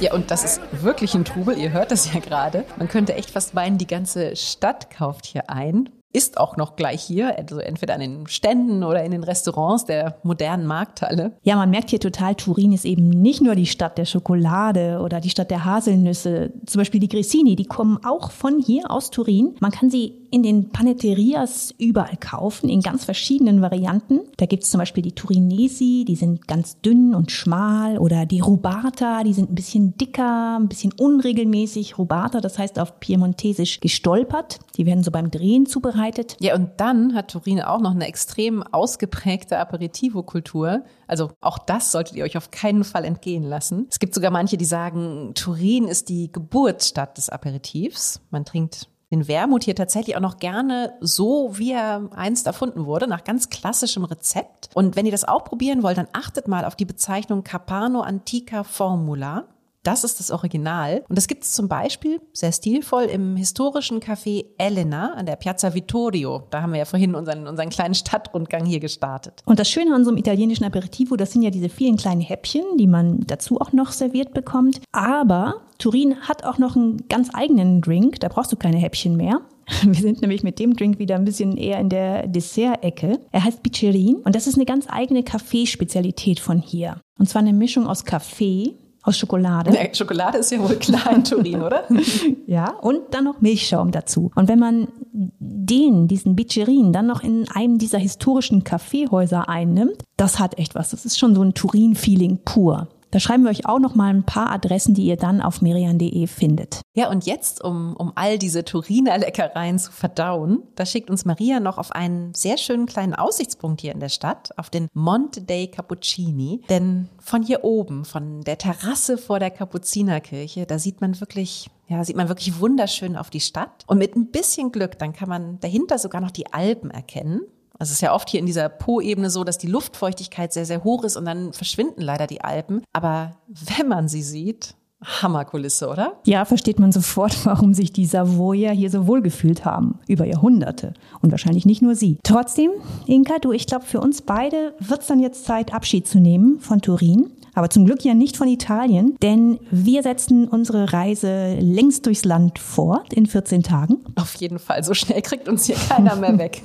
Ja, 0.01 0.15
und 0.15 0.31
das 0.31 0.45
ist 0.45 0.61
wirklich 0.83 1.15
ein 1.15 1.27
Trubel, 1.27 1.59
ihr 1.59 1.73
hört 1.73 1.91
das 1.91 2.13
ja 2.13 2.21
gerade. 2.21 2.65
Man 2.79 2.89
könnte 2.89 3.15
echt 3.15 3.31
fast 3.31 3.53
meinen, 3.53 3.77
die 3.77 3.87
ganze 3.87 4.35
Stadt 4.35 4.91
kauft 4.91 5.27
hier 5.27 5.51
ein 5.51 5.91
ist 6.13 6.39
auch 6.39 6.57
noch 6.57 6.77
gleich 6.77 7.03
hier, 7.03 7.39
also 7.39 7.59
entweder 7.59 7.95
an 7.95 8.01
den 8.01 8.27
Ständen 8.27 8.83
oder 8.83 9.05
in 9.05 9.13
den 9.13 9.23
Restaurants 9.23 9.85
der 9.85 10.19
modernen 10.23 10.67
Markthalle. 10.67 11.37
Ja, 11.43 11.57
man 11.57 11.71
merkt 11.71 11.91
hier 11.91 12.01
total, 12.01 12.35
Turin 12.35 12.73
ist 12.73 12.85
eben 12.85 13.09
nicht 13.09 13.43
nur 13.43 13.55
die 13.55 13.67
Stadt 13.67 13.97
der 13.97 14.07
Schokolade 14.07 15.01
oder 15.05 15.21
die 15.21 15.31
Stadt 15.31 15.51
der 15.51 15.65
Haselnüsse. 15.65 16.53
Zum 16.67 16.81
Beispiel 16.81 17.01
die 17.01 17.09
Grissini, 17.09 17.55
die 17.55 17.67
kommen 17.67 17.99
auch 18.05 18.33
von 18.33 18.59
hier 18.59 18.91
aus 18.91 19.11
Turin. 19.11 19.55
Man 19.61 19.71
kann 19.71 19.91
sie 19.91 20.20
in 20.31 20.43
den 20.43 20.71
Panetterias 20.71 21.75
überall 21.79 22.17
kaufen, 22.17 22.69
in 22.69 22.81
ganz 22.81 23.05
verschiedenen 23.05 23.63
Varianten. 23.63 24.21
Da 24.37 24.47
gibt's 24.47 24.71
zum 24.71 24.79
Beispiel 24.79 25.03
die 25.03 25.13
Turinesi, 25.13 26.05
die 26.07 26.17
sind 26.17 26.47
ganz 26.47 26.81
dünn 26.81 27.15
und 27.15 27.31
schmal, 27.31 27.99
oder 27.99 28.27
die 28.27 28.41
Rubata, 28.41 29.23
die 29.25 29.33
sind 29.33 29.51
ein 29.51 29.55
bisschen 29.55 29.97
dicker, 29.97 30.59
ein 30.59 30.69
bisschen 30.69 30.93
unregelmäßig. 30.93 31.99
Rubata, 31.99 32.41
das 32.41 32.59
heißt 32.59 32.79
auf 32.79 33.01
Piemontesisch 33.01 33.81
gestolpert. 33.81 34.59
Die 34.77 34.87
werden 34.87 35.03
so 35.03 35.11
beim 35.11 35.31
Drehen 35.31 35.67
zubereitet. 35.67 36.37
Ja, 36.41 36.55
und 36.55 36.71
dann 36.79 37.15
hat 37.15 37.31
Turin 37.31 37.61
auch 37.61 37.81
noch 37.81 37.93
eine 37.93 38.07
extrem 38.07 38.63
ausgeprägte 38.63 39.59
Aperitivo-Kultur. 39.59 40.85
Also 41.07 41.31
auch 41.41 41.59
das 41.59 41.93
solltet 41.93 42.17
ihr 42.17 42.25
euch 42.25 42.37
auf 42.37 42.51
keinen 42.51 42.85
Fall 42.85 43.05
entgehen 43.05 43.45
lassen. 43.45 43.87
Es 43.91 43.99
gibt 43.99 44.15
sogar 44.15 44.31
manche, 44.31 44.57
die 44.57 44.65
sagen, 44.65 45.33
Turin 45.35 45.89
ist 45.89 46.09
die 46.09 46.31
Geburtsstadt 46.31 47.17
des 47.17 47.29
Aperitivs. 47.29 48.21
Man 48.31 48.45
trinkt 48.45 48.90
den 49.11 49.27
Wermut 49.27 49.65
hier 49.65 49.75
tatsächlich 49.75 50.17
auch 50.17 50.21
noch 50.21 50.39
gerne 50.39 50.95
so, 51.01 51.59
wie 51.59 51.73
er 51.73 52.09
einst 52.15 52.47
erfunden 52.47 52.87
wurde, 52.87 53.09
nach 53.09 53.25
ganz 53.25 53.51
klassischem 53.51 54.05
Rezept. 54.05 54.71
Und 54.75 54.95
wenn 54.95 55.07
ihr 55.07 55.13
das 55.13 55.25
auch 55.25 55.45
probieren 55.45 55.83
wollt, 55.83 55.99
dann 55.99 56.09
achtet 56.13 56.47
mal 56.47 56.65
auf 56.65 56.77
die 56.77 56.85
Bezeichnung 56.85 57.43
Capano 57.43 58.03
Antica 58.03 58.63
Formula. 58.63 59.47
Das 59.83 60.05
ist 60.05 60.21
das 60.21 60.31
Original. 60.31 61.05
Und 61.09 61.17
das 61.17 61.27
gibt 61.27 61.45
es 61.45 61.53
zum 61.53 61.69
Beispiel 61.69 62.21
sehr 62.33 62.53
stilvoll 62.53 63.05
im 63.05 63.37
historischen 63.37 64.01
Café 64.01 64.45
Elena 64.59 65.15
an 65.15 65.27
der 65.27 65.37
Piazza 65.37 65.75
Vittorio. 65.75 66.47
Da 66.51 66.63
haben 66.63 66.73
wir 66.73 66.81
ja 66.81 66.85
vorhin 66.85 67.15
unseren, 67.15 67.47
unseren 67.47 67.71
kleinen 67.71 67.95
Stadtrundgang 67.95 68.67
hier 68.67 68.81
gestartet. 68.81 69.43
Und 69.47 69.59
das 69.59 69.71
Schöne 69.71 69.95
an 69.95 70.05
so 70.05 70.11
einem 70.11 70.19
italienischen 70.19 70.65
Aperitivo, 70.65 71.17
das 71.17 71.33
sind 71.33 71.43
ja 71.43 71.51
diese 71.51 71.71
vielen 71.71 71.97
kleinen 71.97 72.21
Häppchen, 72.21 72.63
die 72.79 72.87
man 72.87 73.21
dazu 73.27 73.61
auch 73.61 73.73
noch 73.73 73.93
serviert 73.93 74.35
bekommt. 74.35 74.81
Aber 74.93 75.63
Turin 75.79 76.21
hat 76.21 76.45
auch 76.45 76.59
noch 76.59 76.77
einen 76.77 77.09
ganz 77.09 77.31
eigenen 77.33 77.81
Drink. 77.81 78.21
Da 78.21 78.29
brauchst 78.29 78.53
du 78.53 78.57
keine 78.57 78.77
Häppchen 78.77 79.17
mehr. 79.17 79.41
Wir 79.83 79.95
sind 79.95 80.21
nämlich 80.21 80.43
mit 80.43 80.59
dem 80.59 80.75
Drink 80.75 80.99
wieder 80.99 81.17
ein 81.17 81.25
bisschen 81.25 81.57
eher 81.57 81.81
in 81.81 81.89
der 81.89 82.27
Dessert-Ecke. 82.27 83.21
Er 83.31 83.45
heißt 83.45 83.63
Bicerin 83.63 84.17
und 84.17 84.35
das 84.35 84.47
ist 84.47 84.57
eine 84.57 84.65
ganz 84.65 84.87
eigene 84.89 85.23
Kaffeespezialität 85.23 86.41
von 86.41 86.61
hier. 86.61 87.01
Und 87.19 87.29
zwar 87.29 87.43
eine 87.43 87.53
Mischung 87.53 87.87
aus 87.87 88.05
Kaffee, 88.05 88.75
aus 89.03 89.17
Schokolade. 89.17 89.73
Ja, 89.75 89.95
Schokolade 89.95 90.39
ist 90.39 90.51
ja 90.51 90.61
wohl 90.61 90.77
klar 90.77 91.13
in 91.15 91.25
Turin, 91.25 91.63
oder? 91.63 91.85
ja, 92.47 92.73
und 92.81 93.01
dann 93.13 93.25
noch 93.25 93.41
Milchschaum 93.41 93.91
dazu. 93.91 94.31
Und 94.35 94.49
wenn 94.49 94.59
man 94.59 94.89
den, 95.13 96.07
diesen 96.09 96.37
Bicerin, 96.37 96.93
dann 96.93 97.07
noch 97.07 97.23
in 97.23 97.49
einem 97.51 97.79
dieser 97.79 97.99
historischen 97.99 98.65
Kaffeehäuser 98.65 99.49
einnimmt, 99.49 100.05
das 100.17 100.39
hat 100.39 100.59
echt 100.59 100.75
was. 100.75 100.91
Das 100.91 101.05
ist 101.05 101.19
schon 101.19 101.35
so 101.35 101.43
ein 101.43 101.55
Turin-Feeling 101.55 102.41
pur. 102.45 102.89
Da 103.11 103.19
schreiben 103.19 103.43
wir 103.43 103.51
euch 103.51 103.67
auch 103.67 103.79
noch 103.81 103.95
mal 103.95 104.13
ein 104.15 104.25
paar 104.25 104.51
Adressen, 104.51 104.95
die 104.95 105.05
ihr 105.05 105.17
dann 105.17 105.41
auf 105.41 105.63
merian.de 105.63 106.27
findet. 106.27 106.81
Ja, 106.95 107.11
und 107.11 107.27
jetzt, 107.27 107.63
um, 107.63 107.97
um 107.97 108.13
all 108.15 108.39
diese 108.39 108.65
Turiner 108.65 109.19
Leckereien 109.19 109.79
zu 109.79 109.91
verdauen, 109.91 110.63
da 110.77 110.87
schickt 110.87 111.11
uns 111.11 111.25
Maria 111.25 111.61
noch 111.61 111.79
auf 111.79 111.93
einen 111.93 112.35
sehr 112.35 112.57
schönen 112.57 112.87
kleinen 112.87 113.15
Aussichtspunkt 113.15 113.81
hier 113.81 113.93
in 113.93 114.01
der 114.01 114.09
Stadt, 114.09 114.51
auf 114.57 114.71
den 114.71 114.89
Monte 114.93 115.43
dei 115.43 115.67
Cappuccini. 115.67 116.63
Denn 116.69 117.09
von 117.19 117.43
hier 117.43 117.65
oben, 117.65 118.05
von 118.05 118.43
der 118.43 118.59
Terrasse 118.59 119.19
vor 119.19 119.41
der 119.41 119.51
Kapuzinerkirche, 119.51 120.67
da 120.67 120.79
sieht 120.79 121.01
man 121.01 121.21
wirklich 121.21 121.69
ja, 121.91 122.05
sieht 122.05 122.15
man 122.15 122.29
wirklich 122.29 122.61
wunderschön 122.61 123.17
auf 123.17 123.31
die 123.31 123.41
Stadt. 123.41 123.83
Und 123.89 123.99
mit 123.99 124.15
ein 124.15 124.31
bisschen 124.31 124.71
Glück, 124.71 124.97
dann 125.01 125.13
kann 125.13 125.29
man 125.29 125.59
dahinter 125.59 125.99
sogar 125.99 126.21
noch 126.21 126.31
die 126.31 126.53
Alpen 126.53 126.93
erkennen. 126.93 127.41
Also 127.81 127.93
es 127.93 127.95
ist 127.95 128.03
ja 128.03 128.15
oft 128.15 128.29
hier 128.29 128.41
in 128.41 128.47
dieser 128.47 128.69
Po-Ebene 128.69 129.31
so, 129.31 129.43
dass 129.43 129.57
die 129.57 129.67
Luftfeuchtigkeit 129.67 130.53
sehr, 130.53 130.67
sehr 130.67 130.85
hoch 130.85 131.03
ist 131.03 131.17
und 131.17 131.25
dann 131.25 131.55
verschwinden 131.55 132.03
leider 132.03 132.27
die 132.27 132.43
Alpen. 132.43 132.83
Aber 132.93 133.33
wenn 133.49 133.89
man 133.89 134.07
sie 134.07 134.23
sieht, 134.23 134.75
Hammerkulisse, 135.03 135.89
oder? 135.89 136.19
Ja, 136.27 136.45
versteht 136.45 136.79
man 136.79 136.93
sofort, 136.93 137.35
warum 137.47 137.73
sich 137.73 137.91
die 137.91 138.05
Savoyer 138.05 138.73
hier 138.73 138.91
so 138.91 139.07
wohlgefühlt 139.07 139.65
haben. 139.65 139.99
Über 140.07 140.27
Jahrhunderte. 140.27 140.93
Und 141.23 141.31
wahrscheinlich 141.31 141.65
nicht 141.65 141.81
nur 141.81 141.95
sie. 141.95 142.19
Trotzdem, 142.23 142.71
Inka, 143.07 143.39
du, 143.39 143.53
ich 143.53 143.67
glaube, 143.67 143.87
für 143.87 144.01
uns 144.01 144.21
beide 144.21 144.75
wird 144.79 145.01
es 145.01 145.07
dann 145.07 145.21
jetzt 145.21 145.47
Zeit, 145.47 145.73
Abschied 145.73 146.07
zu 146.07 146.21
nehmen 146.21 146.61
von 146.61 146.83
Turin 146.83 147.31
aber 147.55 147.71
zum 147.71 147.85
Glück 147.85 148.05
ja 148.05 148.15
nicht 148.15 148.37
von 148.37 148.49
Italien, 148.49 149.17
denn 149.23 149.59
wir 149.71 150.03
setzen 150.03 150.49
unsere 150.49 150.93
Reise 150.93 151.57
längst 151.61 152.07
durchs 152.07 152.25
Land 152.25 152.59
fort 152.59 153.13
in 153.13 153.27
14 153.27 153.63
Tagen. 153.63 153.99
Auf 154.17 154.35
jeden 154.37 154.59
Fall, 154.59 154.83
so 154.85 154.95
schnell 154.95 155.23
kriegt 155.23 155.49
uns 155.49 155.67
hier 155.67 155.77
keiner 155.77 156.17
mehr 156.17 156.39
weg. 156.39 156.63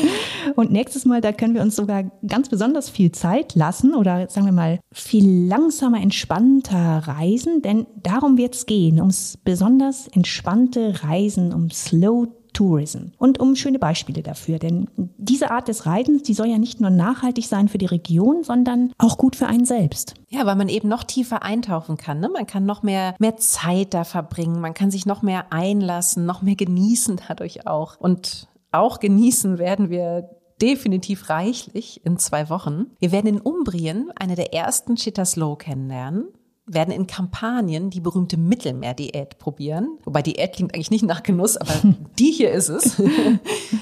Und 0.56 0.70
nächstes 0.70 1.04
Mal, 1.04 1.20
da 1.20 1.32
können 1.32 1.54
wir 1.54 1.62
uns 1.62 1.76
sogar 1.76 2.04
ganz 2.26 2.48
besonders 2.48 2.88
viel 2.88 3.12
Zeit 3.12 3.54
lassen 3.54 3.94
oder 3.94 4.28
sagen 4.28 4.46
wir 4.46 4.52
mal 4.52 4.80
viel 4.92 5.46
langsamer, 5.46 6.00
entspannter 6.00 7.02
reisen, 7.06 7.62
denn 7.62 7.86
darum 8.02 8.36
wird 8.36 8.54
es 8.54 8.66
gehen, 8.66 8.98
ums 8.98 9.38
besonders 9.44 10.08
entspannte 10.08 11.02
Reisen, 11.02 11.52
um 11.52 11.70
Slow 11.70 12.28
Tourism 12.52 13.12
und 13.18 13.38
um 13.40 13.56
schöne 13.56 13.78
Beispiele 13.78 14.22
dafür. 14.22 14.58
Denn 14.58 14.88
diese 14.96 15.50
Art 15.50 15.68
des 15.68 15.86
Reisens, 15.86 16.22
die 16.22 16.34
soll 16.34 16.48
ja 16.48 16.58
nicht 16.58 16.80
nur 16.80 16.90
nachhaltig 16.90 17.46
sein 17.46 17.68
für 17.68 17.78
die 17.78 17.86
Region, 17.86 18.42
sondern 18.42 18.92
auch 18.98 19.18
gut 19.18 19.36
für 19.36 19.46
einen 19.46 19.64
selbst. 19.64 20.14
Ja, 20.28 20.46
weil 20.46 20.56
man 20.56 20.68
eben 20.68 20.88
noch 20.88 21.04
tiefer 21.04 21.42
eintauchen 21.42 21.96
kann. 21.96 22.20
Ne? 22.20 22.28
Man 22.28 22.46
kann 22.46 22.66
noch 22.66 22.82
mehr, 22.82 23.14
mehr 23.18 23.36
Zeit 23.36 23.94
da 23.94 24.04
verbringen, 24.04 24.60
man 24.60 24.74
kann 24.74 24.90
sich 24.90 25.06
noch 25.06 25.22
mehr 25.22 25.52
einlassen, 25.52 26.26
noch 26.26 26.42
mehr 26.42 26.56
genießen 26.56 27.20
dadurch 27.28 27.66
auch. 27.66 27.98
Und 27.98 28.48
auch 28.72 29.00
genießen 29.00 29.58
werden 29.58 29.90
wir 29.90 30.30
definitiv 30.60 31.30
reichlich 31.30 32.04
in 32.04 32.18
zwei 32.18 32.50
Wochen. 32.50 32.86
Wir 32.98 33.12
werden 33.12 33.26
in 33.28 33.40
Umbrien 33.40 34.10
eine 34.14 34.36
der 34.36 34.52
ersten 34.52 34.96
Chitta 34.96 35.24
Slow 35.24 35.56
kennenlernen 35.56 36.28
werden 36.72 36.92
in 36.92 37.06
Kampagnen 37.06 37.90
die 37.90 38.00
berühmte 38.00 38.36
Mittelmeerdiät 38.36 39.38
probieren. 39.38 39.98
Wobei 40.04 40.22
Diät 40.22 40.54
klingt 40.54 40.74
eigentlich 40.74 40.90
nicht 40.90 41.04
nach 41.04 41.22
Genuss, 41.22 41.56
aber 41.56 41.72
die 42.18 42.30
hier 42.30 42.52
ist 42.52 42.68
es. 42.68 43.00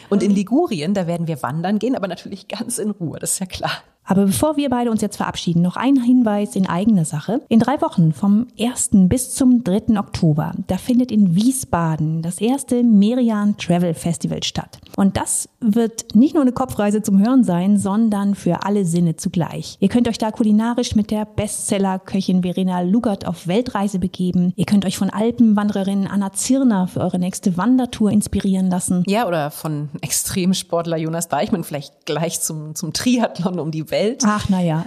Und 0.09 0.23
in 0.23 0.31
Ligurien, 0.31 0.95
da 0.95 1.07
werden 1.07 1.27
wir 1.27 1.43
wandern 1.43 1.79
gehen, 1.79 1.95
aber 1.95 2.09
natürlich 2.09 2.49
ganz 2.49 2.79
in 2.79 2.91
Ruhe, 2.91 3.19
das 3.19 3.33
ist 3.33 3.39
ja 3.41 3.47
klar. 3.47 3.83
Aber 4.11 4.25
bevor 4.25 4.57
wir 4.57 4.71
beide 4.71 4.91
uns 4.91 5.03
jetzt 5.03 5.19
verabschieden, 5.19 5.61
noch 5.61 5.77
ein 5.77 6.03
Hinweis 6.03 6.57
in 6.57 6.67
eigener 6.67 7.05
Sache. 7.05 7.43
In 7.51 7.61
drei 7.61 7.79
Wochen, 7.83 8.15
vom 8.15 8.47
1. 8.59 8.91
bis 8.93 9.35
zum 9.35 9.63
3. 9.63 9.99
Oktober, 9.99 10.53
da 10.67 10.79
findet 10.79 11.13
in 11.13 11.37
Wiesbaden 11.37 12.23
das 12.23 12.41
erste 12.41 12.83
Merian 12.83 13.59
Travel 13.59 13.93
Festival 13.93 14.43
statt. 14.43 14.79
Und 14.97 15.19
das 15.19 15.51
wird 15.61 16.15
nicht 16.15 16.33
nur 16.33 16.43
eine 16.43 16.53
Kopfreise 16.53 17.03
zum 17.03 17.19
Hören 17.19 17.45
sein, 17.45 17.77
sondern 17.77 18.35
für 18.35 18.65
alle 18.65 18.87
Sinne 18.87 19.17
zugleich. 19.17 19.77
Ihr 19.79 19.91
könnt 19.91 20.09
euch 20.09 20.17
da 20.17 20.31
kulinarisch 20.31 20.95
mit 20.95 21.11
der 21.11 21.27
Bestseller-Köchin 21.27 22.43
Verena 22.43 22.81
Lugert 22.81 23.27
auf 23.27 23.47
Weltreise 23.47 23.99
begeben. 23.99 24.55
Ihr 24.57 24.65
könnt 24.65 24.87
euch 24.87 24.97
von 24.97 25.11
Alpenwandererin 25.11 26.07
Anna 26.07 26.33
Zirner 26.33 26.89
für 26.89 27.01
eure 27.01 27.19
nächste 27.19 27.59
Wandertour 27.59 28.11
inspirieren 28.11 28.71
lassen. 28.71 29.05
Ja, 29.07 29.29
oder 29.29 29.51
von 29.51 29.91
Extremsportler 30.01 30.97
Jonas 30.97 31.29
Deichmann 31.29 31.63
vielleicht 31.63 32.07
gleich 32.07 32.41
zum, 32.41 32.75
zum 32.75 32.95
Triathlon 32.95 33.61
um 33.61 33.71
die 33.71 33.91
Welt 33.91 33.98
Welt. 33.99 34.23
Ach, 34.27 34.49
naja. 34.49 34.85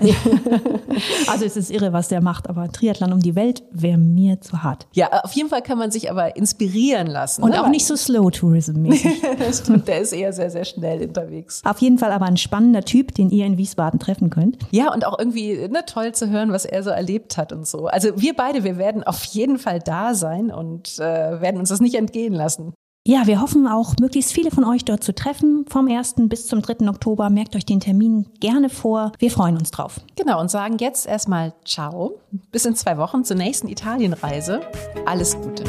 also 1.28 1.46
es 1.46 1.58
ist 1.58 1.70
irre, 1.70 1.94
was 1.94 2.08
der 2.08 2.22
macht, 2.22 2.50
aber 2.50 2.72
Triathlon 2.72 3.14
um 3.14 3.20
die 3.20 3.36
Welt 3.36 3.64
wäre 3.72 3.98
mir 3.98 4.42
zu 4.42 4.64
hart. 4.64 4.88
Ja, 4.94 5.24
auf 5.24 5.34
jeden 5.34 5.50
Fall 5.50 5.62
kann 5.62 5.78
man 5.78 5.92
sich 5.92 6.10
aber 6.10 6.36
inspirieren 6.36 7.08
lassen. 7.08 7.44
Und 7.44 7.52
ne? 7.52 7.62
auch 7.62 7.70
nicht 7.70 7.86
so 7.86 7.96
Slow 7.96 8.32
Tourism-mäßig. 8.32 9.22
Stimmt, 9.54 9.88
der 9.88 10.02
ist 10.02 10.14
eher 10.14 10.34
sehr, 10.34 10.50
sehr 10.50 10.66
schnell 10.66 11.08
unterwegs. 11.08 11.62
Auf 11.66 11.80
jeden 11.80 11.98
Fall 11.98 12.12
aber 12.12 12.26
ein 12.26 12.38
spannender 12.38 12.84
Typ, 12.84 13.14
den 13.14 13.30
ihr 13.30 13.46
in 13.46 13.58
Wiesbaden 13.58 14.00
treffen 14.00 14.30
könnt. 14.30 14.58
Ja, 14.72 14.94
und 14.94 15.06
auch 15.06 15.20
irgendwie 15.20 15.68
ne, 15.68 15.84
toll 15.86 16.14
zu 16.14 16.30
hören, 16.30 16.52
was 16.52 16.66
er 16.66 16.84
so 16.84 16.90
erlebt 16.90 17.38
hat 17.38 17.52
und 17.52 17.68
so. 17.68 17.88
Also 17.88 18.10
wir 18.16 18.36
beide, 18.36 18.64
wir 18.64 18.78
werden 18.78 19.04
auf 19.04 19.24
jeden 19.26 19.60
Fall 19.60 19.80
da 19.80 20.14
sein 20.14 20.52
und 20.52 21.00
äh, 21.00 21.42
werden 21.42 21.60
uns 21.60 21.70
das 21.70 21.82
nicht 21.82 21.96
entgehen 21.96 22.34
lassen. 22.34 22.74
Ja, 23.06 23.26
wir 23.26 23.42
hoffen 23.42 23.68
auch, 23.68 23.96
möglichst 24.00 24.32
viele 24.32 24.52
von 24.52 24.64
euch 24.64 24.86
dort 24.86 25.04
zu 25.04 25.16
treffen. 25.16 25.66
Vom 25.68 25.88
1. 25.88 26.16
bis 26.30 26.46
zum 26.46 26.62
3. 26.62 26.88
Oktober. 26.88 27.32
Merkt 27.32 27.56
euch 27.56 27.66
den 27.66 27.80
Termin 27.80 28.28
gerne 28.40 28.70
vor. 28.70 29.12
Wir 29.18 29.32
freuen 29.32 29.58
uns 29.58 29.72
drauf. 29.72 30.02
Genau, 30.16 30.40
und 30.40 30.52
sagen 30.52 30.78
jetzt 30.80 31.08
erstmal 31.08 31.54
Ciao. 31.66 32.20
Bis 32.52 32.66
in 32.66 32.76
zwei 32.76 32.98
Wochen 32.98 33.24
zur 33.24 33.38
nächsten 33.38 33.70
Italienreise. 33.70 34.62
Alles 35.08 35.36
Gute. 35.36 35.64